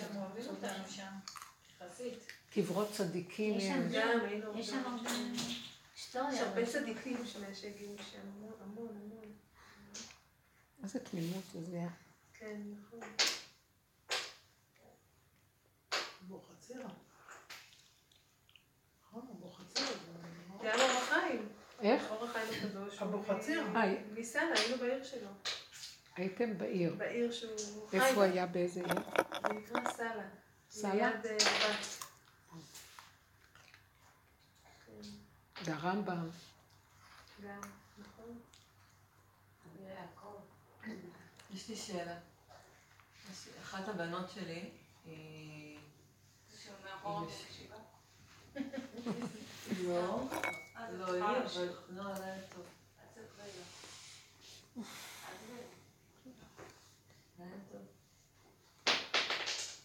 [0.00, 1.02] הם אוהבים אותנו שם,
[1.80, 2.18] יחסית.
[2.54, 3.54] קברות צדיקים.
[3.58, 4.58] יש שם הם- גם היינו...
[4.58, 5.10] יש שם הרבה
[5.98, 6.16] יש.
[6.40, 7.16] הרבה צדיקים
[7.54, 8.18] שהגיעו משם,
[8.60, 9.32] המון, המון.
[10.82, 11.88] איזה תמימות זה היה.
[12.34, 13.00] כן, נכון.
[16.28, 16.54] נכון.
[16.60, 16.74] זה
[20.62, 21.48] זה היה אור החיים.
[21.80, 22.10] איך?
[22.10, 23.02] אור החיים הקדוש.
[23.76, 25.28] אה, ניסן, היינו בעיר שלו.
[26.16, 26.94] הייתם בעיר.
[26.94, 28.22] בעיר שהוא חי איפה הוא.
[28.22, 28.46] היה?
[28.46, 28.94] באיזה עיר?
[29.42, 30.28] זה נקרא סאלה.
[30.70, 30.94] סאלה?
[30.94, 32.04] ליד אה, בת.
[34.86, 35.00] כן,
[35.64, 36.28] זה הרמב"ם.
[37.42, 37.60] גם,
[37.98, 38.38] נכון.
[41.50, 42.18] יש לי שאלה.
[43.32, 44.70] יש- אחת הבנות שלי,
[45.04, 45.78] היא...
[47.04, 47.58] היא מש-
[49.84, 50.28] לא,
[50.92, 52.66] לא היא, אבל לא, עדיין טוב.
[57.72, 57.82] טוב.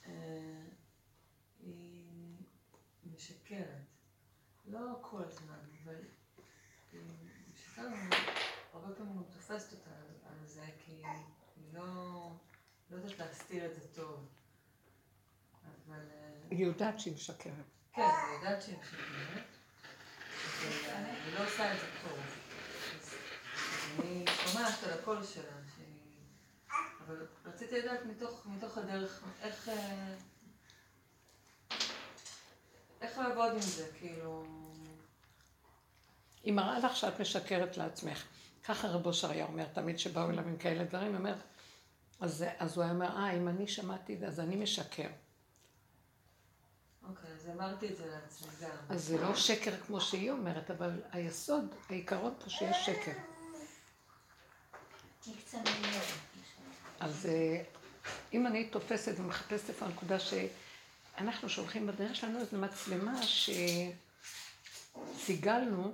[0.05, 0.61] אה,
[1.59, 2.05] היא
[3.15, 3.67] משקרת.
[4.65, 5.42] לא כל הזמן, היא.
[8.73, 11.03] הרבה פעמים הוא תופסת אותה על- זה, כי היא
[11.73, 11.83] לא,
[12.89, 14.27] לא יודעת להסתיר את זה טוב.
[15.87, 15.99] אבל...
[16.11, 17.53] אה, היא יודעת שהיא משקרת.
[17.93, 19.43] כן, אני יודעת שהיא משקרת,
[20.63, 22.19] אבל אה, היא לא עושה את זה טוב.
[23.99, 25.51] אני שומעת על הקול שלה.
[27.07, 29.69] אבל רציתי לדעת מתוך, מתוך הדרך, איך...
[29.69, 30.13] אה,
[33.01, 34.62] איך לעבוד עם זה, כאילו...
[36.43, 38.23] היא מראה לך שאת משקרת לעצמך.
[38.63, 41.35] ככה רב אושר היה אומר תמיד שבאו אליו עם כאלה דברים, הוא אומר,
[42.19, 45.09] אז, אז הוא היה אומר, אה, אם אני שמעתי את זה, אז אני משקר.
[47.09, 48.69] אוקיי, אז אמרתי את זה לעצמי גם.
[48.89, 53.11] אז זה לא שקר כמו שהיא אומרת, אבל היסוד, העיקרון פה שיש שקר.
[56.99, 57.63] אז אה,
[58.33, 63.19] אם אני תופסת ומחפשת איפה הנקודה שאנחנו שולחים בדרך שלנו איזו מצלמה
[65.17, 65.93] שסיגלנו,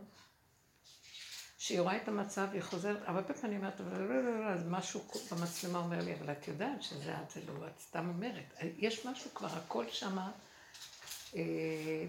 [1.60, 4.68] שהיא רואה את המצב והיא חוזרת, הרבה פעמים אני אומרת, אבל לא, לא, לא, אז
[4.68, 8.54] משהו במצלמה אומר לי, אבל את יודעת שזה את, זה לא, את סתם אומרת.
[8.78, 10.32] יש משהו כבר, הכל שמה
[11.36, 11.42] אה,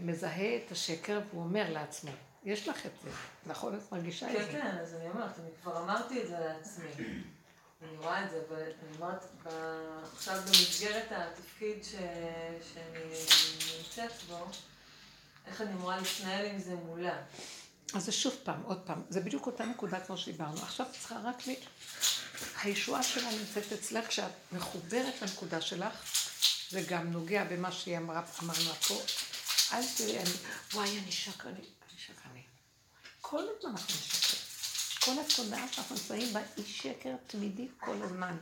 [0.02, 2.10] מזהה את השקר והוא אומר לעצמו,
[2.44, 3.10] יש לך את זה,
[3.47, 3.74] נכון?
[3.74, 4.52] את מרגישה את כן, זה.
[4.52, 6.90] כן, אז אני אומרת, אני כבר אמרתי את זה לעצמי.
[7.82, 9.24] אני רואה את זה, אבל אני אומרת,
[10.12, 11.94] עכשיו במסגרת התפקיד ש...
[12.72, 13.05] שאני
[13.78, 14.47] נמצאת בו,
[15.47, 17.16] איך אני אמורה להתנהל עם זה מולה.
[17.95, 20.62] אז זה שוב פעם, עוד פעם, זה בדיוק אותה נקודה כמו שדיברנו.
[20.62, 21.51] עכשיו את צריכה רק ל...
[22.62, 25.95] הישועה שלה נמצאת אצלך, כשאת מחוברת לנקודה שלך,
[26.71, 29.01] זה גם נוגע במה שהיא אמרה, אמרנו פה.
[29.73, 30.31] אל תראי, אני,
[30.75, 31.59] וואי, אני שקרנית,
[31.91, 32.47] אני שקרנית.
[33.21, 34.37] כל הזמן אנחנו נשקר.
[35.05, 38.37] כל התודעה שאנחנו נמצאים בה היא שקר תמידי כל הזמן.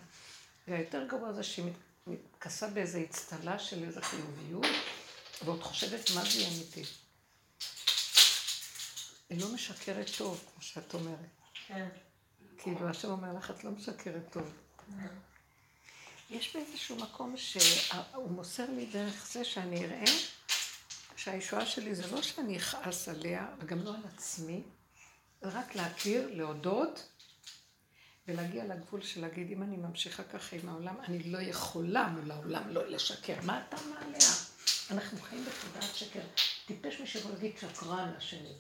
[0.69, 1.73] והיותר גרוע זה שהיא מת-
[2.07, 4.67] מתכסה באיזו אצטלה של איזו חיוביות,
[5.45, 6.85] ועוד חושבת מה זה אמיתי.
[9.31, 11.19] היא לא משקרת טוב, כמו שאת אומרת.
[11.67, 11.89] כן.
[12.59, 14.53] כאילו, השם אומר לך, את לא משקרת טוב.
[16.31, 20.05] יש באיזשהו מקום שהוא מוסר לי דרך זה שאני אראה
[21.17, 24.63] שהישועה שלי זה לא שאני אכעס עליה, וגם לא על עצמי,
[25.41, 27.09] זה רק להכיר, להודות,
[28.29, 32.69] ולהגיע לגבול של להגיד, אם אני ממשיכה ככה עם העולם, אני לא יכולה מול העולם
[32.69, 33.35] לא לשקר.
[33.43, 34.29] מה אתה מעליה?
[34.91, 36.21] אנחנו חיים בתודעת שקר.
[36.67, 38.55] טיפש מי שיכול להגיד שקרן לשני.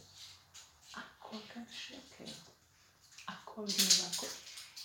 [1.28, 2.32] הכל כאן שקר.
[3.28, 4.26] הכל גניבה, הכל.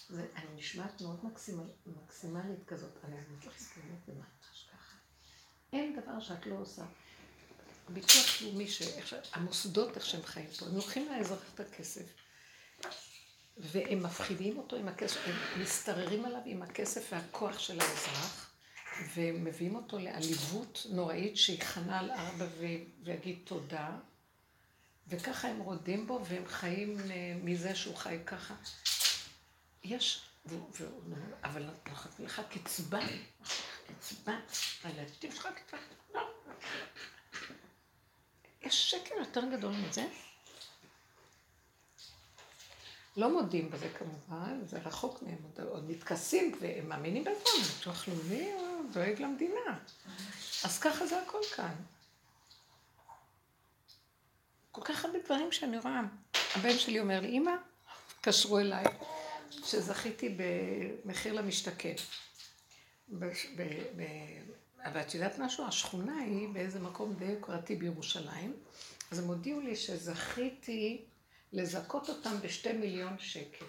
[0.09, 2.91] זה, אני נשמעת מאוד מקסימל, מקסימלית כזאת.
[3.03, 4.95] אני אגיד לך באמת, זה ממש ככה.
[5.73, 6.85] אין דבר שאת לא עושה.
[7.89, 8.67] הביטוח לאומי,
[9.33, 12.05] המוסדות, איך שהם חיים פה, הם לוקחים מהאזרח את הכסף,
[13.57, 18.53] והם מפחידים אותו עם הכסף, הם מסתררים עליו עם הכסף והכוח של האזרח,
[19.15, 22.45] ומביאים אותו לעליבות נוראית שיכנה על ארבע
[23.03, 23.97] ויגיד תודה,
[25.07, 28.53] וככה הם רודים בו והם חיים אה, מזה שהוא חי ככה.
[29.83, 30.21] יש,
[31.43, 32.99] אבל נותנים לך קצבה,
[33.87, 34.39] קצבה,
[34.83, 36.21] הילדים שלך קצבה.
[38.61, 40.05] יש שקר יותר גדול מזה?
[43.17, 48.51] לא מודים בזה כמובן, זה רחוק מהם, עוד מתכסים והם מאמינים בעצמם, ביטוח לאומי
[48.93, 49.79] דואג למדינה.
[50.63, 51.73] אז ככה זה הכל כאן.
[54.73, 56.01] כל כך הרבה דברים שאני רואה.
[56.55, 57.51] הבן שלי אומר לי, אמא,
[58.11, 58.85] התקשרו אליי,
[59.49, 61.93] שזכיתי במחיר למשתכן.
[64.85, 65.65] אבל את יודעת משהו?
[65.65, 68.53] השכונה היא באיזה מקום די יוקרתי בירושלים,
[69.11, 71.05] אז הם הודיעו לי שזכיתי
[71.53, 73.65] לזכות אותם בשתי מיליון שקל.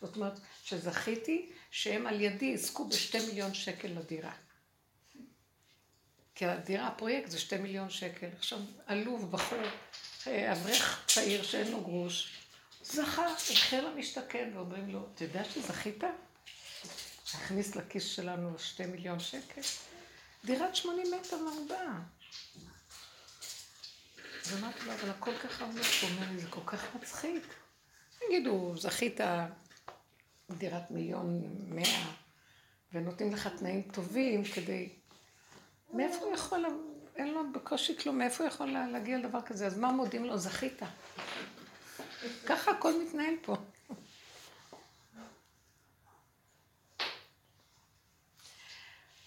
[0.00, 4.32] זאת אומרת, שזכיתי שהם על ידי יזכו בשתי מיליון שקל לדירה.
[6.34, 8.28] כי הדירה, הפרויקט זה שתי מיליון שקל.
[8.38, 9.58] עכשיו, עלוב, בחור,
[10.26, 12.38] אברך צעיר שאין לו גרוש,
[12.82, 16.04] זכה, החל למשתכן, ואומרים לו, אתה יודע שזכית?
[17.34, 19.60] להכניס לכיס שלנו שתי מיליון שקל?
[20.44, 21.92] דירת שמונים מטר מרובע.
[24.46, 27.54] ואמרתי לו, אבל הכל ככה עומד הוא אומר לי, זה כל כך מצחיק.
[28.18, 29.20] תגידו, זכית
[30.50, 32.12] דירת מיליון מאה,
[32.92, 34.88] ונותנים לך תנאים טובים כדי...
[35.92, 36.66] מאיפה הוא יכול,
[37.16, 39.66] אין לו בקושי כלום, מאיפה הוא יכול להגיע לדבר כזה?
[39.66, 40.38] אז מה מודים לו?
[40.38, 40.82] זכית.
[42.46, 43.56] ככה הכל מתנהל פה.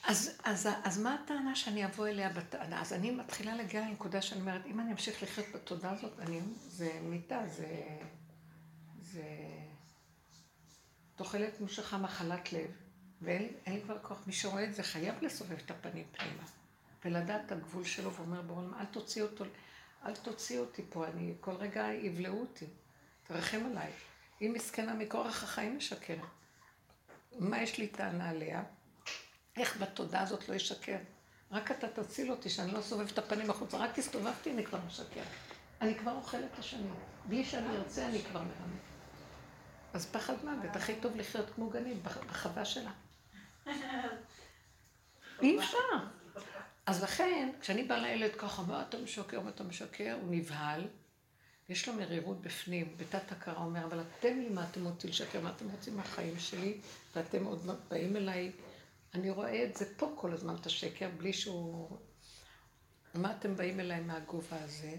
[0.08, 2.82] אז, אז, אז מה הטענה שאני אבוא אליה בטענה?
[2.82, 7.00] אז אני מתחילה להגיע לנקודה שאני אומרת, אם אני אמשיך לחיות בתודעה הזאת, אני, זה
[7.04, 7.68] מיטה, זה,
[9.02, 9.24] זה
[11.16, 12.72] תוחלת מושכה מחלת לב,
[13.22, 14.18] ואין לי כבר כוח.
[14.28, 16.44] מי שרואה את זה חייב לסובב את הפנים פנימה,
[17.06, 19.46] ולדעת את הגבול שלו, ואומר בעולם, אל תוציא אותו,
[20.06, 22.66] אל תוציא אותי פה, אני, כל רגע יבלעו אותי,
[23.24, 23.92] תרחם עליי.
[24.40, 26.20] היא מסכנה מכורח החיים משקרת.
[27.40, 28.64] מה יש לי טענה עליה?
[29.58, 30.98] איך בתודעה הזאת לא ישקר?
[31.52, 33.78] רק אתה תציל אותי, שאני לא סובב את הפנים החוצה.
[33.78, 35.24] רק הסתובבתי, אני כבר משקר.
[35.82, 36.94] אני כבר אוכלת את השנים.
[37.26, 38.82] בלי שאני ארצה, אני כבר מרמת.
[39.94, 42.92] אז פחד מוות, הכי טוב לחיות כמו גנית, בחווה שלה.
[45.42, 45.78] אי אפשר.
[46.86, 50.88] אז לכן, כשאני באה לילד ככה, מה אתה משקר, מה אתה משקר, הוא נבהל,
[51.70, 55.52] יש לו מרירות בפנים, בתת הכרה, אומר, אבל אתם לי מה אתם רוצים לשקר, מה
[55.56, 56.78] אתם רוצים מהחיים שלי,
[57.16, 58.52] ואתם עוד באים אליי.
[59.14, 61.98] אני רואה את זה פה כל הזמן, את השקר, בלי שהוא...
[63.14, 64.96] מה אתם באים אליי מהגובה הזה?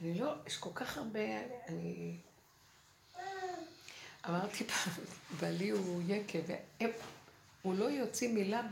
[0.00, 1.20] אני לא, יש כל כך הרבה,
[1.68, 2.18] אני...
[4.28, 5.04] אמרתי פעם,
[5.40, 6.38] בעלי הוא יקה,
[7.64, 8.62] והוא לא יוציא מילה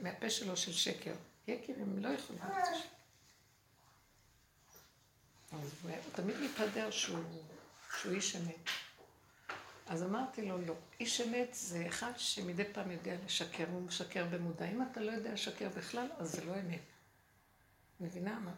[0.00, 1.14] מהפה שלו של שקר.
[1.48, 2.88] יקר, הם לא יכולים להוציא שקר.
[5.52, 7.24] אז הוא תמיד מתהדר שהוא
[8.10, 8.68] איש אמת.
[9.86, 10.74] אז אמרתי לו, לא.
[11.00, 14.64] איש אמת זה אחד שמדי פעם יודע לשקר, הוא משקר במודע.
[14.64, 16.80] אם אתה לא יודע לשקר בכלל, אז זה לא אמת.
[18.00, 18.52] מבינה מה?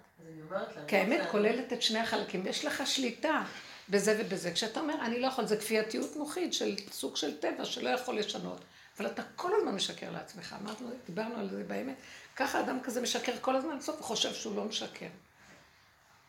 [0.89, 2.47] כי האמת כוללת את שני החלקים.
[2.47, 3.45] יש לך שליטה
[3.89, 4.53] בזה ובזה.
[4.53, 8.61] כשאתה אומר, אני לא יכול, זה כפייתיות מוחית של סוג של טבע שלא יכול לשנות.
[8.99, 10.57] אבל אתה כל הזמן משקר לעצמך.
[10.63, 11.97] אמרנו, דיברנו על זה באמת.
[12.37, 15.07] ככה אדם כזה משקר כל הזמן, בסוף הוא חושב שהוא לא משקר.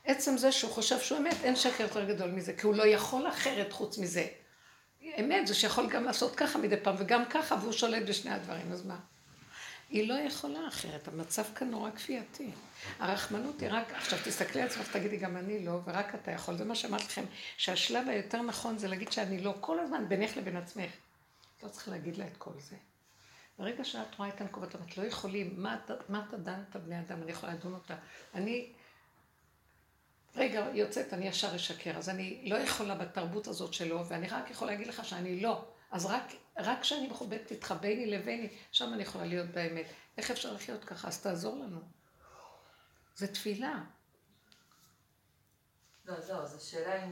[0.05, 3.29] עצם זה שהוא חושב שהוא אמת, אין שקר יותר גדול מזה, כי הוא לא יכול
[3.29, 4.27] אחרת חוץ מזה.
[5.19, 8.85] אמת זה שיכול גם לעשות ככה מדי פעם וגם ככה, והוא שולט בשני הדברים, אז
[8.85, 8.97] מה?
[9.89, 12.49] היא לא יכולה אחרת, המצב כאן נורא כפייתי.
[12.99, 16.57] הרחמנות היא רק, עכשיו תסתכלי על עצמך, תגידי גם אני לא, ורק אתה יכול.
[16.57, 17.23] זה מה שאמרתי לכם,
[17.57, 20.91] שהשלב היותר נכון זה להגיד שאני לא, כל הזמן בינך לבין עצמך.
[21.63, 22.75] לא צריך להגיד לה את כל זה.
[23.59, 25.77] ברגע שאת רואה את הנקובות, את לא יכולים, מה,
[26.27, 27.95] אתה דן את הבני אדם, אני יכולה לדון אותה.
[28.33, 28.73] אני
[30.35, 34.71] רגע, יוצאת, אני ישר אשקר, אז אני לא יכולה בתרבות הזאת שלו, ואני רק יכולה
[34.71, 35.65] להגיד לך שאני לא.
[35.91, 36.23] אז רק,
[36.57, 39.85] רק כשאני מכובדת איתך ביני לביני, שם אני יכולה להיות באמת.
[40.17, 41.07] איך אפשר לחיות ככה?
[41.07, 41.79] אז תעזור לנו.
[43.15, 43.83] זה תפילה.
[46.05, 47.11] לא, זהו, אז השאלה אם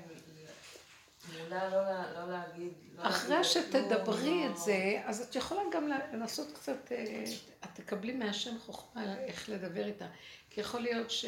[1.50, 2.74] לא, להגיד...
[2.98, 4.48] אחרי שתדברי.
[4.48, 7.24] את זה, אז את יכולה גם לנסות קצת, אה,
[7.64, 10.08] את תקבלי מהשם חוכמה איך לדבר איתה.
[10.50, 11.26] כי יכול להיות ש...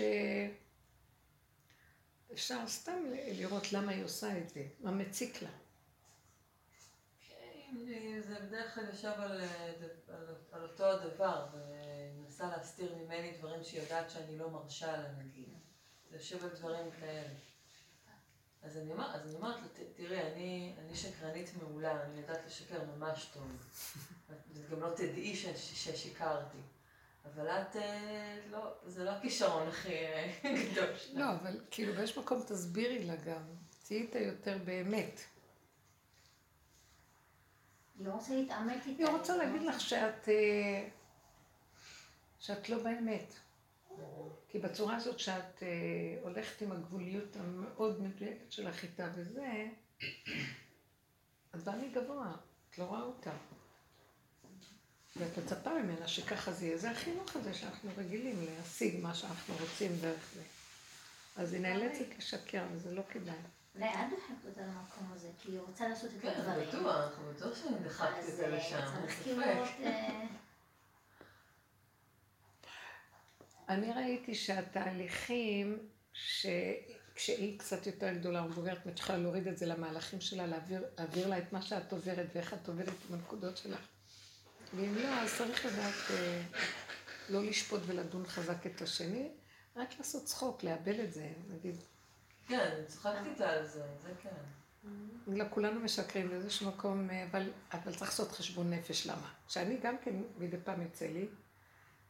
[2.34, 5.50] אפשר סתם לראות למה היא עושה את זה, מה מציק לה.
[7.28, 7.76] כן,
[8.28, 9.74] זה בדרך כלל יושב על, אה,
[10.08, 15.50] על, על אותו הדבר, ומנסה להסתיר ממני דברים שהיא יודעת שאני לא מרשה לה, נגיד.
[16.10, 17.34] זה יושב על דברים כאלה.
[18.66, 22.80] אז אני, אומר, אז אני אומרת לה, תראי, אני, אני שקרנית מעולה, אני יודעת לשקר
[22.98, 23.52] ממש טוב.
[24.32, 26.58] את גם לא תדעי ששיקרתי.
[27.26, 30.34] אבל את, אה, לא, זה לא הכישרון הכי אה,
[30.72, 31.16] גדול שלך.
[31.16, 33.44] לא, אבל כאילו באיזשהו מקום תסבירי לה גם,
[33.84, 35.22] תהיי איתה יותר באמת.
[38.00, 39.04] היא לא רוצה להתעמת איתה.
[39.04, 40.88] היא רוצה להגיד לך שאת, אה,
[42.40, 43.34] שאת לא באמת.
[44.48, 45.64] כי בצורה הזאת שאת
[46.22, 49.68] הולכת עם הגבוליות המאוד מדויקת שלך איתה וזה,
[51.56, 52.32] את באה מגבוה,
[52.70, 53.32] את לא רואה אותה.
[55.16, 56.78] ואת מצפה ממנה שככה זה יהיה.
[56.78, 60.42] זה החינוך הזה שאנחנו רגילים להשיג מה שאנחנו רוצים דרך זה.
[61.36, 63.36] אז היא נאלצת לשקר, וזה לא כדאי.
[63.76, 66.72] אולי את דוחקת אותה למקום הזה, כי היא רוצה לעשות את כן, הדברים.
[66.72, 68.76] כן, בטוח, בטוח שאני דחקתי את זה אה, לשם.
[68.76, 69.70] אז צריך כאילו לראות...
[69.84, 70.26] אה,
[73.70, 75.80] אני ראיתי שהתהליכים,
[76.14, 81.38] שכשהיא קצת יותר גדולה ומבוגרת, את יכולה להוריד את זה למהלכים שלה, להעביר, להעביר לה
[81.38, 83.88] את מה שאת עוברת ואיך את עובדת עם הנקודות שלך.
[84.74, 86.42] ואם לא, אז צריך לדעת אה,
[87.30, 89.30] לא לשפוט ולדון חזק את השני,
[89.76, 91.76] רק לעשות צחוק, לאבל את זה, נגיד.
[92.48, 94.30] כן, צחקתי איתה על זה, זה כן.
[95.28, 99.34] לא, כולנו משקרים באיזשהו מקום, אה, אבל, אבל צריך לעשות חשבון נפש, למה?
[99.48, 101.28] שאני גם כן מדי פעם יוצא לי,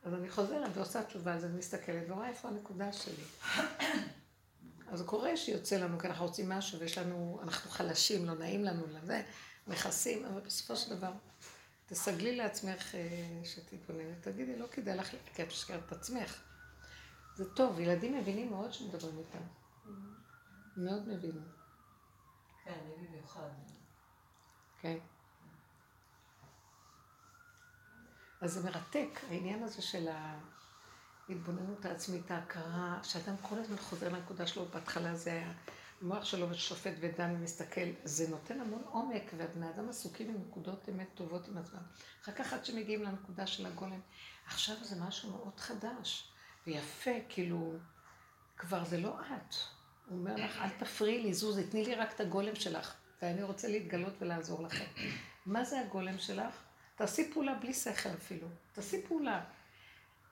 [0.05, 3.23] אז אני חוזרת ועושה תשובה, אז אני מסתכלת ורואה איפה הנקודה שלי.
[4.91, 8.87] אז קורה שיוצא לנו, כי אנחנו רוצים משהו ויש לנו, אנחנו חלשים, לא נעים לנו
[8.87, 9.23] לזה,
[9.67, 11.11] מכסים, אבל בסופו של דבר
[11.85, 16.41] תסגלי לעצמך אה, שתתבונן ותגידי, לא כדאי לך, כי את משקרת את עצמך.
[17.35, 19.43] זה טוב, ילדים מבינים מאוד שמדברים איתם.
[20.77, 21.47] מאוד מבינים.
[22.63, 23.49] כן, אני במיוחד.
[24.81, 24.97] כן.
[28.41, 30.07] אז זה מרתק, העניין הזה של
[31.29, 35.51] ההתבוננות העצמית, ההכרה, שאדם כל הזמן חוזר לנקודה שלו, בהתחלה זה היה
[36.01, 41.07] המוח שלו שופט ודן ומסתכל, זה נותן המון עומק, והבני אדם עסוקים עם נקודות אמת
[41.15, 41.79] טובות עם עצמם.
[42.23, 43.99] אחר כך עד שמגיעים לנקודה של הגולם,
[44.47, 46.31] עכשיו זה משהו מאוד חדש
[46.67, 47.73] ויפה, כאילו,
[48.57, 49.55] כבר זה לא את.
[50.05, 53.67] הוא אומר לך, אל תפריעי לי, זוזי, תני לי רק את הגולם שלך, ואני רוצה
[53.67, 54.85] להתגלות ולעזור לכם.
[55.45, 56.64] מה זה הגולם שלך?
[56.95, 59.43] תעשי פעולה בלי שכל אפילו, תעשי פעולה.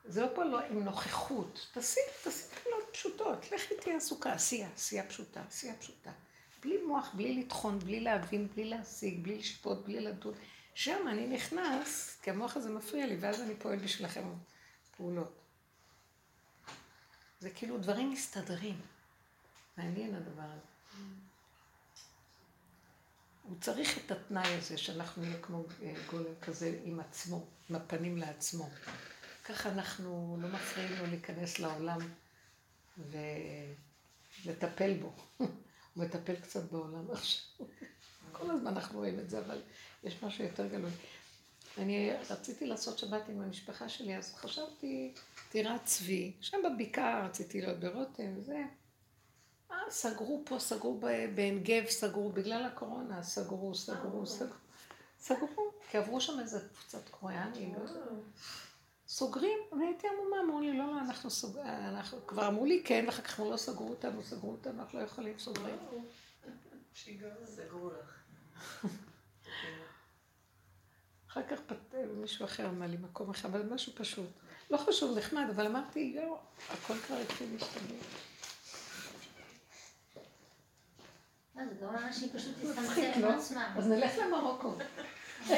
[0.04, 5.42] זה לא לא עם נוכחות, תעשי, תעשי פעולות פשוטות, לכי תהיה עסוקה, עשייה, עשייה פשוטה,
[5.48, 6.10] עשייה פשוטה.
[6.62, 10.34] בלי מוח, בלי לטחון, בלי להבין, בלי להשיג, בלי לשפוט, בלי לדון.
[10.74, 14.22] שם אני נכנס, כי המוח הזה מפריע לי, ואז אני פועל בשבילכם
[14.96, 15.40] פעולות.
[17.40, 18.80] זה כאילו דברים מסתדרים.
[19.76, 20.73] מעניין הדבר הזה.
[23.44, 25.64] הוא צריך את התנאי הזה שאנחנו נהיה כמו
[26.10, 28.70] גולם כזה עם עצמו, עם הפנים לעצמו.
[29.44, 31.98] ככה אנחנו לא מפריעים לו להיכנס לעולם
[34.44, 35.12] ולטפל בו.
[35.94, 37.66] הוא מטפל קצת בעולם עכשיו.
[38.32, 39.62] כל הזמן אנחנו רואים את זה, אבל
[40.04, 40.90] יש משהו יותר גלוי.
[41.78, 45.14] אני רציתי לעשות שבת עם המשפחה שלי, אז חשבתי,
[45.48, 48.62] טירת צבי, שם בבקעה רציתי להיות ברותם, וזה.
[49.70, 51.00] אה, סגרו פה, סגרו
[51.34, 54.54] בעין גב, סגרו, בגלל הקורונה, סגרו, סגרו, סגרו.
[55.20, 58.08] סגרו, כי עברו שם איזה קבוצת קוריאנים, לא יודעת.
[59.08, 63.22] סוגרים, והייתי עמומה, אמרו לי, לא, לא, אנחנו סוגרים, אנחנו, כבר אמרו לי כן, ואחר
[63.22, 65.76] כך אמרו, לא סגרו אותנו, סגרו אותנו, אנחנו לא יכולים, סוגרים.
[67.44, 68.22] סגרו לך.
[71.30, 71.94] אחר כך פת...
[72.16, 74.30] מישהו אחר אמר לי מקום אחר, אבל משהו פשוט.
[74.70, 76.38] לא חשוב, נחמד, אבל אמרתי, לא,
[76.70, 77.94] הכל כבר התחיל להשתגע.
[81.56, 83.70] לא, זה גורם לאנשים פשוט להצטמצם עם עצמם.
[83.76, 84.74] אז נלך למרוקו.
[85.50, 85.56] לא,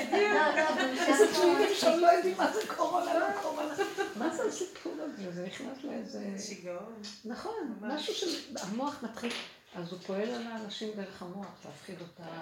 [0.56, 3.74] לא, איזה תמידים שם לא יודעים מה זה קורונה, לא קורונה.
[4.18, 5.32] מה זה הסיפור הזה?
[5.32, 6.36] זה נכנס לאיזה...
[6.38, 7.02] שיגעון.
[7.24, 9.32] נכון, משהו שהמוח מתחיל...
[9.74, 12.38] אז הוא פועל על האנשים דרך המוח, להפחיד אותם,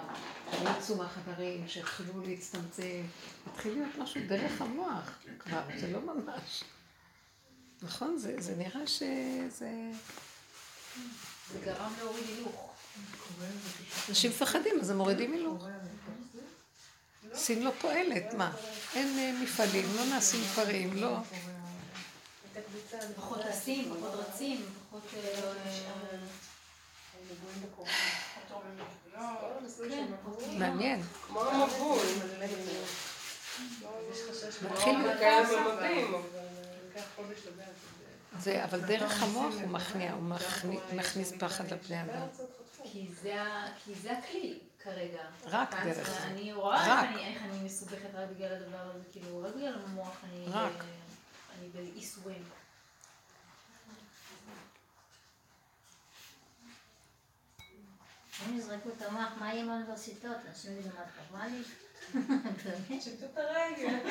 [0.51, 3.01] שיצאו מהחדרים, שיתחילו להצטמצם.
[3.47, 6.63] התחיל להיות משהו דרך המוח כבר, זה לא ממש.
[7.81, 8.17] נכון?
[8.17, 9.91] זה, זה נראה שזה...
[11.51, 12.74] זה גרם להוריד הילוך.
[14.09, 15.65] אנשים מפחדים, אז הם מורידים הילוך.
[17.33, 18.51] סין לא פועלת, מה?
[18.95, 21.17] אין אה, מפעלים, לא נעשים דברים, לא...
[23.15, 25.13] פחות טסים, פחות רצים, פחות...
[30.57, 31.01] מעניין.
[31.27, 32.05] כמו המבול.
[34.61, 36.21] מתחיל זה קיים במדים, אבל...
[38.39, 40.23] זה, אבל דרך המוח הוא מכניע, הוא
[40.93, 42.27] מכניס פחד לבני אדם.
[42.91, 45.23] כי זה ה- כי זה הכלי כרגע.
[45.45, 46.23] רק דרך זה.
[46.23, 47.03] אני רואה רק.
[47.03, 50.45] איך אני- איך אני מסובכת רק בגלל הדבר הזה, כאילו, רק בגלל המוח אני...
[50.47, 50.71] רק.
[50.71, 50.83] ב-
[51.59, 52.43] אני באיסורים.
[58.49, 60.37] אם יזרקו את המוח, מה יהיה עם האוניברסיטאות?
[60.49, 60.85] אנשים את
[61.31, 61.67] נורמלית?
[62.63, 63.01] באמת?
[63.03, 63.99] שיטו את הרגל.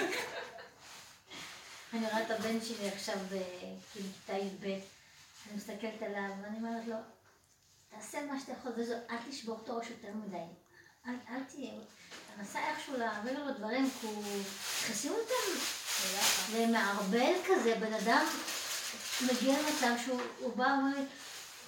[1.93, 6.97] אני רואה את הבן שלי עכשיו בכיתה י"ב, אני מסתכלת עליו ואני אומרת לו,
[7.97, 10.37] תעשה מה שאתה יכול וזהו, אל תשבור את הראש יותר מדי.
[11.07, 11.73] אל, אל תהיה,
[12.37, 14.25] תנסה איכשהו להעביר לו דברים, כי הוא...
[14.83, 15.61] נכנסים אותם
[16.55, 18.27] למערבל כזה, בן אדם
[19.21, 21.05] מגיע למצב שהוא הוא בא ואומר לי,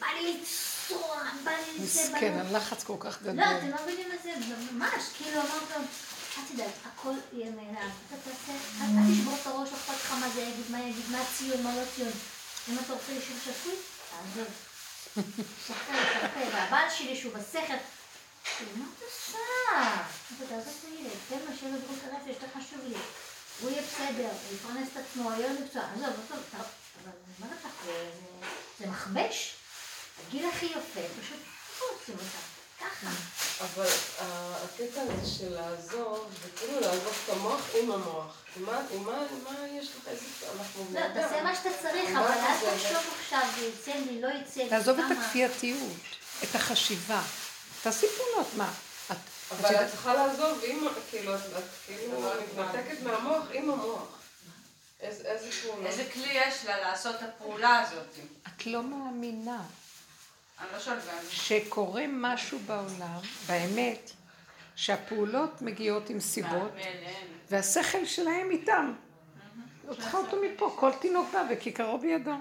[0.00, 1.84] בא לי לצרוח, בא לי לי...
[1.84, 3.34] מסכן, הלחץ כל כך גדול.
[3.34, 4.32] לא, אתם לא מבינים את זה,
[4.72, 5.82] ממש, כאילו אמרת לו,
[6.38, 10.40] אל תדאג, הכל יהיה מאליו, אתה תעשה, אל תשבור את הראש, אכפת לך מה זה
[10.40, 12.12] יגיד, מה יגיד, מה ציון, מה לא ציון.
[12.68, 13.74] אם אתה רוצה יישוב שפוי,
[14.10, 14.65] תעזוב.
[16.52, 17.32] והבעל שלי שהוא
[18.58, 19.38] כאילו, מה את עושה?
[20.48, 22.94] תעזוב את הילד, תן לו שיהיה לו בריאות הנפש, יותר חשוב לי.
[23.60, 26.44] הוא יהיה בסדר, הוא יפרנס את עצמו, יהיה לו מקצוע, עזוב, עזוב,
[27.04, 27.70] אבל אומרת לך,
[28.78, 29.54] זה- מכבש.
[30.28, 31.38] הגיל הכי יפה, פשוט
[32.00, 32.55] עושים אותה?
[32.90, 33.10] ככה.
[33.64, 33.86] אבל
[34.20, 38.34] ה- הקטע הזה של לעזוב, זה כאילו לעזוב את המוח עם המוח.
[38.56, 38.72] מה,
[39.04, 39.12] מה,
[39.44, 40.24] מה יש לך איזה...
[40.58, 41.00] אנחנו לא.
[41.14, 42.76] תעשה מה שאתה צריך, אבל אל?
[42.76, 44.68] תחשוב עכשיו, זה יצא לי, לא יצא לי.
[44.70, 45.04] תעזוב את?
[45.18, 45.92] הכפייתיות,
[46.42, 47.22] את החשיבה.
[47.82, 48.72] תעשי פעולות, מה?
[49.50, 51.40] אבל את צריכה לעזוב עם, כאילו, את
[51.86, 52.20] כאילו
[52.58, 54.08] מתנתקת מהמוח עם המוח.
[55.00, 55.88] איזה איזה פעולה?
[55.88, 58.06] איזה כלי יש לה לעשות את הפעולה הזאת?
[58.46, 59.64] את לא מאמינה אני לא שואלת גם.
[61.30, 64.10] שקורה משהו בעולם, באמת,
[64.76, 66.72] שהפעולות מגיעות עם סיבות,
[67.50, 68.92] והשכל שלהם איתם.
[69.88, 72.34] לא צריכה אותו מפה, כל תינוק בא וכיכרו בידו.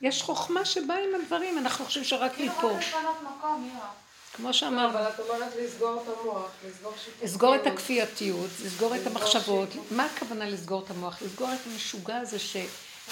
[0.00, 2.70] יש חוכמה שבאה עם הדברים, אנחנו חושבים שרק כאילו מפה.
[2.72, 3.88] רק לפנות מקום, יואב.
[4.34, 7.24] כמו לא, שאמרנו, אבל את אומרת לסגור את המוח, לסגור שיתופים.
[7.28, 9.68] לסגור את הכפייתיות, לסגור את המחשבות.
[9.90, 11.22] מה הכוונה לסגור את המוח?
[11.22, 12.38] לסגור את המשוגע הזה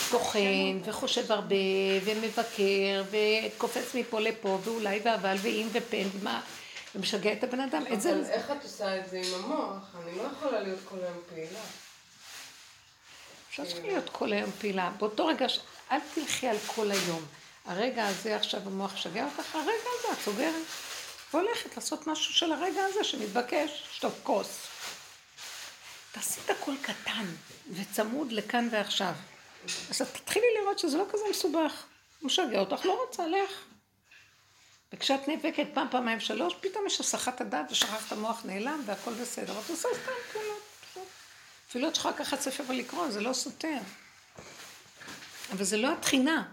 [0.06, 1.56] שטוחן וחושב הרבה
[2.05, 6.40] ומבקר וקופץ מפה לפה ואולי ואבל ואם ופן ומה
[6.94, 7.82] ומשגע את הבן אדם.
[7.93, 9.94] את זה אבל איך את עושה את זה עם המוח?
[10.02, 11.60] אני לא יכולה להיות כל היום פעילה.
[13.51, 14.90] אפשר צריכה להיות כל היום פעילה.
[14.98, 15.47] באותו רגע,
[15.90, 17.24] אל תלכי על כל היום.
[17.64, 20.64] הרגע הזה עכשיו המוח משגע אותך, הרגע הזה את סוגרת.
[21.32, 24.66] והולכת לעשות משהו של הרגע הזה שמתבקש, שטוף כוס.
[26.12, 27.27] תעשי את הכל קטן
[27.72, 29.14] וצמוד לכאן ועכשיו.
[29.65, 31.85] אז את תתחילי לראות שזה לא כזה מסובך.
[32.20, 33.51] הוא משגע אותך, לא רוצה, לך.
[34.93, 39.53] וכשאת נאבקת פעם, פעמיים, שלוש, פתאום יש הסחת הדעת ושכחת המוח נעלם והכל בסדר.
[39.53, 40.62] את עושה סתם פעולות.
[40.91, 41.03] פשוט.
[41.69, 43.78] אפילו את יכולה לקחת ספר ולקרוא, זה לא סותר.
[45.53, 46.49] אבל זה לא התחינה.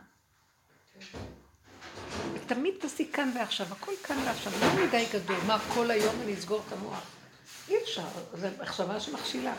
[2.34, 5.38] ותמיד תעשי כאן ועכשיו, הכל כאן ועכשיו, לא מדי גדול.
[5.47, 7.03] מה, כל היום אני אסגור את המוח?
[7.69, 9.53] אי אפשר, זו מחשבה שמכשילה.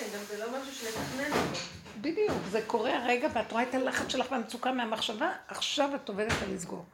[0.00, 1.58] כן, גם זה לא משהו שנתכנן אותו.
[2.00, 6.54] בדיוק, זה קורה הרגע ואת רואה את הלחץ שלך והמצוקה מהמחשבה, עכשיו את עובדת על
[6.54, 6.84] לסגור.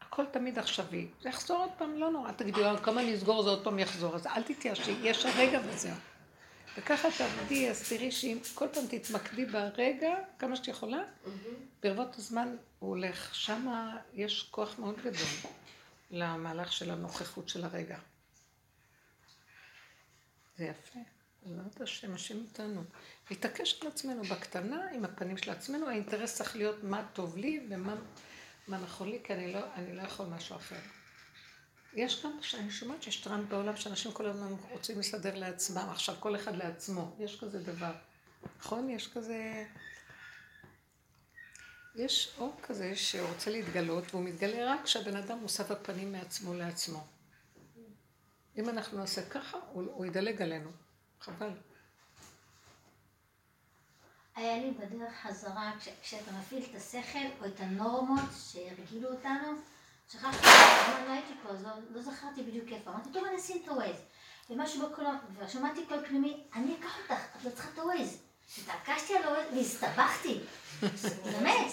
[0.00, 1.08] הכל תמיד עכשווי.
[1.20, 2.32] זה יחזור עוד פעם, לא נורא.
[2.32, 4.14] תגידי, "אה, כמה אני אסגור זה עוד פעם יחזור.
[4.14, 5.94] אז אל תתייאשי, יש הרגע וזהו.
[6.78, 10.98] וככה תעבדי, אז תראי שאם כל פעם תתמקדי ברגע, כמה שאת יכולה,
[11.82, 13.34] ברבות הזמן הוא הולך.
[13.34, 15.28] שמה יש כוח מאוד גדול
[16.10, 17.98] למהלך של הנוכחות של הרגע.
[20.56, 20.98] זה יפה.
[21.42, 22.84] בעזרת השם, השם איתנו.
[23.30, 27.94] להתעקש על עצמנו בקטנה, עם הפנים של עצמנו, האינטרס צריך להיות מה טוב לי ומה
[28.68, 30.78] מה נכון לי, כי אני לא, אני לא יכול משהו אחר.
[31.94, 36.36] יש גם, אני שומעת שיש טראמפ בעולם שאנשים כל הזמן רוצים לסדר לעצמם, עכשיו כל
[36.36, 37.92] אחד לעצמו, יש כזה דבר.
[38.58, 38.90] נכון?
[38.90, 39.64] יש כזה...
[41.94, 47.06] יש אור כזה שרוצה להתגלות, והוא מתגלה רק כשהבן אדם מוסף הפנים מעצמו לעצמו.
[48.58, 50.70] אם אנחנו נעשה ככה, הוא, הוא ידלג עלינו.
[51.20, 51.50] חבל.
[54.36, 59.48] היה לי בדרך חזרה, כש, כשאתה מפעיל את השכל או את הנורמות שהרגילו אותנו,
[60.12, 60.46] שכחתי,
[61.06, 62.90] לא הייתי פה, אז לא, לא זכרתי בדיוק איפה.
[62.90, 63.96] אמרתי, טוב, אני אשים את הווייז.
[64.50, 68.18] ומשהו בקולון, ושמעתי קול פנימי, אני אקח אותך, את לא צריכה את הווייז.
[68.58, 70.40] התעקשתי על הווייז והסתבכתי.
[71.24, 71.70] באמת.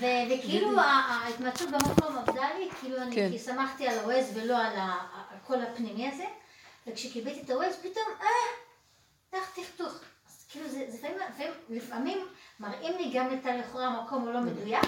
[0.00, 3.38] וכאילו ההתמצאות במקום עבדה לי, כאילו אני כן.
[3.38, 6.24] שמחתי על הווייז ולא על הקול הפנימי הזה,
[6.88, 8.26] וכשקיבלתי את הווייז פתאום, אה,
[9.30, 9.92] תח תחתוך.
[10.28, 12.18] אז כאילו זה, זה לפעמים, לפעמים, לפעמים
[12.60, 14.86] מראים לי גם את הלכאורה המקום הלא מדויק,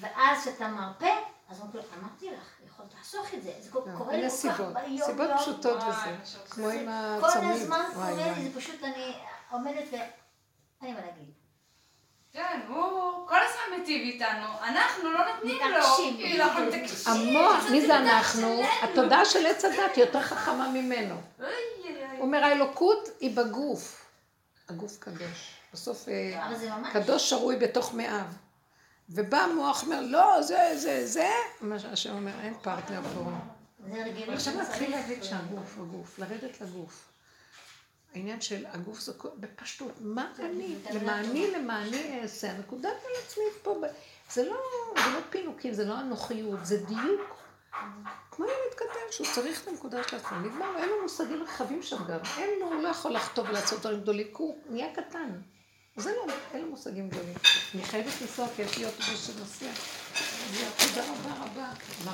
[0.00, 1.14] ואז כשאתה מרפא,
[1.48, 4.72] אז אומרים, אמרתי לך, יכולת לחסוך את זה, זה קורה לי אלה כל כך סיבות,
[4.74, 5.38] ביום סיבות יום.
[5.38, 8.48] פשוטות וואי, וזה, כמו זה עם כל הצמיד, הזמן וואי קורה לי.
[8.48, 9.16] זה פשוט אני
[9.50, 9.96] עומדת ו...
[10.82, 11.39] אין לי מה להגיד.
[12.32, 16.16] כן, הוא כל הזמן מיטיב איתנו, אנחנו לא נותנים לו, מתעקשים.
[16.16, 17.12] כאילו אנחנו מתעקשים.
[17.12, 18.62] המוח, מי זה אנחנו?
[18.82, 21.14] התודעה של עץ הדת היא יותר חכמה ממנו.
[21.36, 21.46] הוא
[22.20, 24.06] אומר, האלוקות היא בגוף.
[24.68, 25.54] הגוף קדוש.
[25.72, 26.92] בסוף אה.
[26.92, 28.26] קדוש שרוי בתוך מאיו.
[29.08, 31.30] ובא המוח אומר, לא, זה, זה, זה.
[31.60, 33.30] מה שהשם אומר, אין פרטנר פה.
[34.32, 34.60] עכשיו.
[34.60, 37.09] נתחיל להגיד שהגוף, הגוף, לרדת לגוף.
[38.14, 40.76] העניין של הגוף זה בפשטות, מה אני,
[41.54, 43.80] למה אני אעשה, הנקודה על עצמי פה,
[44.32, 44.56] זה לא,
[44.96, 47.40] זה לא פינוקים, זה לא אנוכיות, זה דיוק.
[48.30, 52.04] כמו ילד קטן שהוא צריך את הנקודה של עצמו, נגמר, אין לו מושגים רחבים שם
[52.08, 55.30] גם, אין לו, הוא לא יכול לחטוא ולעשות דברים גדולים, כי הוא נהיה קטן.
[56.06, 57.34] אין לו, אין לו מושגים גדולים.
[57.74, 59.70] אני חייבת לנסוע, כי יש לי אוטובוס שנוסע.
[60.78, 61.70] תודה רבה רבה.